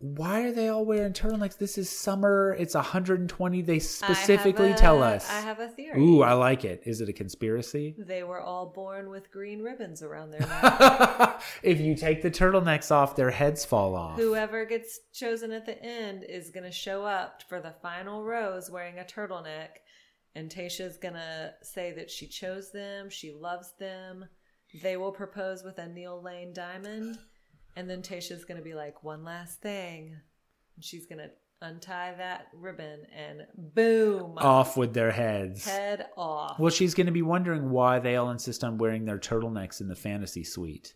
[0.00, 1.58] why are they all wearing turtlenecks?
[1.58, 2.56] This is summer.
[2.58, 3.60] It's 120.
[3.60, 5.28] They specifically a- tell us.
[5.30, 6.00] I have a theory.
[6.00, 6.82] Ooh, I like it.
[6.86, 7.94] Is it a conspiracy?
[7.98, 11.42] They were all born with green ribbons around their neck.
[11.62, 14.18] if you take the turtlenecks off, their heads fall off.
[14.18, 18.70] Whoever gets chosen at the end is going to show up for the final rose
[18.70, 19.68] wearing a turtleneck.
[20.34, 24.24] And Tayshia's going to say that she chose them, she loves them.
[24.82, 27.18] They will propose with a Neil Lane diamond.
[27.76, 30.16] And then Tayshia's going to be like, one last thing.
[30.76, 31.30] And she's going to
[31.62, 33.42] untie that ribbon and
[33.74, 35.64] boom, Off with their heads.
[35.64, 36.58] head off.
[36.58, 39.88] Well, she's going to be wondering why they all insist on wearing their turtlenecks in
[39.88, 40.94] the fantasy suite.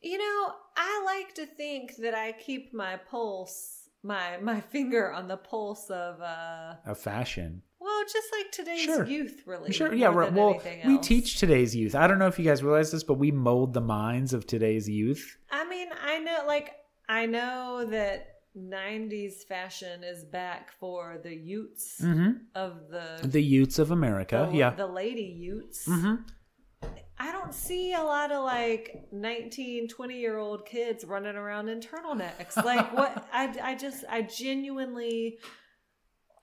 [0.00, 5.26] You know, I like to think that I keep my pulse, my my finger on
[5.28, 7.62] the pulse of uh Of fashion.
[7.86, 9.06] Well, just like today's Sure.
[9.06, 9.72] youth really.
[9.72, 9.94] Sure.
[9.94, 10.08] Yeah.
[10.08, 10.32] Right.
[10.32, 11.94] Well, we teach today's youth.
[11.94, 14.88] I don't know if you guys realize this, but we mold the minds of today's
[14.88, 15.38] youth.
[15.50, 16.72] I mean, I know like
[17.08, 18.26] I know that
[18.58, 22.30] 90s fashion is back for the Utes Mm-hmm.
[22.54, 24.48] of the The youths of America.
[24.50, 24.70] the, yeah.
[24.70, 25.86] the lady Utes.
[25.86, 26.14] mm-hmm.
[27.18, 31.80] I don't see a lot of like 19, 20 year old kids running around in
[31.80, 32.56] turtlenecks.
[32.62, 35.38] Like what I I just I genuinely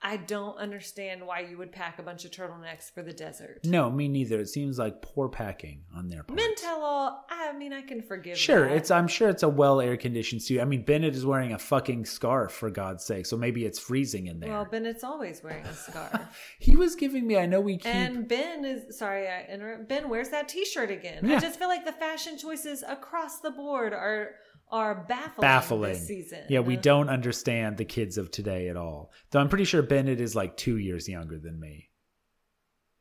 [0.05, 3.61] I don't understand why you would pack a bunch of turtlenecks for the desert.
[3.63, 4.39] No, me neither.
[4.41, 6.35] It seems like poor packing on their part.
[6.37, 8.75] Men tell all I mean I can forgive Sure, that.
[8.75, 8.91] it's.
[8.91, 10.59] I'm sure it's a well air conditioned suit.
[10.59, 14.27] I mean, Bennett is wearing a fucking scarf for God's sake, so maybe it's freezing
[14.27, 14.49] in there.
[14.51, 16.19] well, Bennett's always wearing a scarf.
[16.59, 17.37] he was giving me.
[17.37, 17.87] I know we keep.
[17.93, 19.87] And Ben is sorry, I interrupt.
[19.87, 21.25] Ben wears that T-shirt again.
[21.25, 21.37] Yeah.
[21.37, 24.31] I just feel like the fashion choices across the board are
[24.73, 26.39] are baffling, baffling this season.
[26.49, 29.11] Yeah, we don't understand the kids of today at all.
[29.29, 31.91] Though I'm pretty sure Bennett is like two years younger than me.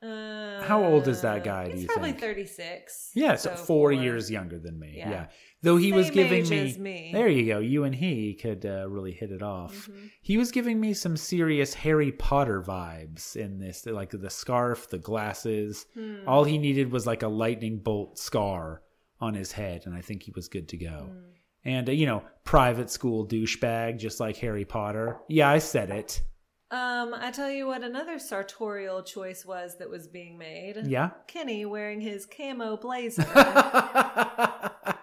[0.03, 2.21] Uh, How old is that guy, do He's you probably think?
[2.21, 3.13] 36.
[3.15, 4.95] Yeah, so, four, years younger than me.
[4.97, 5.11] Yeah.
[5.11, 5.27] Yeah.
[5.63, 7.11] Though he was giving me, me.
[7.13, 7.61] There you go.
[7.61, 9.73] You and he could uh, really hit it off.
[9.75, 10.07] Mm-hmm.
[10.21, 14.99] He was giving me some serious Harry Potter vibes in this, like the scarf, the
[14.99, 15.87] glasses.
[15.95, 16.17] Hmm.
[16.27, 18.83] All he needed was like a lightning bolt scar
[19.21, 21.11] on his head, and I think he was good to go.
[21.13, 21.19] Hmm.
[21.65, 25.19] And you know, private school douchebag, just like Harry Potter.
[25.29, 26.23] Yeah, I said it.
[26.71, 30.79] Um, I tell you what, another sartorial choice was that was being made.
[30.87, 31.11] Yeah.
[31.27, 33.25] Kenny wearing his camo blazer.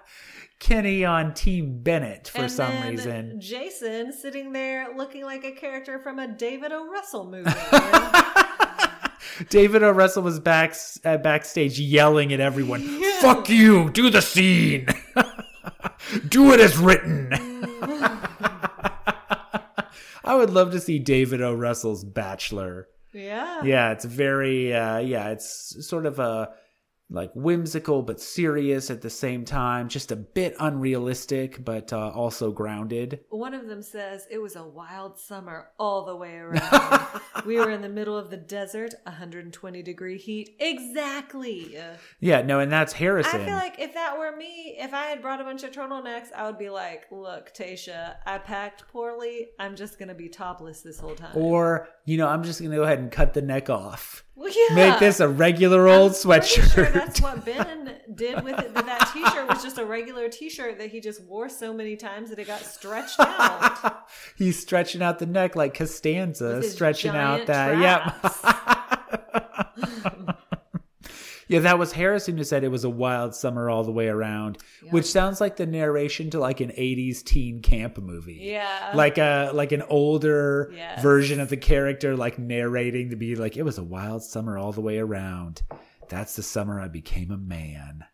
[0.59, 3.39] Kenny on Team Bennett for and some reason.
[3.39, 6.89] Jason sitting there looking like a character from a David O.
[6.89, 7.51] Russell movie.
[9.49, 9.91] David O.
[9.91, 12.81] Russell was back uh, backstage yelling at everyone,
[13.21, 13.89] "Fuck you!
[13.91, 14.87] Do the scene.
[16.29, 17.29] Do it as written."
[20.23, 21.53] I would love to see David O.
[21.53, 22.87] Russell's Bachelor.
[23.13, 23.63] yeah.
[23.63, 26.49] Yeah, it's very uh yeah, it's sort of a
[27.11, 32.51] like whimsical but serious at the same time, just a bit unrealistic but uh, also
[32.51, 33.19] grounded.
[33.29, 37.01] One of them says it was a wild summer all the way around.
[37.45, 40.55] we were in the middle of the desert, 120 degree heat.
[40.59, 41.77] Exactly.
[42.19, 43.41] Yeah, no, and that's Harrison.
[43.41, 46.31] I feel like if that were me, if I had brought a bunch of turtlenecks,
[46.35, 49.49] I would be like, look, Tayshia, I packed poorly.
[49.59, 51.31] I'm just going to be topless this whole time.
[51.35, 54.23] or, you know, I'm just going to go ahead and cut the neck off.
[54.39, 54.73] Well, yeah.
[54.73, 56.73] Make this a regular old I'm sweatshirt.
[56.73, 58.73] Sure that's what Ben did with it.
[58.73, 62.39] That T-shirt was just a regular T-shirt that he just wore so many times that
[62.39, 64.07] it got stretched out.
[64.37, 68.21] He's stretching out the neck like Costanza, stretching out that.
[68.21, 68.41] traps.
[69.75, 70.37] Yep.
[71.49, 74.59] yeah, that was Harrison who said it was a wild summer all the way around,
[74.91, 78.39] which sounds like the narration to like an '80s teen camp movie.
[78.41, 78.91] Yeah.
[78.95, 81.01] like a like an older Yes.
[81.01, 84.71] version of the character, like narrating to be like, "It was a wild summer all
[84.71, 85.61] the way around.
[86.07, 88.05] That's the summer I became a man."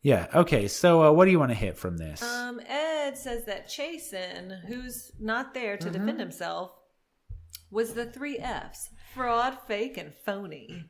[0.00, 0.28] Yeah.
[0.32, 0.68] Okay.
[0.68, 2.22] So, uh, what do you want to hit from this?
[2.22, 5.92] Um, Ed says that Chasen, who's not there to Mm-hmm.
[5.98, 6.70] defend himself,
[7.70, 10.84] was the three F's fraud, fake, and phony.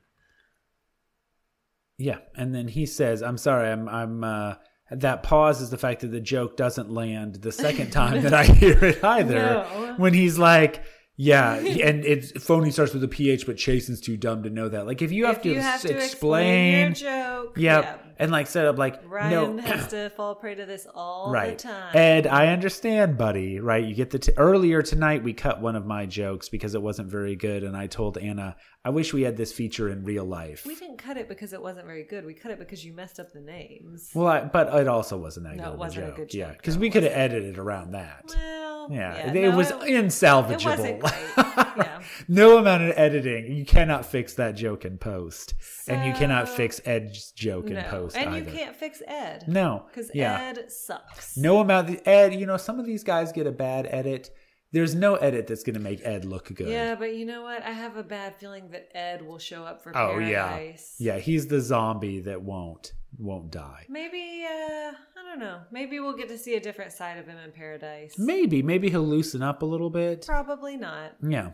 [1.99, 4.55] Yeah, and then he says, "I'm sorry, I'm I'm uh
[4.91, 8.45] that pause is the fact that the joke doesn't land the second time that I
[8.63, 9.35] hear it either.
[9.35, 9.95] No.
[9.99, 10.83] When he's like,
[11.17, 14.87] yeah, and it's phony starts with a ph, but Chasen's too dumb to know that.
[14.87, 17.85] Like if you have if to, you have s- to explain, explain your joke, yep,
[17.85, 18.13] yeah.
[18.19, 21.59] and like set up like Ryan no, has to fall prey to this all right,
[21.59, 21.97] the time.
[21.97, 23.59] Ed, I understand, buddy.
[23.59, 26.83] Right, you get the t- earlier tonight we cut one of my jokes because it
[26.83, 28.55] wasn't very good, and I told Anna,
[28.85, 30.65] I wish we had this feature in real life.
[30.65, 32.25] we didn't cut it because it wasn't very good.
[32.25, 34.11] We cut it because you messed up the names.
[34.15, 36.35] Well, I, but it also wasn't that No, good it wasn't a a joke.
[36.35, 38.25] yeah, because No, we could have edited around that.
[38.35, 41.03] Well, yeah, it, no, was it, insalvageable.
[41.05, 41.65] it.
[41.79, 42.01] Yeah.
[42.27, 43.55] no amount of editing.
[43.55, 45.55] You cannot fix that joke in post,
[45.87, 48.51] and you cannot fix Ed's joke in post and either.
[48.51, 49.45] you can't fix Ed.
[49.47, 51.37] no, because yeah, Ed sucks.
[51.37, 51.91] no amount.
[51.91, 54.31] Of, Ed, you know, some of these guys get a bad edit.
[54.71, 56.69] There's no edit that's going to make Ed look good.
[56.69, 57.63] Yeah, but you know what?
[57.63, 61.19] I have a bad feeling that Ed will show up for Oh yeah, yeah.
[61.19, 63.87] He's the zombie that won't won't die.
[63.89, 65.61] Maybe uh I don't know.
[65.71, 68.17] Maybe we'll get to see a different side of him in Paradise.
[68.19, 70.27] Maybe maybe he'll loosen up a little bit.
[70.27, 71.13] Probably not.
[71.27, 71.53] Yeah.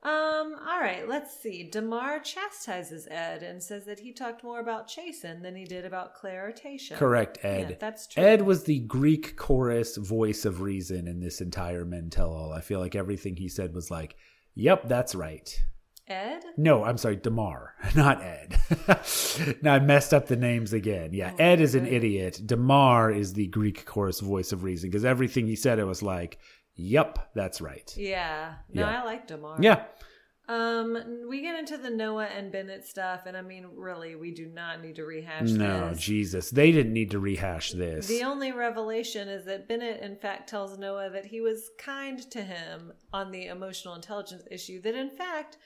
[0.00, 1.64] Um, all right, let's see.
[1.64, 6.14] Damar chastises Ed and says that he talked more about Chasen than he did about
[6.14, 6.96] Claire or Tayshia.
[6.96, 7.70] Correct, Ed.
[7.70, 8.22] Yeah, that's true.
[8.22, 12.52] Ed was the Greek chorus voice of reason in this entire Men Tell All.
[12.52, 14.14] I feel like everything he said was like,
[14.54, 15.52] "Yep, that's right."
[16.06, 16.42] Ed?
[16.56, 18.58] No, I'm sorry, Damar, not Ed.
[19.62, 21.12] now I messed up the names again.
[21.12, 22.40] Yeah, Oh, Ed is an idiot.
[22.46, 26.38] Damar is the Greek chorus voice of reason because everything he said, it was like,
[26.78, 28.54] "Yep, that's right." Yeah.
[28.72, 29.02] No, Yeah.
[29.02, 29.58] I like Damar.
[29.60, 29.84] Yeah,
[30.48, 34.46] Um, we get into the Noah and Bennett stuff, and I mean, really, we do
[34.46, 35.52] not need to rehash this.
[35.52, 35.98] no, this.
[36.00, 38.06] Jesus, they didn't need to rehash this.
[38.06, 42.42] The only revelation is that Bennett, in fact, tells Noah that he was kind to
[42.42, 45.58] him on the emotional intelligence issue, that in fact,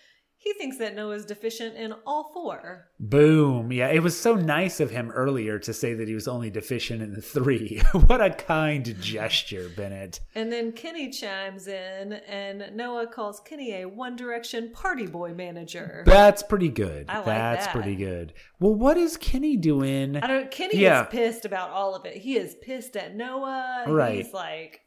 [0.42, 2.88] he thinks that Noah's deficient in all four.
[2.98, 3.70] Boom.
[3.72, 7.00] Yeah, it was so nice of him earlier to say that he was only deficient
[7.00, 7.80] in the three.
[8.06, 10.20] what a kind gesture, Bennett.
[10.34, 16.02] And then Kenny chimes in, and Noah calls Kenny a One Direction party boy manager.
[16.06, 17.06] That's pretty good.
[17.08, 17.72] I like That's that.
[17.74, 18.32] pretty good.
[18.58, 20.16] Well, what is Kenny doing?
[20.16, 20.50] I don't.
[20.50, 21.02] Kenny Yeah.
[21.02, 22.16] is pissed about all of it.
[22.16, 23.84] He is pissed at Noah.
[23.88, 24.16] Right.
[24.16, 24.81] He's like,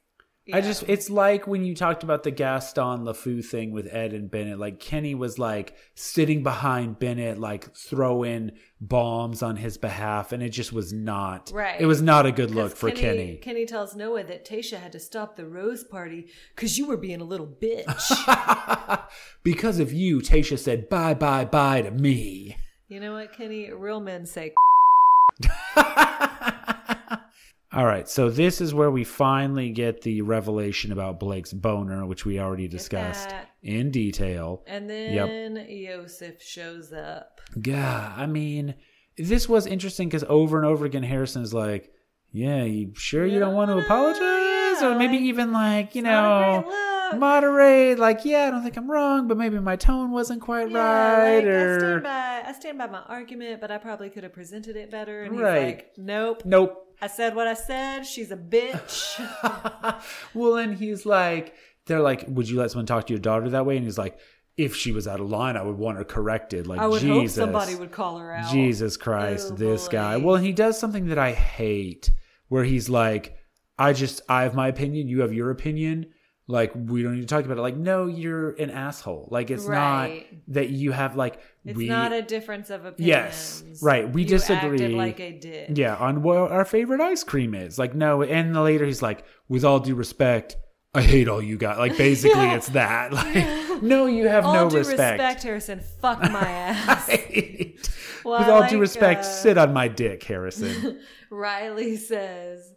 [0.53, 4.29] I just, it's like when you talked about the Gaston LeFou thing with Ed and
[4.29, 4.59] Bennett.
[4.59, 10.49] Like Kenny was like sitting behind Bennett, like throwing bombs on his behalf, and it
[10.49, 11.51] just was not.
[11.51, 11.81] Right.
[11.81, 13.37] It was not a good look for Kenny.
[13.41, 17.21] Kenny tells Noah that Tayshia had to stop the rose party because you were being
[17.21, 19.03] a little bitch.
[19.43, 22.57] because of you, Tayshia said bye, bye, bye to me.
[22.87, 23.71] you know what, Kenny?
[23.71, 24.53] Real men say.
[27.75, 32.23] All right, so this is where we finally get the revelation about Blake's boner, which
[32.25, 33.49] we already discussed that.
[33.63, 34.63] in detail.
[34.65, 37.41] And then Yosef shows up.
[37.61, 38.75] Yeah, I mean,
[39.17, 41.91] this was interesting because over and over again, Harrison's like,
[42.31, 46.01] "Yeah, you sure you don't want to apologize?" yeah, or maybe like, even like, you
[46.01, 46.63] know,
[47.11, 47.99] great moderate.
[47.99, 51.35] Like, yeah, I don't think I'm wrong, but maybe my tone wasn't quite Yeah, right.
[51.35, 52.43] like, I or stand by.
[52.45, 55.23] I stand by my argument, but I probably could have presented it better.
[55.23, 55.55] And Right.
[55.65, 56.84] he's like, "Nope, nope.
[57.01, 58.05] I said what I said.
[58.05, 59.19] She's a bitch."
[60.33, 61.53] well, and he's like,
[61.85, 63.75] they're like, would you let someone talk to your daughter that way?
[63.77, 64.17] And he's like,
[64.57, 66.65] if she was out of line, I would want her corrected.
[66.65, 68.51] Like, I would hope Jesus, somebody would call her out.
[68.51, 69.91] Jesus Christ, Oh, this boy.
[69.91, 70.17] guy.
[70.17, 72.09] Well, he does something that I hate,
[72.47, 73.37] where he's like,
[73.77, 76.07] I just, I have my opinion, you have your opinion.
[76.47, 77.61] Like, we don't need to talk about it.
[77.61, 79.27] Like, no, you're an asshole.
[79.31, 80.27] Like, it's Right.
[80.29, 81.87] not that you have, like, It's we.
[81.87, 84.87] not a difference of opinion Yes, right, we You disagree.
[84.89, 85.69] Like a dick.
[85.73, 87.79] Yeah, on what our favorite ice cream is.
[87.79, 90.55] Like, no, and later he's like, with all due respect,
[90.93, 91.79] I hate all you guys.
[91.79, 92.55] Like, basically, Yeah.
[92.57, 93.11] it's that.
[93.11, 95.19] Like, no, you have All no due respect.
[95.19, 95.79] respect, Harrison.
[95.99, 97.07] Fuck my ass.
[98.23, 100.99] Well, with all like, due respect, uh, sit on my dick, Harrison.
[101.31, 102.71] Riley says,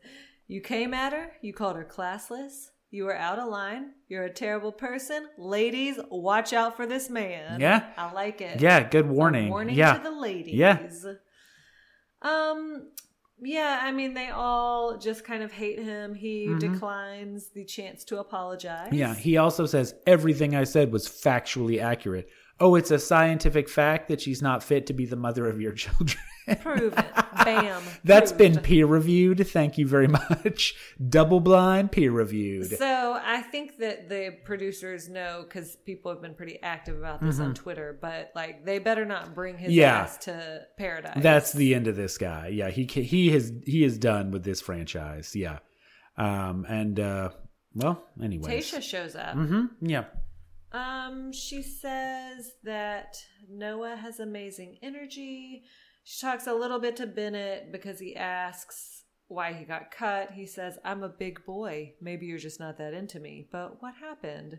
[0.47, 4.33] You came at her, you called her classless, you are out of line, you're a
[4.33, 5.27] terrible person.
[5.37, 7.61] Ladies, watch out for this man.
[7.61, 7.87] Yeah.
[7.97, 8.61] I like it.
[8.61, 9.51] yeah, good A warning.
[9.51, 9.95] warning yeah.
[9.99, 10.55] to the ladies.
[10.55, 10.79] Yeah.
[12.23, 12.91] Um
[13.41, 16.15] yeah, I mean they all just kind of hate him.
[16.15, 16.73] He Mm-hmm.
[16.73, 18.93] declines the chance to apologize.
[18.93, 22.29] Yeah, he also says everything I said was factually accurate.
[22.61, 25.73] Oh, it's a scientific fact that she's not fit to be the mother of your
[25.85, 26.19] children.
[26.61, 27.05] Prove it.
[27.45, 27.83] Bam.
[28.05, 28.55] That's Proved.
[28.55, 29.47] been peer reviewed.
[29.47, 30.75] Thank you very much.
[31.09, 32.71] Double blind peer reviewed.
[32.79, 37.35] So I think that the producers know because people have been pretty active about this
[37.37, 37.45] Mm-hmm.
[37.45, 39.99] on Twitter, but like they better not bring his Yeah.
[40.01, 41.23] ass to paradise.
[41.23, 42.49] That's the end of this guy.
[42.49, 45.37] Yeah, he he has he is done with this franchise.
[45.37, 45.59] Yeah,
[46.17, 47.29] um, and uh,
[47.75, 49.37] well, anyway, Tayshia shows up.
[49.37, 49.67] Mm-hmm.
[49.83, 50.05] yeah,
[50.73, 53.17] Um, she says that
[53.49, 55.65] Noah has amazing energy.
[56.05, 60.33] She talks a little bit to Bennett because he asks why he got cut.
[60.33, 61.95] He says, I'm a big boy.
[62.01, 63.49] Maybe you're just not that into me.
[63.51, 64.59] But what happened?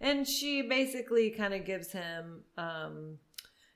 [0.00, 3.18] And she basically kind of gives him, um,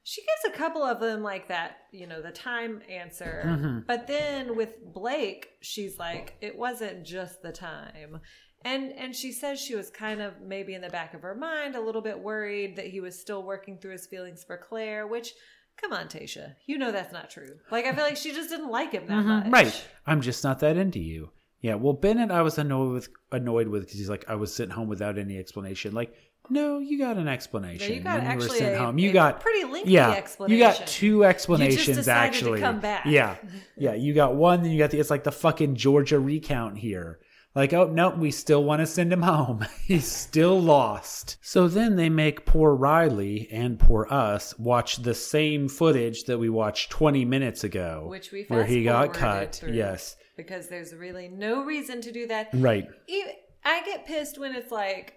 [0.03, 3.43] she gives a couple of them like that, you know, the time answer.
[3.47, 3.79] Mm-hmm.
[3.87, 8.21] But then with Blake, she's like, it wasn't just the time.
[8.67, 11.77] And and she says she was kind of maybe in the back of her mind
[11.77, 15.35] a little bit worried that he was still working through his feelings for Claire, which
[15.81, 16.55] come on, Tayshia.
[16.67, 17.59] You know that's not true.
[17.71, 19.45] Like I feel like she just didn't like him that much.
[19.45, 19.53] Mm-hmm.
[19.53, 19.85] right.
[20.05, 21.31] I'm just not that into you.
[21.61, 21.77] Yeah.
[21.77, 24.89] Well, Bennett, I was annoyed with annoyed with because he's like, I was sitting home
[24.89, 25.95] without any explanation.
[25.95, 26.13] Like,
[26.51, 27.89] No, you got an explanation.
[27.89, 28.99] No, you got when you were actually sent a- home.
[28.99, 30.59] You got pretty lengthy yeah, explanation.
[30.59, 32.61] You got two explanations decided to actually.
[32.61, 33.07] come back.
[33.07, 33.37] Yeah,
[33.77, 33.95] yeah.
[33.95, 34.99] You got one, then you got the.
[34.99, 37.21] It's like the fucking Georgia recount here.
[37.57, 39.65] Like, oh no, we still want to send him home.
[39.87, 41.39] He's still lost.
[41.41, 46.51] So then they make poor Riley and poor us watch the same footage that we
[46.51, 49.55] watched 20 minutes ago, Which we where he got cut.
[49.55, 49.73] through.
[49.73, 52.51] Yes, because there's really no reason to do that.
[52.53, 52.87] right.
[53.09, 53.33] Even,
[53.65, 55.15] I get pissed when it's like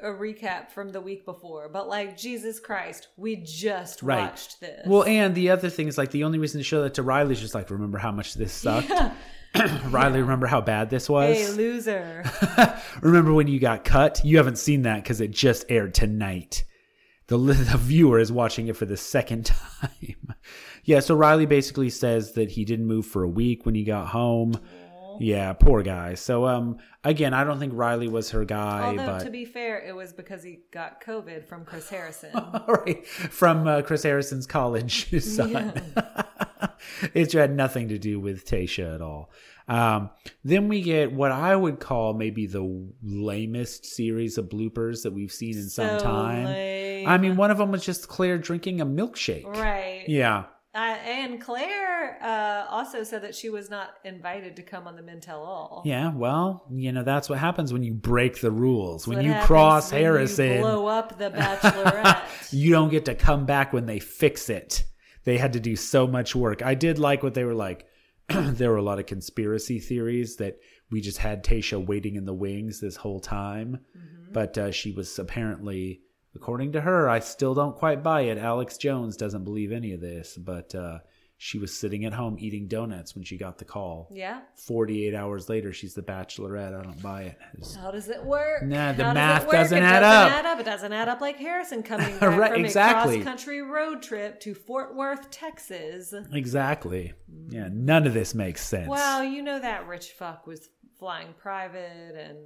[0.00, 4.22] a recap from the week before, but like Jesus Christ, we just Right.
[4.30, 4.80] watched this.
[4.86, 7.32] Well, and the other thing is like the only reason to show that to Riley
[7.34, 8.90] is just like, remember how much this sucked.
[9.90, 11.36] Riley, remember how bad this was.
[11.36, 12.24] hey, loser.
[13.02, 14.24] remember when you got cut?
[14.24, 16.64] You haven't seen that because it just aired tonight.
[17.26, 19.46] The the viewer is watching it for the second
[19.80, 20.34] time.
[20.84, 24.08] yeah, so Riley basically says that he didn't move for a week when he got
[24.08, 24.54] home.
[25.20, 26.14] Yeah, poor guy.
[26.14, 29.78] So um again, I don't think Riley was her guy, Although but to be fair,
[29.78, 32.30] it was because he got COVID from Chris Harrison.
[32.68, 35.74] right from uh, Chris Harrison's college son.
[37.14, 39.30] it had nothing to do with Tayshia at all.
[39.68, 40.10] Um,
[40.44, 45.32] then we get what I would call maybe the lamest series of bloopers that we've
[45.32, 46.44] seen in some time.
[46.44, 47.08] lame.
[47.08, 49.46] I mean, one of them was just Claire drinking a milkshake.
[49.46, 50.04] right.
[50.08, 50.44] Yeah.
[50.74, 55.02] Uh, and Claire uh, also said that she was not invited to come on the
[55.02, 55.82] Men Tell All.
[55.84, 59.06] Yeah, well, you know, that's what happens when you break the rules.
[59.06, 62.22] when you cross when you Harrison, blow up the Bachelorette.
[62.52, 64.84] you don't get to come back when they fix it.
[65.24, 66.62] They had to do so much work.
[66.62, 67.86] I did like what they were like.
[68.28, 70.58] there were a lot of conspiracy theories that
[70.90, 73.80] we just had Tayshia waiting in the wings this whole time,
[74.32, 76.02] but uh, she was apparently,
[76.34, 78.38] according to her, I still don't quite buy it.
[78.38, 80.98] Alex Jones doesn't believe any of this, but uh,
[81.44, 84.08] she was sitting at home eating donuts when she got the call.
[84.12, 84.42] yeah.
[84.54, 86.68] 48 hours later, she's the bachelorette.
[86.78, 87.38] I don't buy it.
[87.54, 88.62] It's- How does it work?
[88.62, 90.38] Nah, the How does math doesn't it add doesn't up.
[90.38, 90.60] Add up.
[90.60, 93.14] It doesn't add up like Harrison coming back Right, from exactly.
[93.14, 96.14] a cross-country road trip to Fort Worth, Texas.
[96.32, 97.12] Exactly.
[97.48, 98.88] Yeah, none of this makes sense.
[98.88, 100.68] Well, you know that rich fuck was
[101.00, 102.38] flying private and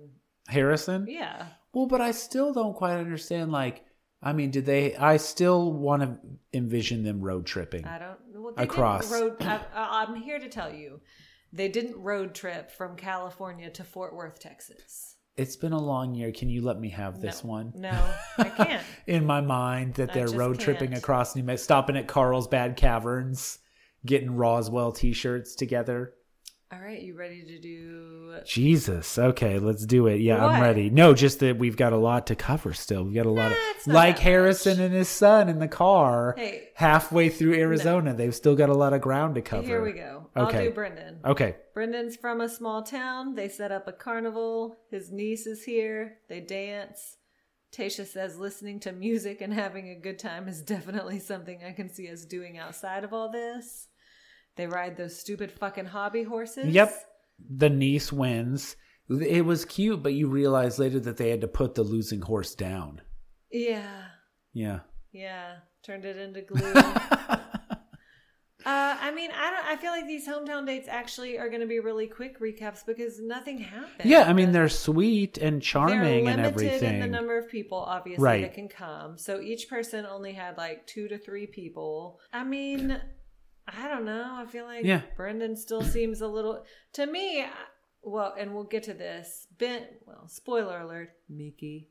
[0.49, 1.05] Harrison?
[1.07, 1.49] yeah.
[1.75, 3.53] Well, but I still don't quite understand.
[3.53, 3.85] Like,
[4.23, 4.97] I mean, did they?
[4.97, 6.17] I still want to
[6.55, 7.85] envision them road tripping.
[7.85, 8.19] I don't.
[8.47, 9.11] Well, they Across.
[9.11, 11.01] Road, I, I- I'm here to tell you,
[11.53, 15.17] they didn't road trip from California to Fort Worth, Texas.
[15.37, 16.31] It's been a long year.
[16.31, 17.51] Can you let me have this No.
[17.51, 17.73] one?
[17.75, 18.83] No, I can't.
[19.09, 20.99] In my mind, that they're road tripping can't.
[21.03, 23.59] across New Mexico, stopping at Carlsbad Caverns,
[24.07, 26.15] getting Roswell T-shirts together.
[26.73, 28.39] All right, you ready to do?
[28.45, 29.19] Jesus.
[29.19, 30.21] Okay, let's do it.
[30.21, 30.63] Yeah, I'm What?
[30.63, 30.91] ready.
[30.91, 33.05] No, just that we've got a lot to cover still.
[33.05, 35.69] We've got a lot of it's not like that Harrison and his son in the
[35.69, 36.35] car.
[36.37, 36.71] Hey.
[36.75, 39.67] halfway through Arizona, they've still got a lot of ground to cover.
[39.67, 40.29] Here we go.
[40.35, 40.65] I'll Okay.
[40.65, 41.21] do Brendan.
[41.25, 41.57] Okay.
[41.73, 43.37] Brendan's from a small town.
[43.37, 44.77] They set up a carnival.
[44.91, 46.19] His niece is here.
[46.29, 47.17] They dance.
[47.73, 51.89] Tayshia says listening to music and having a good time is definitely something I can
[51.95, 53.87] see us doing outside of all this.
[54.57, 56.67] They ride those stupid fucking hobby horses.
[56.67, 56.95] Yep.
[57.57, 58.77] The niece wins.
[59.09, 62.55] It was cute, but you realize later that they had to put the losing horse
[62.55, 63.03] down.
[63.53, 64.03] Yeah.
[64.53, 64.81] Yeah.
[65.13, 65.57] Yeah.
[65.85, 66.73] Turned it into glue.
[66.75, 67.39] uh,
[68.65, 69.65] I mean, I don't.
[69.67, 73.21] I feel like these hometown dates actually are going to be really quick recaps because
[73.21, 74.11] nothing happened.
[74.11, 76.95] Yeah, I mean they're sweet and charming They're and everything.
[76.95, 78.43] in the number of people, obviously, Right.
[78.43, 79.19] that can come.
[79.19, 82.19] So each person only had like two to three people.
[82.33, 83.01] I mean,
[83.69, 84.35] I don't know.
[84.37, 85.03] I feel like Yeah.
[85.17, 86.65] Brendan still seems a little
[86.95, 87.45] to me.
[88.03, 89.49] Well, and we'll get to this.
[89.59, 91.89] Ben, well, spoiler alert, Mickey.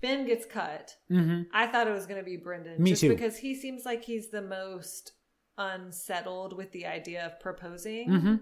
[0.00, 0.94] Ben gets cut.
[1.08, 3.08] hmm I thought it was going to be Brendan, Me just too.
[3.08, 5.12] because he seems like he's the most
[5.56, 8.08] unsettled with the idea of proposing.
[8.08, 8.34] hmm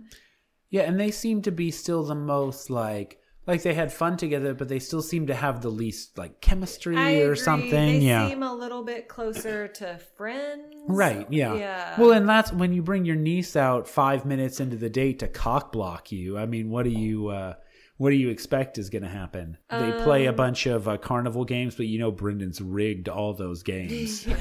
[0.68, 4.54] Yeah, and they seem to be still the most like like they had fun together,
[4.54, 7.36] but they still seem to have the least like chemistry I or agree.
[7.36, 7.70] something.
[7.70, 8.28] They yeah.
[8.28, 10.74] seem a little bit closer to friends.
[10.88, 11.54] Right, yeah.
[11.54, 12.00] Yeah.
[12.00, 15.28] Well, and that's when you bring your niece out five minutes into the date to
[15.28, 16.36] cock block you.
[16.38, 17.54] I mean, what do you uh
[17.98, 19.56] what do you expect is going to happen?
[19.70, 23.32] They play a Um, bunch of uh, carnival games, but you know Brendan's rigged all
[23.32, 24.26] those games.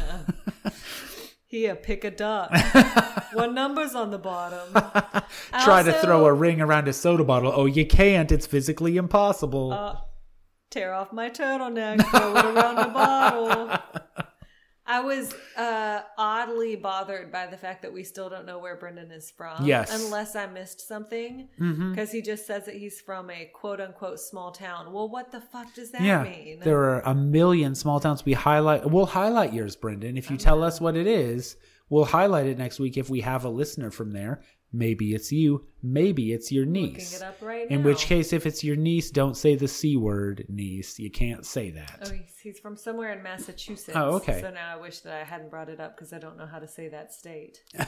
[0.65, 0.71] Yeah.
[1.45, 2.51] he a pick a duck.
[3.35, 4.73] what number's on the bottom?
[5.63, 7.51] Try to throw a ring around a soda bottle.
[7.55, 8.31] Oh, you can't.
[8.31, 9.73] It's physically impossible.
[9.73, 9.97] Uh,
[10.69, 13.77] tear off my turtleneck, throw it around the bottle.
[14.87, 19.11] I was uh, oddly bothered by the fact that we still don't know where Brendan
[19.11, 19.65] is from.
[19.65, 19.91] Yes.
[19.91, 21.49] Unless I missed something.
[21.57, 24.93] Because he just says that he's from a quote unquote small town.
[24.93, 26.59] Well, what the fuck does that yeah, mean?
[26.59, 28.25] there are a million small towns.
[28.25, 28.87] We highlight.
[28.87, 30.17] We'll highlight yours, Brendan.
[30.17, 31.57] If you tell us what it is,
[31.89, 32.97] we'll highlight it next week.
[32.97, 34.41] If we have a listener from there,
[34.75, 35.65] Maybe it's you.
[35.81, 37.21] Maybe it's your niece.
[37.21, 37.85] it right In now.
[37.85, 40.99] which case, if it's your niece, don't say the c word, niece.
[40.99, 41.99] You can't say that.
[42.05, 43.95] Oh, he's, he's from somewhere in Massachusetts.
[43.95, 44.41] Oh, okay.
[44.41, 46.59] So now I wish that I hadn't brought it up because I don't know how
[46.59, 47.63] to say that state.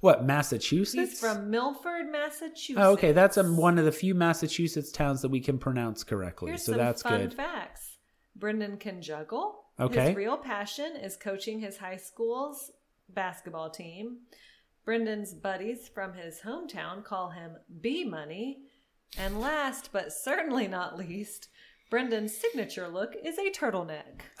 [0.00, 1.10] What Massachusetts?
[1.12, 2.78] He's from Milford, Massachusetts.
[2.78, 3.10] Oh, okay.
[3.12, 6.50] That's um, one of the few Massachusetts towns that we can pronounce correctly.
[6.50, 7.34] Here's so some that's fun good.
[7.34, 7.98] facts.
[8.36, 9.64] Brendan can juggle.
[9.80, 10.08] Okay.
[10.08, 12.70] His real passion is coaching his high school's
[13.14, 14.18] basketball team.
[14.84, 18.58] Brendan's buddies from his hometown call him B Money.
[19.18, 21.48] And last but certainly not least,
[21.90, 24.22] Brendan's signature look is a turtleneck.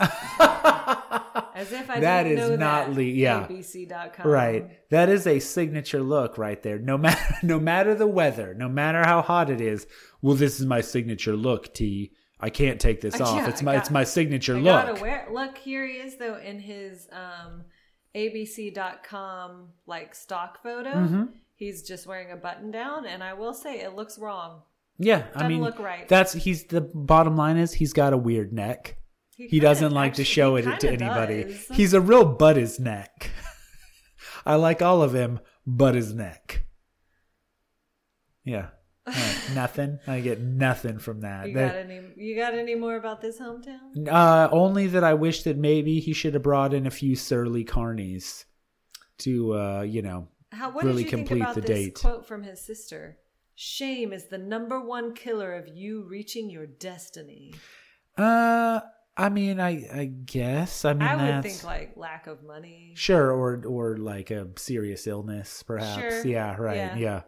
[1.54, 2.96] As if I That didn't is know not that.
[2.96, 3.46] le- yeah.
[3.46, 4.26] ABC.com.
[4.26, 4.88] Right.
[4.90, 6.78] That is a signature look right there.
[6.78, 9.86] No matter no matter the weather, no matter how hot it is.
[10.22, 12.12] Well, this is my signature look, T.
[12.40, 13.36] I can't take this Uh, off.
[13.36, 15.00] yeah, it's my got- it's my signature I look.
[15.02, 15.28] wear.
[15.30, 17.64] Look, here he is though in his um,
[18.14, 20.92] ABC.com like stock photo.
[20.94, 21.22] Mm-hmm.
[21.54, 24.62] He's just wearing a button down, and I will say it looks wrong.
[24.98, 26.08] yeah, I Doesn't mean look right.
[26.08, 28.96] that's he's the bottom line is he's got a weird neck.
[29.36, 31.44] He kinda- doesn't like to show it to anybody.
[31.44, 31.66] does.
[31.68, 33.30] He's a real butt his neck.
[34.46, 36.64] I like all of him, but his neck.
[38.44, 38.68] Yeah.
[39.54, 39.98] Nothing.
[40.06, 41.48] I get nothing from that.
[41.48, 42.00] You That- got any?
[42.16, 44.08] You got any more about this hometown?
[44.08, 47.64] Uh, only that I wish that maybe he should have brought in a few surly
[47.64, 48.44] carnies
[49.18, 50.70] to, uh, you know, How?
[50.70, 51.94] What Really did you think complete about the this date.
[51.94, 53.18] quote from his sister?
[53.54, 57.54] Shame is the number one killer of you reaching your destiny.
[58.18, 58.80] uh,
[59.16, 62.92] I mean, I, I guess, I mean, I would think like lack of money.
[62.96, 66.00] sure, or, or like a serious illness, perhaps.
[66.00, 66.26] Sure.
[66.26, 66.76] Yeah, right.
[66.76, 66.96] Yeah.
[66.96, 67.20] Yeah.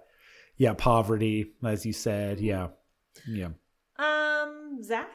[0.56, 2.40] Yeah, poverty, as you said.
[2.40, 2.68] Yeah,
[3.28, 3.48] yeah.
[3.98, 5.08] Um, Zac.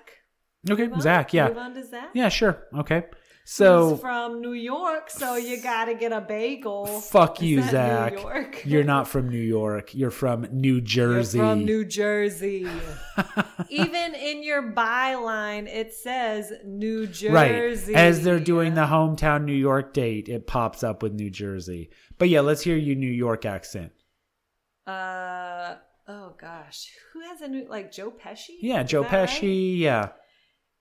[0.69, 1.01] Okay, Move on?
[1.01, 1.33] Zac.
[1.33, 2.09] Yeah, Move on to Zac.
[2.13, 2.63] yeah, sure.
[2.77, 3.05] Okay,
[3.45, 6.85] so from New York, so you gotta get a bagel.
[6.85, 8.13] fuck you, Zac.
[8.15, 8.61] New York?
[8.65, 9.95] You're not from New York.
[9.95, 11.39] You're from New You're Jersey.
[11.39, 12.67] from New Jersey.
[13.69, 17.29] Even in your byline, it says New Jersey.
[17.29, 17.51] Right.
[17.95, 21.89] As they're doing the hometown New York date, it pops up with New Jersey.
[22.17, 23.93] But yeah, let's hear your New York accent.
[24.87, 25.75] Uh
[26.07, 28.57] oh gosh, who has a new like Joe Pesci?
[28.61, 29.29] Yeah, Joe that right?
[29.29, 29.77] Pesci.
[29.79, 30.09] Yeah.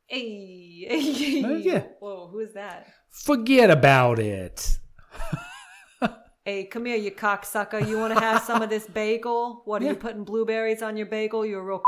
[0.07, 1.45] Hey, hey.
[1.45, 1.83] Oh, yeah.
[2.01, 2.87] Whoa, who is that?
[3.11, 4.79] Forget about it.
[6.47, 7.87] Hey, come here, you cocksucker.
[7.87, 9.61] You want to have some of this bagel?
[9.67, 9.91] What are Yeah.
[9.91, 11.45] you putting blueberries on your bagel?
[11.45, 11.83] You're a real.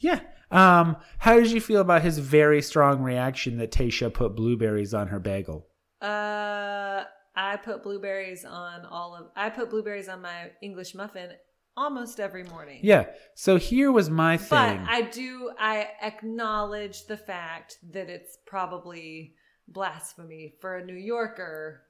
[0.00, 0.20] Yeah.
[0.50, 5.08] Um, how did you feel about his very strong reaction that Tayshia put blueberries on
[5.08, 5.66] her bagel?
[6.00, 7.04] Uh,
[7.34, 9.30] I put blueberries on all of.
[9.36, 11.30] I put blueberries on my English muffin
[11.76, 12.80] almost every morning.
[12.82, 13.06] Yeah.
[13.34, 14.48] So here was my thing.
[14.84, 14.88] But.
[14.88, 15.50] I do.
[15.58, 19.34] I acknowledge the fact that it's probably
[19.68, 21.82] blasphemy for a New Yorker.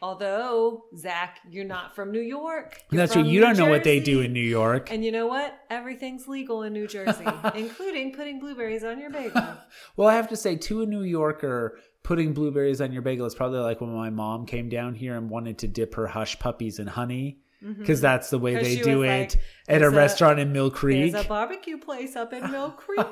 [0.00, 2.80] Although Zac, you're not from New York.
[2.90, 4.92] You're That's what you New don't know what they do in New York.
[4.92, 5.58] And you know what?
[5.70, 7.26] Everything's legal in New Jersey,
[7.56, 9.42] including putting blueberries on your bagel.
[9.96, 13.34] Well, I have to say, to a New Yorker, putting blueberries on your bagel is
[13.34, 16.78] probably like when my mom came down here and wanted to dip her hush puppies
[16.78, 17.40] in honey.
[17.64, 17.80] Mm-hmm.
[17.80, 19.34] Because that's the way they do it like,
[19.68, 21.12] at a "There's a- restaurant in Mill Creek.
[21.12, 23.04] There's a barbecue place up in Mill Creek.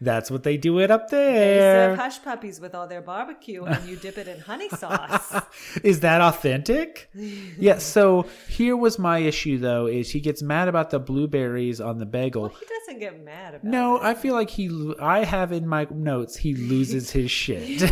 [0.00, 1.88] That's what they do it up there.
[1.88, 5.32] They serve hush puppies with all their barbecue, and you dip it in honey sauce.
[5.84, 7.08] Is that authentic?
[7.14, 7.78] yeah.
[7.78, 12.06] So here was my issue though: is he gets mad about the blueberries on the
[12.06, 12.42] bagel.
[12.42, 14.02] Well, he doesn't get mad about No, it.
[14.02, 14.92] I feel like he.
[15.00, 17.88] I have in my notes he loses his shit.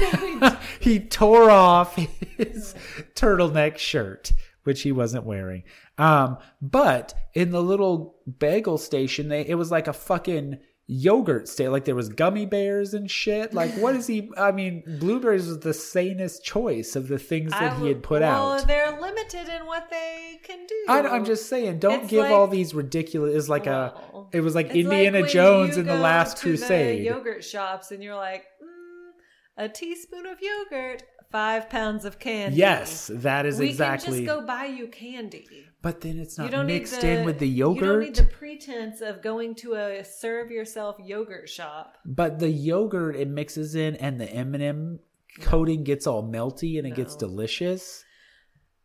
[0.81, 2.75] he tore off his
[3.15, 4.33] turtleneck shirt,
[4.67, 5.63] which he wasn't wearing.
[5.99, 10.59] Um, but in the little bagel station, they it was like a fucking
[10.89, 11.69] yogurt state.
[11.69, 13.53] Like there was gummy bears and shit.
[13.55, 14.31] Like what is he?
[14.37, 18.23] I mean, blueberries was the sanest choice of the things that I he had put
[18.23, 18.67] well, out.
[18.67, 20.75] they're limited in what they can do.
[20.89, 23.35] I, I'm just saying, don't It's give like- all these ridiculous.
[23.35, 24.37] It's like Well, a.
[24.37, 27.01] It was like Indiana when Jones in the Last to Crusade.
[27.01, 29.11] The yogurt shops, and you're like, mm,
[29.57, 32.57] a teaspoon of yogurt, five pounds of candy.
[32.57, 33.67] Yes, that is exactly.
[33.67, 34.19] we exactly.
[34.19, 35.47] can just go buy you candy.
[35.83, 37.83] but then it's not mixed the, in with the yogurt.
[37.83, 41.97] You don't need the pretense of going to a serve yourself yogurt shop.
[42.05, 44.99] But the yogurt it mixes in, and the M and m
[45.41, 48.05] coating gets all melty, and it gets delicious.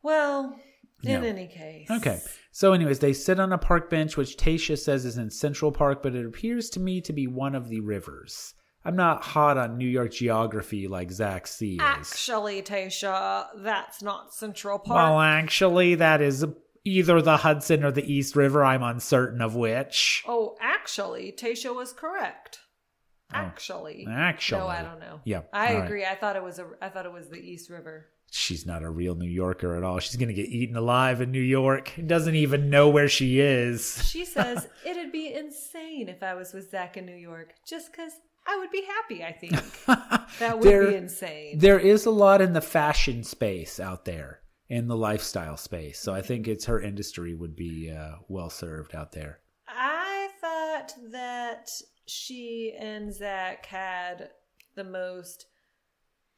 [0.03, 0.59] Well,
[1.03, 1.27] in No.
[1.27, 2.19] any case, Okay.
[2.51, 6.03] So, anyways, they sit on a park bench, which Tayshia says is in Central Park,
[6.03, 8.53] but it appears to me to be one of the rivers.
[8.83, 11.79] I'm not hot on New York geography like Zac C is.
[11.81, 14.95] Actually, Tayshia, that's not Central Park.
[14.97, 16.45] Well, actually, that is
[16.83, 18.63] either the Hudson or the East River.
[18.65, 20.23] I'm uncertain of which.
[20.27, 22.59] Oh, actually, Tayshia was correct.
[23.33, 24.11] Actually, Oh.
[24.11, 24.59] Actually.
[24.61, 25.21] no, I don't know.
[25.23, 25.85] Yeah, I all right.
[25.85, 26.05] agree.
[26.05, 26.67] I thought it was a.
[26.81, 28.07] I thought it was the East River.
[28.29, 29.99] she's not a real New Yorker at all.
[29.99, 31.93] She's going to get eaten alive in New York.
[32.07, 34.03] Doesn't even know where she is.
[34.09, 38.11] She says it'd be insane if I was with Zac in New York, just because
[38.47, 39.23] I would be happy.
[39.23, 39.53] I think
[40.39, 41.59] that would There- be insane.
[41.59, 45.99] There is a lot in the fashion space out there, in the lifestyle space.
[45.99, 49.39] So I think it's her industry would be uh, well served out there.
[49.67, 51.69] I thought that
[52.07, 54.29] she and Zac had
[54.75, 55.45] the most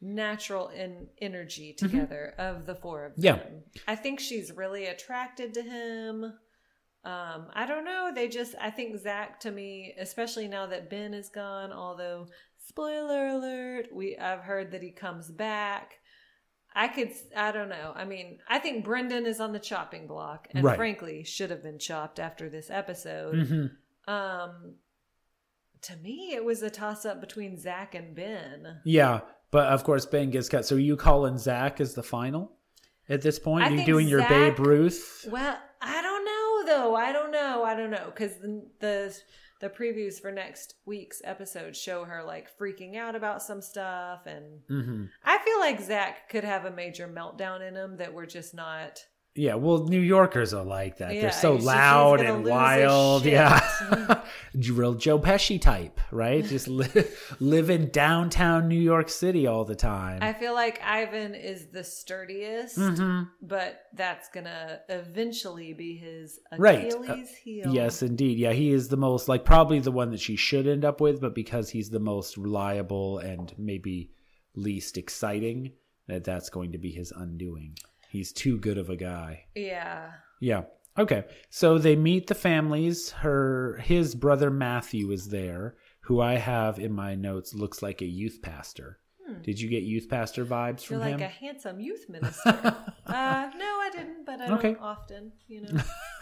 [0.01, 3.23] natural in energy together of the four of them.
[3.23, 3.39] Yeah.
[3.87, 6.33] I think she's really attracted to him.
[7.05, 8.11] Um, I don't know.
[8.15, 12.27] They just I think Zac to me, especially now that Ben is gone, although
[12.65, 15.95] spoiler alert, we I've heard that he comes back.
[16.73, 17.91] I could I don't know.
[17.93, 20.77] I mean, I think Brendan is on the chopping block and Right.
[20.77, 23.47] frankly should have been chopped after this episode.
[23.47, 23.65] hmm
[24.11, 24.75] Um
[25.81, 28.79] to me it was a toss up between Zac and Ben.
[28.85, 29.19] Yeah,
[29.51, 30.65] but of course Ben gets cut.
[30.65, 32.53] So are you calling Zac as the final
[33.09, 33.65] at this point?
[33.65, 35.25] I you doing your Babe Ruth?
[35.29, 35.63] Well, I don't know
[36.65, 36.95] though.
[36.95, 37.63] I don't know.
[37.63, 39.17] I don't know because the, the
[39.59, 44.61] the previews for next week's episode show her like freaking out about some stuff, and
[44.67, 48.53] hmm I feel like Zac could have a major meltdown in him that we're just
[48.53, 48.99] not.
[49.35, 51.15] Yeah, well, New Yorkers are like that.
[51.15, 53.25] Yeah, They're so loud and wild.
[53.25, 53.59] Yeah.
[54.53, 56.45] Real Joe Pesci type, right?
[56.45, 56.87] Just li-
[57.39, 60.19] live in downtown New York City all the time.
[60.21, 63.29] I feel like Ivan is the sturdiest, Mhm.
[63.41, 66.85] but that's gonna eventually be his Right.
[66.93, 67.73] Achilles Uh, heel.
[67.73, 68.37] Yes, indeed.
[68.37, 71.19] Yeah, he is the most, like, probably the one that she should end up with,
[71.21, 74.11] but because he's the most reliable and maybe
[74.55, 75.71] least exciting,
[76.07, 77.75] that that's going to be his undoing.
[78.13, 79.45] He's too good of a guy.
[79.55, 80.11] Yeah.
[80.39, 80.65] Yeah.
[80.99, 81.23] Okay.
[81.49, 83.09] So they meet the families.
[83.09, 88.05] Her his brother Matthew is there, who I have in my notes looks like a
[88.05, 88.99] youth pastor.
[89.41, 91.21] Did you get youth pastor vibes You're from like him?
[91.21, 92.49] a handsome youth minister.
[93.07, 94.75] uh, no, I didn't, but I don't Okay.
[94.79, 95.81] often, you know.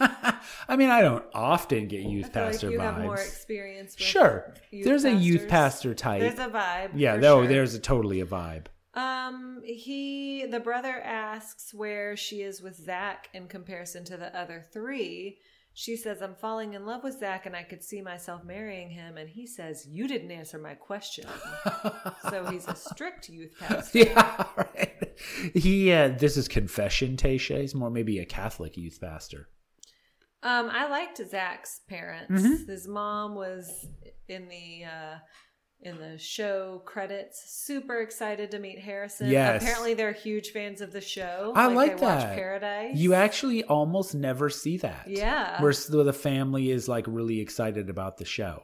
[0.68, 2.94] I mean, I don't often get youth pastor like you vibes.
[2.94, 4.54] have more experience with sure.
[4.72, 6.20] There's a youth pastor type.
[6.22, 6.92] There's a vibe.
[6.94, 7.48] yeah, no, sure.
[7.48, 8.66] there's a totally a vibe.
[8.94, 14.64] Um, he, the brother asks where she is with Zac in comparison to the other
[14.72, 15.38] three.
[15.74, 19.16] She says, I'm falling in love with Zac and I could see myself marrying him.
[19.16, 21.24] And he says, You didn't answer my question.
[22.30, 23.98] so he's a strict youth pastor.
[23.98, 25.18] yeah, right.
[25.54, 27.62] He uh, this is confession, Tayshia.
[27.62, 29.48] He's more maybe a Catholic youth pastor.
[30.42, 32.42] Um, I liked Zac's parents.
[32.42, 32.70] Mm-hmm.
[32.70, 33.86] His mom was
[34.28, 35.18] in the uh,
[35.82, 37.42] in the show credits.
[37.52, 39.28] Super excited to meet Harrison.
[39.28, 39.62] Yes.
[39.62, 41.52] Apparently, they're huge fans of the show.
[41.54, 42.34] I like, Watch that.
[42.36, 42.96] Paradise.
[42.96, 45.06] You actually almost never see that.
[45.08, 45.60] Yeah.
[45.60, 48.62] Where the family is like really excited about the show.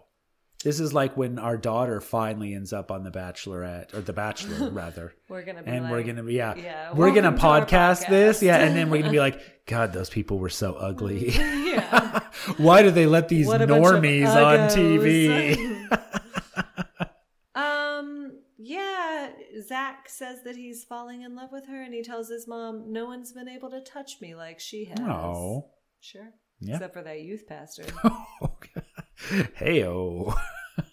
[0.64, 4.70] This is like when our daughter finally ends up on The Bachelorette, or The Bachelor,
[4.72, 5.14] rather.
[5.28, 6.56] We're gonna be and like, we're gonna be, yeah.
[6.56, 8.42] yeah, we're gonna to podcast this.
[8.42, 8.56] Yeah.
[8.56, 11.30] And then we're gonna be like, God, those people were so ugly.
[11.30, 12.20] yeah.
[12.56, 14.68] Why do they let these What a bunch of normies on.
[14.70, 15.88] TV?
[17.54, 18.32] um.
[18.58, 19.30] Yeah.
[19.66, 23.06] Zac says that he's falling in love with her, and he tells his mom, "No
[23.06, 25.70] one's been able to touch me like she has." oh.
[26.00, 26.32] Sure.
[26.61, 26.74] Yeah.
[26.74, 27.84] Except for that youth pastor.
[29.56, 30.34] hey, oh.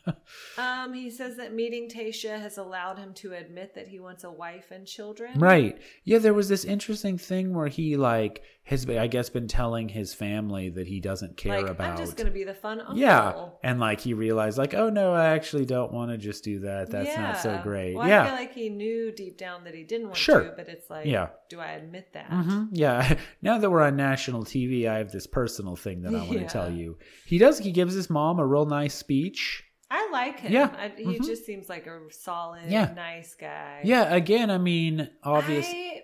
[0.57, 4.31] Um, he says that meeting Tayshia has allowed him to admit that he wants a
[4.31, 5.37] wife and children.
[5.37, 5.77] Right.
[6.05, 10.13] Yeah, there was this interesting thing where he like has I guess been telling his
[10.13, 12.97] family that he doesn't care Like, about I'm just gonna be the fun uncle.
[12.97, 13.49] Yeah.
[13.63, 16.89] And like he realized like, oh no, I actually don't want to just do that.
[16.89, 17.95] That's not so great.
[17.95, 18.23] Well, yeah.
[18.23, 20.43] I feel like he knew deep down that he didn't want Sure.
[20.45, 21.29] to, but it's like, Yeah.
[21.49, 22.29] do I admit that?
[22.29, 22.65] Mm-hmm.
[22.71, 23.17] Yeah.
[23.41, 26.39] Now that we're on national TV, I have this personal thing that I want to
[26.41, 26.47] Yeah.
[26.47, 26.97] tell you.
[27.25, 27.59] He does.
[27.59, 29.63] He gives his mom a real nice speech.
[29.89, 30.51] I like him.
[30.51, 30.73] Yeah.
[30.77, 31.25] I, he Mhm.
[31.25, 32.91] just seems like a solid, Yeah.
[32.95, 33.81] nice guy.
[33.83, 34.13] Yeah.
[34.13, 35.67] Again, I mean, obvious.
[35.69, 36.01] I,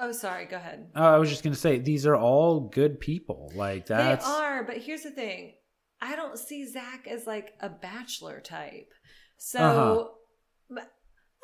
[0.00, 0.44] oh, sorry.
[0.46, 0.90] Go ahead.
[0.94, 3.50] Uh, I was just gonna say these are all good people.
[3.54, 5.54] Like that's They are, but here's the thing:
[6.00, 8.88] I don't see Zac as like a bachelor type.
[9.38, 10.08] So Uh-huh.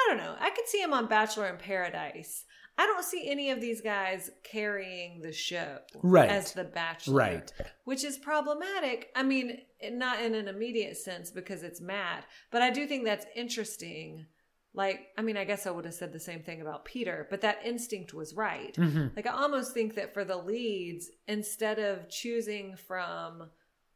[0.00, 0.36] I don't know.
[0.38, 2.44] I could see him on Bachelor in Paradise.
[2.78, 6.30] I don't see any of these guys carrying the show Right.
[6.30, 7.52] as the bachelor, right.
[7.84, 9.10] Which is problematic.
[9.16, 9.62] I mean,
[9.92, 14.26] not in an immediate sense because it's Matt, but I do think that's interesting.
[14.74, 17.40] Like, I mean, I guess I would have said the same thing about Peter, but
[17.40, 18.74] that instinct was right.
[18.74, 19.16] Mhm.
[19.16, 23.50] Like I almost think that for the leads, instead of choosing from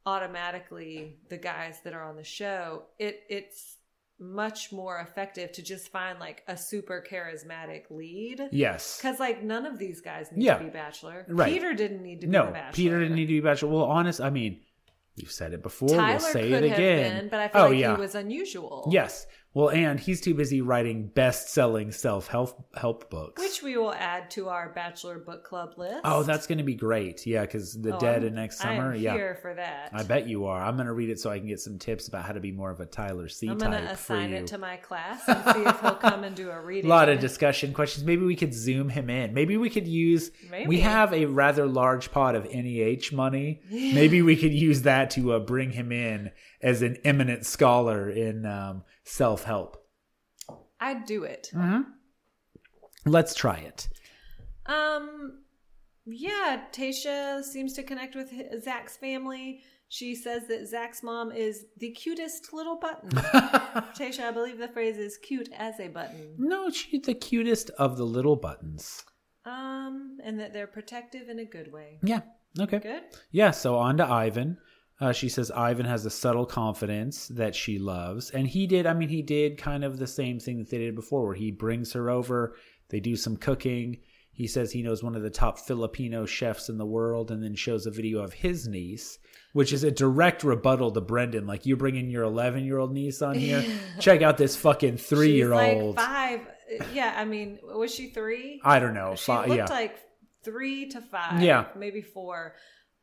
[0.04, 3.76] automatically the guys that are on the show, it it's
[4.22, 8.48] much more effective to just find like a super charismatic lead.
[8.52, 8.96] Yes.
[8.98, 10.58] Because like none of these guys need Yeah.
[10.58, 11.26] to be bachelor.
[11.28, 11.52] Right.
[11.52, 12.72] Peter didn't need to be No, bachelor.
[12.72, 13.70] Peter didn't need to be bachelor.
[13.70, 14.60] Well, honest, I mean,
[15.16, 15.88] we've said it before.
[15.88, 17.16] Tyler we'll say could it have again.
[17.20, 17.94] been, but I feel oh like yeah.
[17.96, 18.88] he was unusual.
[18.92, 19.26] Yes.
[19.54, 23.42] Well, and he's too busy writing best-selling self-help help books.
[23.42, 26.00] Which we will add to our Bachelor Book Club list.
[26.04, 27.26] oh, that's going to be great.
[27.26, 28.94] Yeah, because the Oh, dead I'm- in next I am.
[28.94, 29.90] Yeah, here for that.
[29.92, 30.62] I bet you are.
[30.62, 32.50] I'm going to read it so I can get some tips about how to be
[32.50, 35.62] more of a Tyler C I'm type gonna assign it to my class and see
[35.62, 36.86] if he'll come and do a reading.
[36.90, 38.04] a lot of discussion questions.
[38.06, 39.34] Maybe we could zoom him in.
[39.34, 40.30] Maybe we could use.
[40.50, 40.66] Maybe.
[40.66, 43.60] We have a rather large pot of NEH money.
[43.70, 46.30] Maybe we could use that to uh, bring him in
[46.62, 49.84] as an eminent scholar in um, self help.
[50.80, 51.50] I'd do it.
[51.54, 51.84] Mm.
[53.04, 53.88] Let's try it.
[54.66, 55.42] Um,
[56.04, 58.32] yeah, Tayshia seems to connect with
[58.62, 59.60] Zac's family.
[59.88, 63.10] She says that Zac's mom is the cutest little button.
[63.94, 67.96] Tayshia, I believe the phrase is "cute as a button." No, she's the cutest of
[67.96, 69.04] the little buttons.
[69.44, 71.98] Um, and that they're protective in a good way.
[72.02, 72.20] Yeah.
[72.58, 72.78] Okay.
[72.78, 73.02] Good.
[73.32, 74.58] Yeah, so on to Ivan.
[75.02, 78.30] Uh, she says Ivan has a subtle confidence that she loves.
[78.30, 80.94] And he did, I mean, he did kind of the same thing that they did
[80.94, 82.54] before, where he brings her over,
[82.88, 83.98] they do some cooking.
[84.30, 87.56] He says he knows one of the top Filipino chefs in the world, and then
[87.56, 89.18] shows a video of his niece,
[89.54, 91.48] which is a direct rebuttal to Brendan.
[91.48, 93.64] Like, you bringing your 11 year old niece on here?
[93.98, 95.96] Check out this fucking three year She's old.
[95.96, 96.40] like five.
[96.94, 98.60] Yeah, I mean, was she three?
[98.64, 99.16] I don't know.
[99.16, 99.66] She fi- looked yeah.
[99.66, 99.96] like
[100.44, 101.42] three to five.
[101.42, 101.66] Yeah.
[101.76, 102.54] maybe four.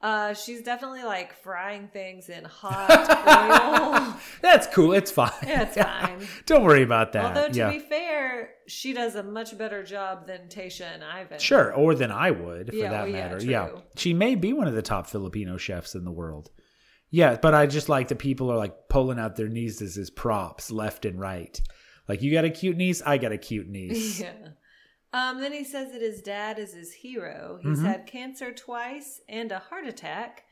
[0.02, 4.16] Uh, she's definitely like frying things in hot oil.
[4.42, 4.94] That's cool.
[4.94, 5.32] It's fine.
[5.46, 6.26] Yeah, it's fine.
[6.46, 7.26] don't worry about that.
[7.26, 7.70] Although to yeah.
[7.72, 11.40] be fair, she does a much better job than Tayshia and Ivan.
[11.40, 13.40] Sure, or than I would, for Yeah, that well, yeah, matter.
[13.40, 13.50] true.
[13.50, 16.50] Yeah, she may be one of the top Filipino chefs in the world.
[17.12, 20.72] Yeah, but I just like that people are like pulling out their nieces as props
[20.72, 21.60] left and right.
[22.08, 24.22] Like, you got a cute niece, I got a cute niece.
[24.30, 24.32] Yeah.
[25.12, 27.58] Um, then he says that his dad is his hero.
[27.60, 27.70] Mm-hmm.
[27.70, 30.44] He's had cancer twice and a heart attack.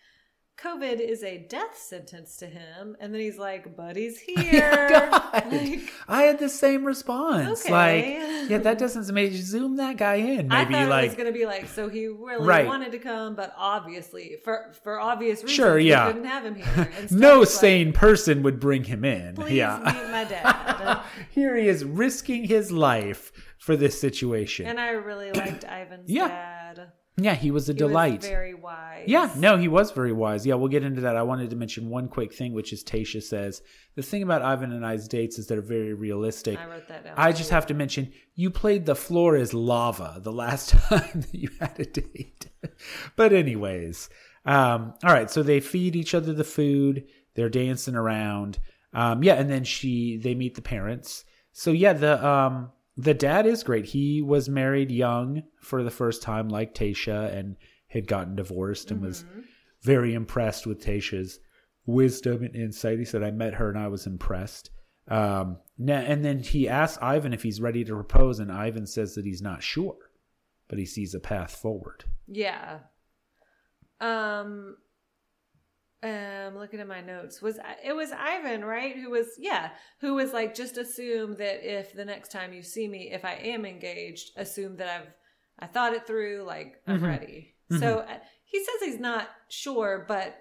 [0.57, 2.97] COVID is a death sentence to him.
[2.99, 4.87] And then he's like, but he's here.
[4.89, 5.51] God.
[5.51, 7.63] Like, I had the same response.
[7.63, 7.71] Okay.
[8.41, 10.51] Like, yeah, that doesn't make you zoom that guy in.
[10.51, 12.65] I Maybe thought it like was going to be like, so he really Right.
[12.65, 16.07] wanted to come, but obviously, for for obvious reasons, Sure, yeah.
[16.07, 16.89] couldn't have him here.
[17.11, 19.35] No like, sane person would bring him in.
[19.35, 19.77] Please yeah.
[19.85, 21.01] meet my dad.
[21.29, 24.65] Here he is risking his life for this situation.
[24.67, 26.27] and I really liked Ivan's Yeah.
[26.27, 26.91] dad.
[27.19, 28.21] yeah, he was a He was delight.
[28.21, 29.05] very wise.
[29.07, 30.45] Yeah, no, he was very wise.
[30.45, 31.15] Yeah, we'll get into that.
[31.15, 33.61] I wanted to mention one quick thing, which is Tayshia says
[33.95, 36.59] the thing about Ivan and I's dates is they're very realistic.
[36.59, 37.13] I wrote that down.
[37.17, 41.33] I just have to mention you played the floor is lava the last time that
[41.33, 42.47] you had a date.
[43.15, 44.09] but anyways,
[44.45, 45.29] um, all right.
[45.31, 47.05] So they feed each other the food.
[47.35, 48.59] They're dancing around.
[48.93, 51.25] Um, yeah, and then she they meet the parents.
[51.51, 53.85] So yeah, the um, the dad is great.
[53.85, 57.55] He was married young for the first time, like Tayshia, and
[57.87, 59.23] had gotten divorced and was
[59.81, 61.39] very impressed with Tayshia's
[61.85, 62.99] wisdom and insight.
[62.99, 64.71] He said, I met her and I was impressed.
[65.07, 69.25] Um, and then he asks Ivan if he's ready to propose, and Ivan says that
[69.25, 69.95] he's not sure,
[70.67, 72.03] but he sees a path forward.
[72.27, 72.79] Yeah.
[74.01, 74.75] Um
[76.03, 78.95] um looking at my notes was it was Ivan, right?
[78.95, 82.87] Who was yeah, who was like just assume that if the next time you see
[82.87, 85.07] me if I am engaged, assume that I've
[85.59, 87.55] I thought it through like I'm ready.
[87.79, 90.39] So uh, he says he's not sure, but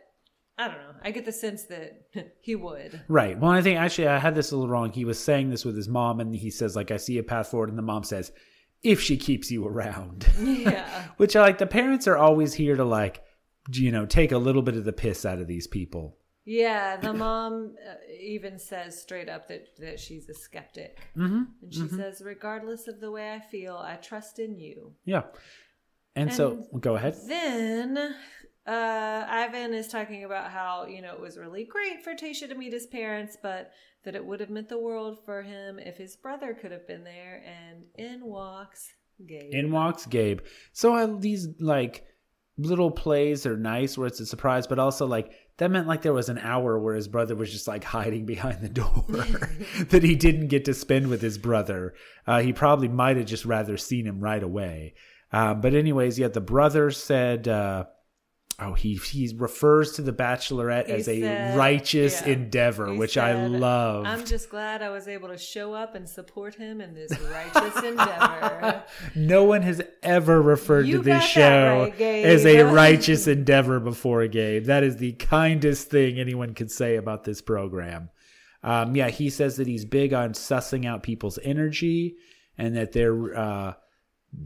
[0.58, 0.94] I don't know.
[1.02, 2.06] I get the sense that
[2.40, 3.02] he would.
[3.08, 3.38] Right.
[3.38, 4.92] Well, I think actually I had this a little wrong.
[4.92, 7.48] He was saying this with his mom, and he says, like, I see a path
[7.48, 8.32] forward, and the mom says,
[8.82, 10.26] if she keeps you around.
[10.38, 11.08] Yeah.
[11.16, 13.22] Which I like the parents are always here to like,
[13.72, 16.16] you know, take a little bit of the piss out of these people.
[16.44, 21.00] Yeah, the mom uh, even says straight up that that she's a skeptic.
[21.16, 21.42] Mm-hmm.
[21.62, 24.92] And she says regardless of the way I feel, I trust in you.
[25.04, 25.22] Yeah.
[26.14, 27.16] And, so go ahead.
[27.26, 27.98] Then
[28.66, 32.54] uh, Ivan is talking about how, you know, it was really great for Tayshia to
[32.54, 33.72] meet his parents, but
[34.04, 37.04] that it would have meant the world for him if his brother could have been
[37.04, 37.42] there.
[37.44, 38.94] And in walks
[39.26, 39.52] Gabe.
[39.52, 40.40] In walks Gabe.
[40.72, 42.04] So I, these like
[42.58, 46.12] little plays are nice where it's a surprise, but also like that meant like there
[46.12, 49.04] was an hour where his brother was just like hiding behind the door
[49.88, 51.94] that he didn't get to spend with his brother.
[52.26, 54.94] Uh, he probably might have just rather seen him right away.
[55.32, 57.86] Um, but anyways, yeah, the brother said, uh,
[58.58, 62.32] "Oh, he he refers to the Bachelorette He as a said- righteous yeah.
[62.32, 66.08] endeavor, He which I love." I'm just glad I was able to show up and
[66.08, 68.84] support him in this righteous endeavor.
[69.14, 74.26] No one has ever referred You to this show right, as a righteous endeavor before,
[74.26, 74.64] Gabe.
[74.64, 78.10] That is the kindest thing anyone could say about this program.
[78.62, 82.16] Um, yeah, he says that he's big on sussing out people's energy
[82.58, 83.74] and that their uh,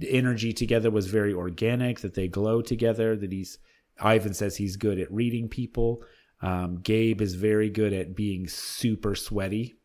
[0.06, 3.58] energy together was very organic, that they glow together, that he's,
[3.98, 6.02] Ivan says he's good at reading people.
[6.42, 9.76] Um, Gabe is very good at being super sweaty.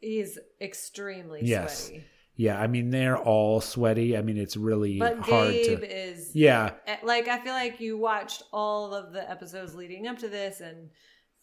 [0.00, 1.86] He's extremely Yes.
[1.88, 2.04] sweaty.
[2.36, 4.16] Yeah, I mean they're all sweaty.
[4.16, 6.08] I mean it's really But hard Gabe to.
[6.08, 10.18] is Yeah, eh, like I feel like you watched all of the episodes leading up
[10.20, 10.90] to this and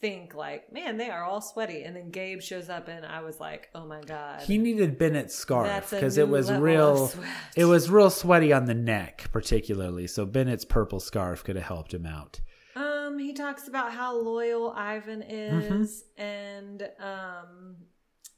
[0.01, 1.83] think like, man, they are all sweaty.
[1.83, 4.41] And then Gabe shows up and I was like, oh my god.
[4.43, 7.11] he needed Bennett's scarf because it was real.
[7.55, 10.07] It was real sweaty on the neck, particularly.
[10.07, 12.41] So Bennett's purple scarf could have helped him out.
[12.75, 15.81] Um, he talks about how loyal Ivan Mm-hmm.
[15.83, 17.77] is, and um,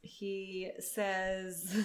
[0.02, 1.76] he says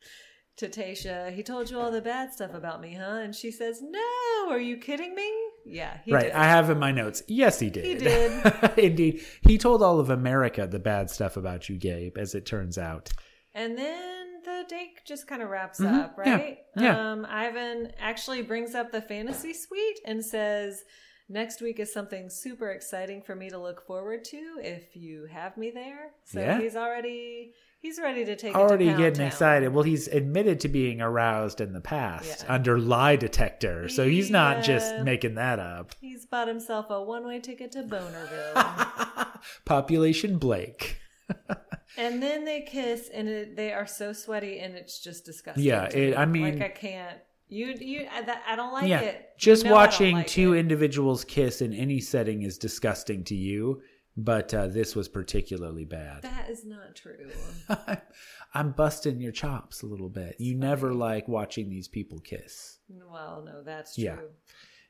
[0.56, 3.80] to Tayshia, "He told you all the bad stuff about me, huh?" And she says,
[3.82, 5.30] "No, are you kidding me?"
[5.64, 6.32] Yeah, he right, did.
[6.32, 7.22] I have in my notes.
[7.28, 7.84] Yes, he did.
[7.84, 8.42] He did.
[8.78, 12.16] Indeed, he told all of America the bad stuff about you, Gabe.
[12.18, 13.10] As it turns out.
[13.54, 15.92] And then the date just kind of wraps Mhm.
[16.04, 16.34] up, Yeah.
[16.36, 16.58] right?
[16.76, 17.12] Yeah.
[17.12, 20.82] Um, Ivan actually brings up the fantasy suite and says,
[21.28, 25.56] Next week is something super exciting for me to look forward to if you have
[25.56, 26.10] me there.
[26.24, 26.60] So Yeah.
[26.60, 29.26] he's already he's ready to take Already it to getting Town.
[29.26, 29.74] excited.
[29.74, 32.54] Well, he's admitted to being aroused in the past Yeah.
[32.54, 35.92] under lie detector, so he's not just making that up.
[36.00, 39.28] He's bought himself a one way ticket to Bonerville.
[39.64, 40.98] Population Blake.
[41.98, 45.64] and then they kiss and it, they are so sweaty and it's just disgusting.
[45.64, 47.18] Yeah, it- I mean- like I can't
[47.48, 49.30] you you I, I don't like yeah, it.
[49.38, 50.60] just You know watching like two it.
[50.60, 53.82] individuals kiss in any setting is disgusting to you,
[54.16, 56.22] but uh, this was particularly bad.
[56.22, 57.30] That is not true.
[58.54, 60.36] I'm busting your chops a little bit.
[60.38, 62.78] You never like watching these people kiss.
[63.10, 64.04] Well, no, that's true.
[64.04, 64.16] Yeah.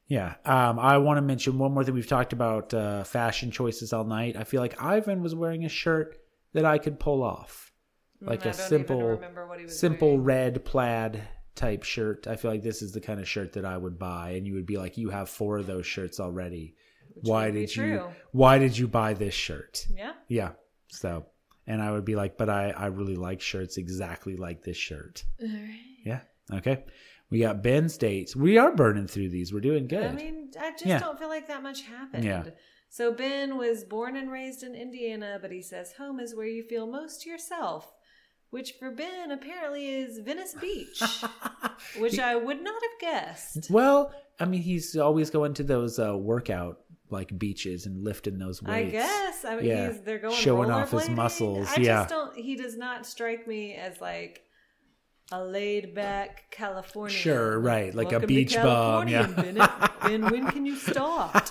[0.09, 0.35] Yeah.
[0.45, 1.95] Um, I want to mention one more thing.
[1.95, 4.37] We've talked about uh, fashion choices all night.
[4.37, 6.19] I feel like Ivan was wearing a shirt
[6.55, 7.73] that I could pull off,
[8.21, 10.25] like Mm, I a simple, remember what he was simple wearing.
[10.25, 11.23] red plaid
[11.55, 12.27] type shirt.
[12.27, 14.55] I feel like this is the kind of shirt that I would buy, and you
[14.55, 16.75] would be like, "You have four of those shirts already.
[17.23, 17.83] Why did you?
[17.83, 18.09] true.
[18.33, 20.13] Why did you buy this shirt?" Yeah.
[20.29, 20.53] Yeah.
[20.89, 21.27] So,
[21.67, 25.25] and I would be like, "But I, I really like shirts exactly like this shirt."
[25.41, 25.81] All right.
[26.05, 26.21] Yeah.
[26.53, 26.85] Okay.
[27.31, 28.37] We got Ben's dates.
[28.37, 29.55] We are burning through these.
[29.55, 30.05] We're doing good.
[30.05, 30.99] I mean, I just Yeah.
[30.99, 32.25] don't feel like that much happened.
[32.25, 32.45] Yeah.
[32.91, 36.63] So Ben was born and raised in Indiana, but he says home is where you
[36.63, 37.91] feel most yourself,
[38.51, 41.01] which for Ben apparently is Venice Beach,
[41.99, 43.71] which I would not have guessed.
[43.71, 46.81] well, I mean, he's always going to those uh, workout
[47.13, 48.89] like beaches and lifting those weights.
[48.89, 49.45] I guess.
[49.45, 49.89] I mean, Yeah.
[49.93, 51.97] he's they're going Showing off his muscles, I yeah.
[52.03, 52.37] just don't.
[52.37, 54.43] He does not strike me as like
[55.31, 57.19] a laid back Californian.
[57.19, 59.27] Sure, right, like a Welcome to beach bum, yeah.
[59.27, 59.71] Bennett.
[60.03, 61.51] ben, when can you start?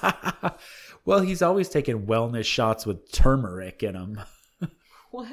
[1.06, 4.20] well, he's always taking wellness shots with turmeric in them.
[5.12, 5.28] What?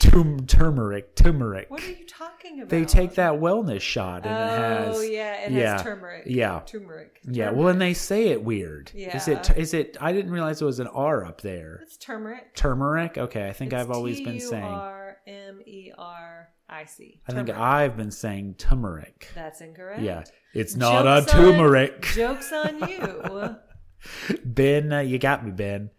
[0.00, 1.70] Tum- turmeric, turmeric.
[1.70, 2.68] What are you talking about?
[2.70, 5.08] They take that wellness shot and it Oh has.
[5.10, 6.22] yeah, it yeah, has turmeric.
[6.26, 6.60] Yeah.
[6.66, 7.20] turmeric.
[7.24, 7.58] Yeah, Turmeric.
[7.58, 8.90] well, and they say it weird.
[8.94, 9.48] Is it?
[9.48, 9.54] Yeah.
[9.56, 9.96] Is it?
[10.00, 11.80] I didn't realize it was an R up there.
[11.82, 12.54] it's turmeric.
[12.54, 13.18] Turmeric.
[13.18, 14.62] Okay, I think It's I've always been saying.
[14.64, 17.20] R M E R I C.
[17.28, 17.62] I think Turmeric.
[17.66, 19.28] I've been saying turmeric.
[19.34, 20.00] That's incorrect.
[20.02, 20.24] Yeah,
[20.54, 22.02] it's not a Joke's on- turmeric.
[22.02, 23.56] Jokes on you.
[24.44, 25.90] Ben, uh, you got me, Ben.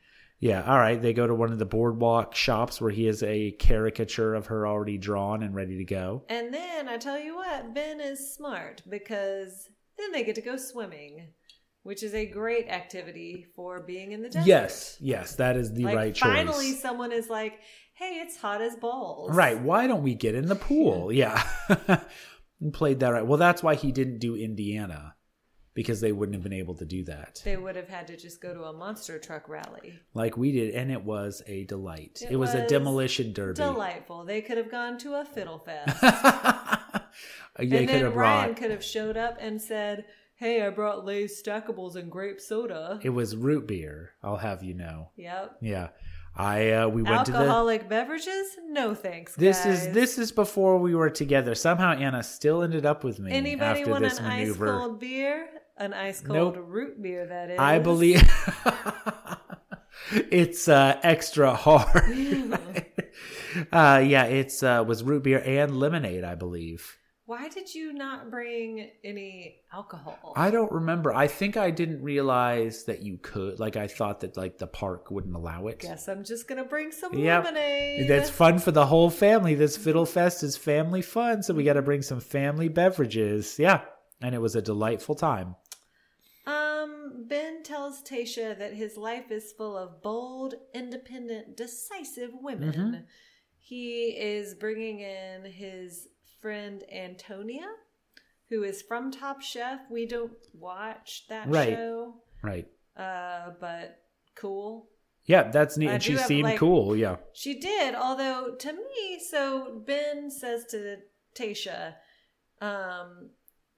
[0.43, 1.01] Yeah, all right.
[1.01, 4.67] They go to one of the boardwalk shops where he has a caricature of her
[4.67, 6.25] already drawn and ready to go.
[6.27, 10.57] And then I tell you what, Ben is smart because then they get to go
[10.57, 11.29] swimming,
[11.83, 14.45] which is a great activity for being in the desert.
[14.45, 16.51] Yes, yes, that is the like right finally choice.
[16.51, 17.59] Finally, someone is like,
[17.93, 19.57] "Hey, it's hot as balls." Right.
[19.57, 21.09] Why don't we get in the pool?
[21.13, 21.41] Yeah.
[22.73, 23.25] played that right.
[23.25, 25.12] Well, that's why he didn't do Indiana
[25.73, 28.41] because they wouldn't have been able to do that They would have had to just
[28.41, 29.99] go to a monster truck rally.
[30.13, 30.75] like we did.
[30.75, 32.19] And it was a delight.
[32.21, 33.55] It, It was, a demolition derby.
[33.55, 34.25] Delightful.
[34.25, 35.99] They could have gone to a fiddle fest.
[36.01, 38.57] they and could then have Ryan brought.
[38.57, 40.05] could have showed up and said,
[40.35, 42.99] Hey, I brought Lay's stackables and grape soda.
[43.03, 44.11] It was root beer.
[44.23, 45.09] I'll have you know.
[45.15, 45.57] Yep.
[45.61, 45.89] Yeah.
[46.35, 48.57] I uh, we went to the Alcoholic beverages?
[48.67, 49.35] No thanks.
[49.35, 49.85] This guys.
[49.87, 51.53] is this is before we were together.
[51.53, 54.65] Somehow Anna still ended up with me Anybody after want this an ice maneuver.
[54.79, 55.47] cold beer?
[55.77, 56.65] An ice cold Nope.
[56.67, 57.59] root beer, that is.
[57.59, 58.21] I believe
[60.11, 62.03] it's uh, extra hard.
[63.71, 66.97] uh, yeah, it's uh, was root beer and lemonade, I believe.
[67.25, 70.33] Why did you not bring any alcohol?
[70.35, 71.13] I don't remember.
[71.13, 73.59] I think I didn't realize that you could.
[73.61, 75.79] Like I thought that like the park wouldn't allow it.
[75.79, 77.45] Guess I'm just gonna bring some Yep.
[77.45, 78.09] lemonade.
[78.09, 79.55] That's fun for the whole family.
[79.55, 83.57] This Fiddle Fest is family fun, so we got to bring some family beverages.
[83.57, 83.81] Yeah,
[84.21, 85.55] and it was a delightful time.
[87.33, 92.71] Ben tells Tayshia that his life is full of bold, independent, decisive women.
[92.73, 93.01] Mm-hmm.
[93.57, 96.09] He is bringing in his
[96.41, 97.65] friend Antonia,
[98.49, 99.79] who is from Top Chef.
[99.89, 101.73] We don't watch that Right.
[101.73, 102.67] show, Right.
[102.95, 104.03] uh, but
[104.35, 104.89] cool.
[105.25, 105.89] Yeah, that's neat.
[105.89, 106.95] I And she have, seemed like- cool.
[106.95, 107.15] Yeah.
[107.33, 110.97] She did, although to me, so Ben says to
[111.33, 111.95] Tayshia,
[112.61, 113.31] um,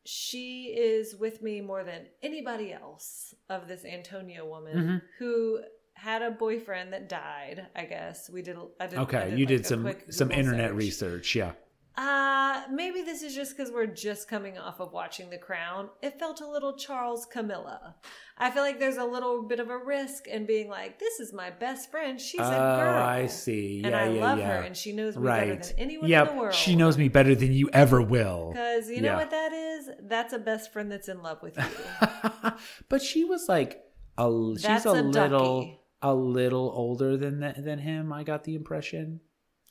[0.05, 4.97] she is with me more than anybody else of this Antonia woman Mm-hmm.
[5.19, 5.59] who
[5.93, 7.67] had a boyfriend that died.
[7.75, 8.57] I guess we did.
[8.79, 8.99] I did.
[8.99, 10.77] Okay, I you like, did some some internet search.
[10.77, 11.35] research.
[11.35, 11.53] Yeah.
[11.97, 15.89] Uh, maybe this is just because we're just coming off of watching The Crown.
[16.01, 17.95] It felt a little Charles Camilla.
[18.37, 21.31] I feel like there's a little bit of a risk in being like, this is
[21.31, 22.19] my best friend.
[22.19, 23.01] She's a Oh, girl.
[23.01, 23.81] I see.
[23.83, 24.57] And Yeah, I yeah, love yeah.
[24.57, 25.63] her, and she knows me better Right.
[25.63, 26.27] than anyone Yep.
[26.29, 26.53] in the world.
[26.53, 28.49] She knows me better than you ever will.
[28.51, 29.17] Because you know Yeah.
[29.17, 29.89] what that is?
[30.01, 31.63] That's a best friend that's in love with you.
[32.89, 33.81] but she was like
[34.17, 38.11] a she's That's a, a little a little older than than him.
[38.11, 39.21] I got the impression.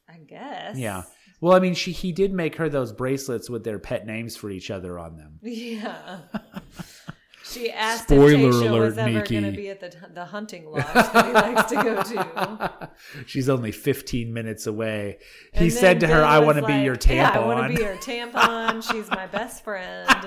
[0.08, 0.76] I guess.
[0.78, 1.02] Yeah.
[1.40, 4.50] Well, I mean, she he did make her those bracelets with their pet names for
[4.50, 5.38] each other on them.
[5.42, 6.20] Yeah.
[7.46, 9.34] She asked Spoiler if Tayshia alert, was ever Nikki.
[9.40, 12.90] going to be at the the hunting lodge that he likes to go to.
[13.26, 15.18] She's only 15 minutes away.
[15.52, 17.70] He And said to then her, "I want to be your tampon." Yeah, I want
[17.70, 18.82] to be your tampon.
[18.90, 20.08] She's my best friend.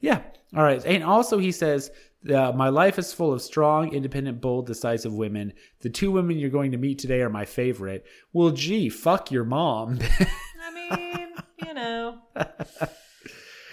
[0.00, 0.20] Yeah.
[0.54, 0.84] All right.
[0.84, 1.90] And also, he says,
[2.32, 5.52] uh, My life is full of strong, independent, bold, decisive women.
[5.80, 8.04] The two women you're going to meet today are my favorite.
[8.32, 9.98] Well, gee, fuck your mom.
[10.62, 11.28] I mean,
[11.66, 12.18] you know.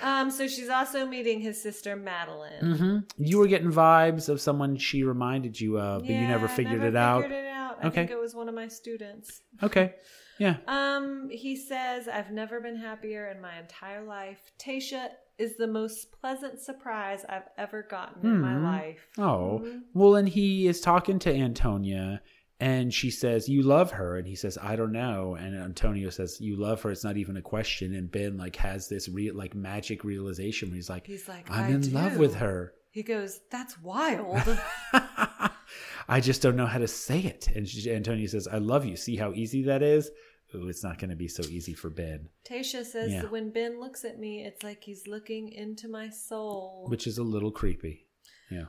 [0.01, 2.75] Um, so she's also meeting his sister Madeline.
[2.75, 6.81] hmm You were getting vibes of someone she reminded you of, but you never figured
[6.81, 7.21] never it out.
[7.23, 7.77] Figured it out.
[7.83, 7.95] I Okay.
[8.01, 9.41] think it was one of my students.
[9.61, 9.93] Okay.
[10.39, 10.57] Yeah.
[10.67, 14.39] Um, he says, I've never been happier in my entire life.
[14.57, 15.09] Tayshia
[15.41, 18.63] is the most pleasant surprise I've ever gotten in my Hmm.
[18.63, 19.07] life.
[19.17, 19.61] Oh.
[19.65, 19.81] Mhm.
[19.93, 22.21] Well, and he is talking to Antonia.
[22.59, 24.17] And she says, You love her.
[24.17, 25.33] And he says, I don't know.
[25.33, 26.91] And Antonio says, You love her.
[26.91, 27.95] It's not even a question.
[27.95, 31.63] And Ben, like, has this real, like, magic realization where he's like, He's like, I'm
[31.63, 32.73] "I in love with her.
[32.91, 34.37] He goes, That's wild.
[36.07, 37.47] I just don't know how to say it.
[37.55, 38.95] And she, Antonia says, I love you.
[38.95, 40.11] See how easy that is?
[40.53, 43.23] Ooh, it's not going to be so easy for Ben, Tayshia says, Yeah.
[43.23, 46.87] When Ben looks at me, it's like he's looking into my soul.
[46.89, 48.07] which is a little creepy.
[48.49, 48.65] Yeah.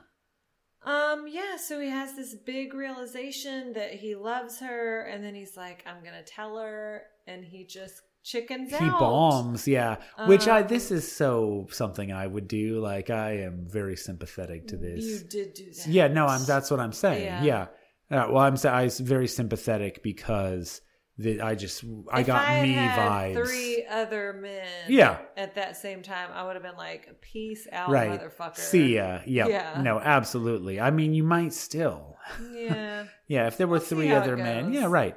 [0.85, 5.55] Um, yeah, so he has this big realization that he loves her, and then he's
[5.55, 8.99] like, I'm gonna tell her, and he just chickens He out.
[8.99, 9.97] bombs, yeah.
[10.27, 12.79] Which I Um, this is so something I would do.
[12.79, 15.03] Like I am very sympathetic to this.
[15.05, 15.87] You did do that.
[15.87, 16.43] Yeah, no, I'm.
[16.45, 17.23] That's what I'm saying.
[17.25, 17.43] Yeah.
[17.43, 17.67] Yeah.
[18.11, 20.81] Uh, well, I'm I was very sympathetic because
[21.17, 23.45] the, I just I If got had me vibes.
[23.45, 24.67] Three other men.
[24.87, 25.19] Yeah.
[25.37, 28.19] At that same time, I would have been like, "Peace out, right.
[28.19, 29.19] motherfucker." See ya.
[29.25, 29.49] Yep.
[29.49, 29.81] Yeah.
[29.81, 30.79] No, absolutely.
[30.79, 32.17] I mean, you might still.
[32.51, 33.05] Yeah.
[33.27, 34.73] Yeah, if there were We'll three other men.
[34.73, 35.15] Yeah, right.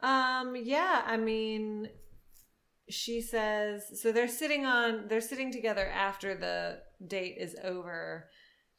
[0.00, 1.88] Um, yeah, I mean,
[2.90, 8.28] she says so they're sitting on they're sitting together after the date is over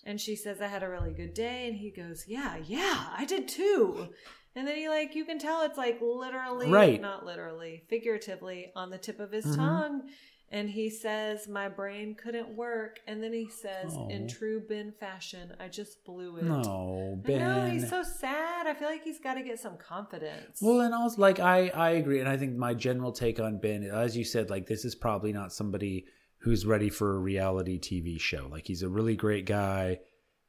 [0.06, 3.26] and she says I had a really good day and he goes, "Yeah, yeah, I
[3.26, 4.10] did too."
[4.56, 7.02] And then he like you can tell it's like literally Right.
[7.02, 9.56] not literally, figuratively on the tip of his Mhm.
[9.56, 10.10] tongue.
[10.52, 13.00] And he says, My brain couldn't work.
[13.08, 14.28] And then he says, In Oh.
[14.30, 16.44] true Ben fashion, I just blew it.
[16.44, 17.40] No, Ben.
[17.40, 18.68] know, he's so sad.
[18.68, 20.60] I feel like he's got to get some confidence.
[20.62, 23.84] Well, and also like I I agree, and I think my general take on Ben,
[23.84, 26.06] as you said, like this is probably not somebody
[26.40, 28.48] who's ready for a reality TV show.
[28.52, 30.02] Like he's a really great guy.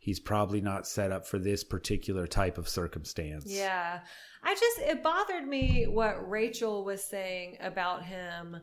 [0.05, 3.47] He's probably not set up for this particular type of circumstance.
[3.49, 4.01] Yeah.
[4.43, 8.59] I just, it bothered me what Rachel was saying about him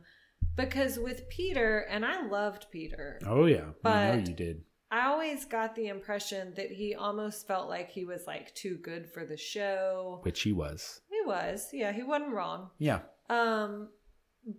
[0.55, 4.61] because with Peter, and I loved Peter, Oh yeah, I know you did.
[4.91, 9.09] I always got the impression that he almost felt like he was like too good
[9.11, 10.19] for the show.
[10.21, 11.01] Which he was.
[11.09, 12.69] He was, yeah, he wasn't wrong.
[12.77, 12.99] Yeah.
[13.31, 13.89] Um,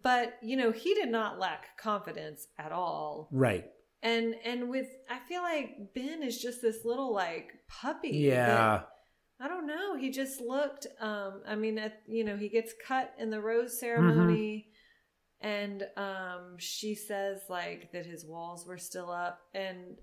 [0.03, 3.29] but you know, he did not lack confidence at all.
[3.31, 3.67] Right.
[4.03, 8.11] And and with, I feel like Ben is just this little like puppy.
[8.11, 8.83] Yeah.
[9.41, 9.97] I don't know.
[9.97, 10.87] He just looked.
[11.01, 14.69] Um, I mean, at, you know, he gets cut in the rose ceremony,
[15.41, 19.97] and um, she says like that his walls were still up, and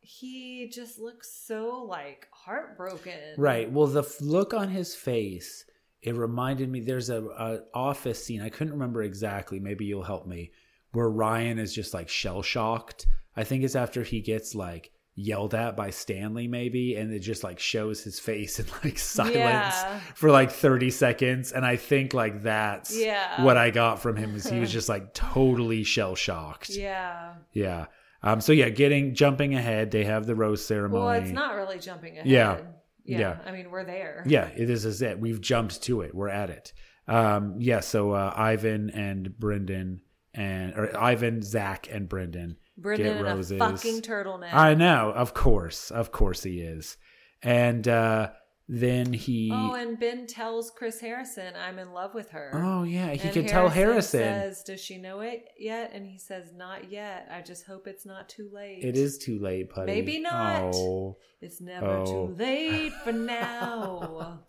[0.00, 3.34] he just looks so like heartbroken.
[3.36, 3.70] Right.
[3.70, 5.66] Well, the f- look on his face,
[6.00, 6.80] it reminded me.
[6.80, 8.40] There's a, a office scene.
[8.40, 9.60] I couldn't remember exactly.
[9.60, 10.52] Maybe you'll help me.
[10.92, 13.06] Where Ryan is just like shell shocked.
[13.36, 17.44] I think it's after he gets like yelled at by Stanley, maybe, and it just
[17.44, 20.00] like shows his face in like silence Yeah.
[20.14, 21.52] for like 30 seconds.
[21.52, 23.42] And I think like that's Yeah.
[23.44, 24.34] what I got from him.
[24.36, 26.70] Is he was just like totally shell shocked.
[26.70, 27.34] Yeah.
[27.52, 27.86] Yeah.
[28.22, 28.40] Um.
[28.40, 29.90] So yeah, getting jumping ahead.
[29.90, 31.02] They have the rose ceremony.
[31.04, 32.26] Well, it's not really jumping ahead.
[32.26, 32.58] Yeah.
[33.04, 33.18] Yeah.
[33.18, 33.38] Yeah.
[33.44, 34.22] I mean, we're there.
[34.26, 35.18] Yeah, it is is it.
[35.18, 36.14] We've jumped to it.
[36.14, 36.72] We're at it.
[37.08, 40.02] Um, yeah, so uh, Ivan and Brendan
[40.32, 43.52] and or Ivan, Zac, and Brendan Brendan get in roses.
[43.52, 44.52] a fucking turtleneck.
[44.52, 46.96] I know, of course, of course he is.
[47.42, 48.30] and uh,
[48.68, 49.50] then he.
[49.52, 53.32] Oh, and Ben tells Chris Harrison, "I'm in love with her." Oh, yeah, he And
[53.32, 54.20] could tell Harrison.
[54.20, 57.28] Says, "Does she know it yet?" And he says, "Not yet.
[57.30, 59.86] I just hope it's not too late." It is too late, Putty.
[59.92, 60.74] Maybe not.
[60.74, 61.16] Oh.
[61.40, 62.06] It's never Oh.
[62.28, 64.40] too late for now.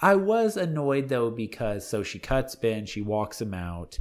[0.00, 3.98] I was annoyed though because so she cuts Ben, she walks him out,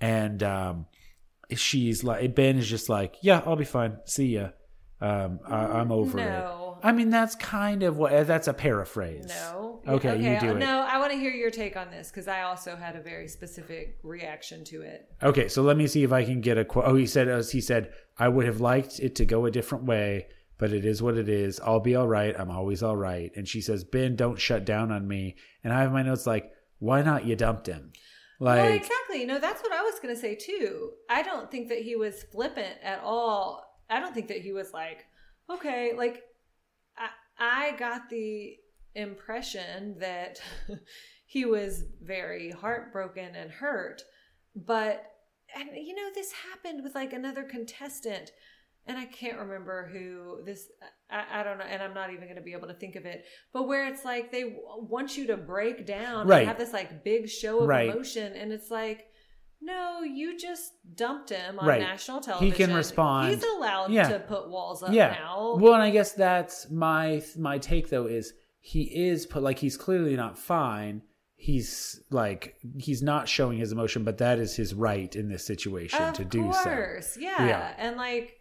[0.00, 0.86] and um,
[1.54, 3.98] she's like Ben is just like, yeah, I'll be fine.
[4.04, 4.48] See ya.
[5.00, 6.78] Um, I, I'm over No.
[6.82, 6.86] it.
[6.86, 9.26] I mean, that's kind of what that's a paraphrase.
[9.28, 9.80] No.
[9.88, 10.58] Okay, you do it.
[10.58, 13.28] No, I want to hear your take on this because I also had a very
[13.28, 15.08] specific reaction to it.
[15.22, 16.84] Okay, so let me see if I can get a quote.
[16.86, 19.84] Oh, he said, as he said, I would have liked it to go a different
[19.84, 20.26] way,
[20.58, 21.60] but it is what it is.
[21.60, 22.34] I'll be all right.
[22.38, 23.30] I'm always all right.
[23.36, 25.36] And she says, Ben, don't shut down on me.
[25.64, 27.24] And I have my notes like, why not?
[27.26, 27.92] You dumped him.
[28.38, 29.24] Like, well, exactly.
[29.24, 30.92] No, that's what I was going to say too.
[31.08, 33.64] I don't think that he was flippant at all.
[33.88, 35.06] I don't think that he was like,
[35.50, 36.22] okay, like
[36.98, 37.08] I,
[37.38, 38.56] I got the
[38.94, 40.40] impression that
[41.26, 44.02] he was very heartbroken and hurt,
[44.54, 45.04] but
[45.54, 48.32] and you know this happened with like another contestant
[48.86, 50.68] and I can't remember who this
[51.10, 53.04] I, I don't know and I'm not even going to be able to think of
[53.06, 56.40] it but where it's like they want you to break down Right.
[56.40, 57.88] and have this like big show of Right.
[57.90, 59.06] emotion and it's like
[59.60, 61.80] no you just dumped him on Right.
[61.80, 62.52] national television.
[62.52, 63.34] He can respond.
[63.34, 64.08] he's allowed Yeah.
[64.08, 65.12] to put walls up yeah.
[65.20, 69.58] now Well, and I guess that's my my take though is he is put like
[69.60, 71.02] he's clearly not fine.
[71.36, 76.02] He's like he's not showing his emotion, but that is his right in this situation
[76.02, 76.70] of to do so.
[77.20, 77.46] yeah.
[77.46, 77.74] Yeah.
[77.78, 78.35] and like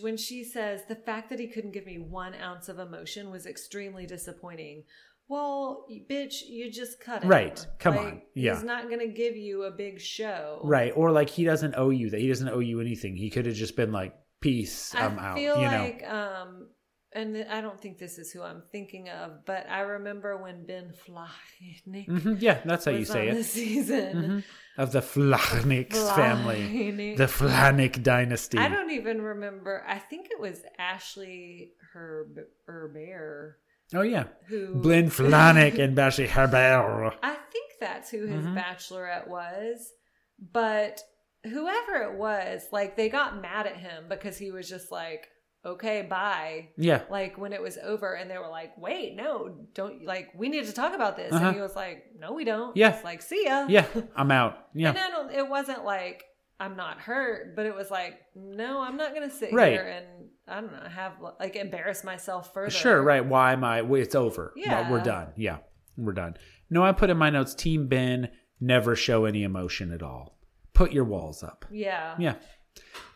[0.00, 3.46] when she says the fact that he couldn't give me one ounce of emotion was
[3.46, 4.84] extremely disappointing
[5.28, 7.66] well bitch you just cut him Right.
[7.78, 8.22] Come Like, on.
[8.34, 8.54] Yeah.
[8.54, 10.92] he's not gonna give you a big show Right.
[10.96, 12.20] Or like he doesn't owe you that.
[12.20, 13.14] He doesn't owe you anything.
[13.16, 15.36] He could have just been like, peace, I'm I out.
[15.36, 16.08] feel you know.
[16.08, 16.68] um,
[17.12, 20.64] and th- I don't think this is who I'm thinking of, but I remember when
[20.66, 23.34] Ben Flajnik Mhm, Yeah, that's how you say it.
[23.34, 24.14] the season.
[24.14, 24.44] Mhm.
[24.78, 27.14] Of the Flajniks family.
[27.16, 28.58] The Flanick dynasty.
[28.58, 29.84] I don't even remember.
[29.86, 32.38] I think it was Ashley Herb
[32.68, 33.54] Herber
[33.92, 34.24] oh, yeah.
[34.46, 34.76] who.
[34.76, 37.18] Blin Flanick and Bashi Herbert.
[37.24, 38.54] I think that's who his Mhm.
[38.56, 39.92] bachelorette was,
[40.38, 41.02] but
[41.44, 45.28] whoever it was, like they got mad at him because he was just like,
[45.64, 47.02] "Okay, bye." Yeah.
[47.10, 50.64] like when it was over and they were like wait no don't like we need
[50.66, 51.46] to talk about this Uh-huh.
[51.46, 52.94] and he was like no we don't Yeah.
[52.94, 53.86] it's like see ya Yeah.
[54.16, 54.66] I'm out.
[54.74, 54.90] Yeah.
[54.90, 56.24] and I don't, it wasn't like
[56.60, 59.72] i'm not hurt but it was like no i'm not gonna sit Right.
[59.72, 60.06] here and
[60.48, 63.24] i don't know have like embarrass myself further Sure, right.
[63.24, 63.80] Why am I?
[63.82, 64.52] It's over.
[64.56, 64.90] Yeah.
[64.90, 65.28] We're done.
[65.36, 65.58] Yeah,
[65.96, 66.36] we're done.
[66.70, 68.30] No, I put in my notes Team Ben,
[68.60, 70.38] never show any emotion at all.
[70.74, 71.64] Put your walls up.
[71.70, 72.34] yeah Yeah.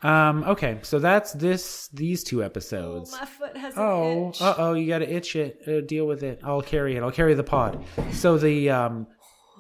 [0.03, 3.13] Um, okay, so that's this these two episodes.
[3.13, 4.43] my foot has an Oh, itch.
[4.43, 5.61] uh oh, you got to itch it.
[5.67, 6.41] Uh, deal with it.
[6.43, 7.03] I'll carry it.
[7.03, 7.85] I'll carry the pod.
[8.11, 9.07] So the um,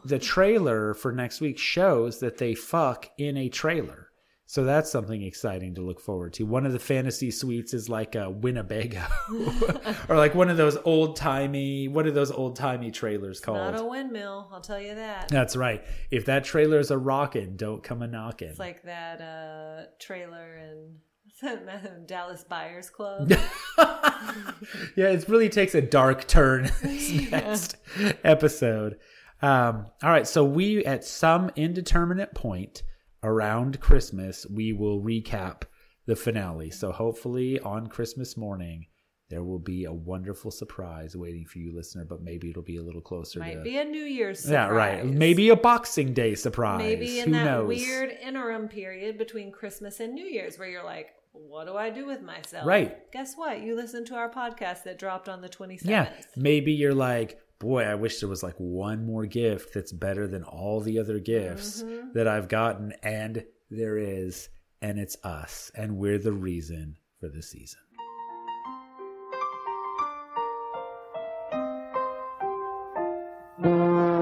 [0.04, 4.08] the trailer for next week shows that they fuck in a trailer.
[4.52, 6.44] So that's something exciting to look forward to.
[6.44, 9.02] One of the fantasy suites is like a Winnebago,
[10.10, 11.88] or like one of those old timey.
[11.88, 13.56] What are those old timey trailers called?
[13.56, 15.82] not a windmill i'll tell you that That's right.
[16.10, 18.48] If that trailer's a rockin', don't come a knockin'.
[18.48, 20.96] it's like that uh trailer in
[21.40, 23.30] that dallas buyers club
[23.78, 27.76] yeah, it really takes a dark turn this next
[28.22, 28.98] episode.
[29.40, 32.82] Um, all right, so we at some indeterminate point
[33.22, 35.62] around Christmas, we will recap
[36.06, 36.70] the finale.
[36.70, 38.86] So hopefully on Christmas morning,
[39.30, 42.04] there will be a wonderful surprise waiting for you, listener.
[42.04, 44.52] But maybe it'll be a little closer might to be a new year's surprise.
[44.52, 45.06] yeah, right.
[45.06, 46.78] Maybe a Boxing Day surprise.
[46.78, 47.68] Maybe in Who that knows?
[47.68, 52.04] weird interim period between Christmas and New Year's where you're like, what do I do
[52.04, 52.66] with myself?
[52.66, 53.10] Right.
[53.10, 53.62] Guess what?
[53.62, 55.84] You listened to our podcast that dropped on the 27th.
[55.84, 60.26] Yeah, maybe you're like, boy, I wish there was like one more gift that's better
[60.26, 62.12] than all the other gifts Mm-hmm.
[62.14, 62.92] that I've gotten.
[63.04, 64.48] And there is,
[64.82, 65.70] and it's us.
[65.76, 67.78] And we're the reason for the season.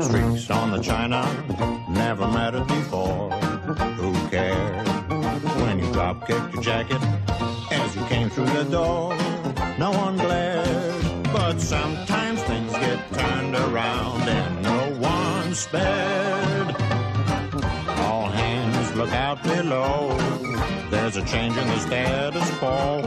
[0.00, 1.20] Streaks on the china,
[1.88, 3.30] never mattered before.
[4.00, 4.86] Who cared
[5.62, 7.00] when you drop kicked your jacket
[7.70, 9.14] as you came through the door?
[9.78, 12.19] No one glared, but sometimes things
[12.80, 16.74] get turned around and no one spared.
[18.06, 20.16] All hands look out below.
[20.90, 23.02] There's a change in the status quo.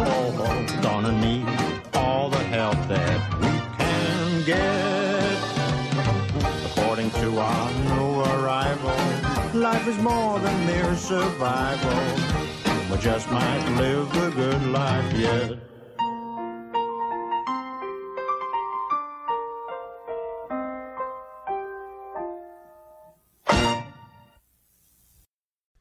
[0.82, 1.48] Gonna need
[1.94, 5.38] all the help that we can get.
[6.72, 8.98] According to our new arrival,
[9.60, 12.00] life is more than mere survival.
[12.90, 15.73] We just might live the good life yet.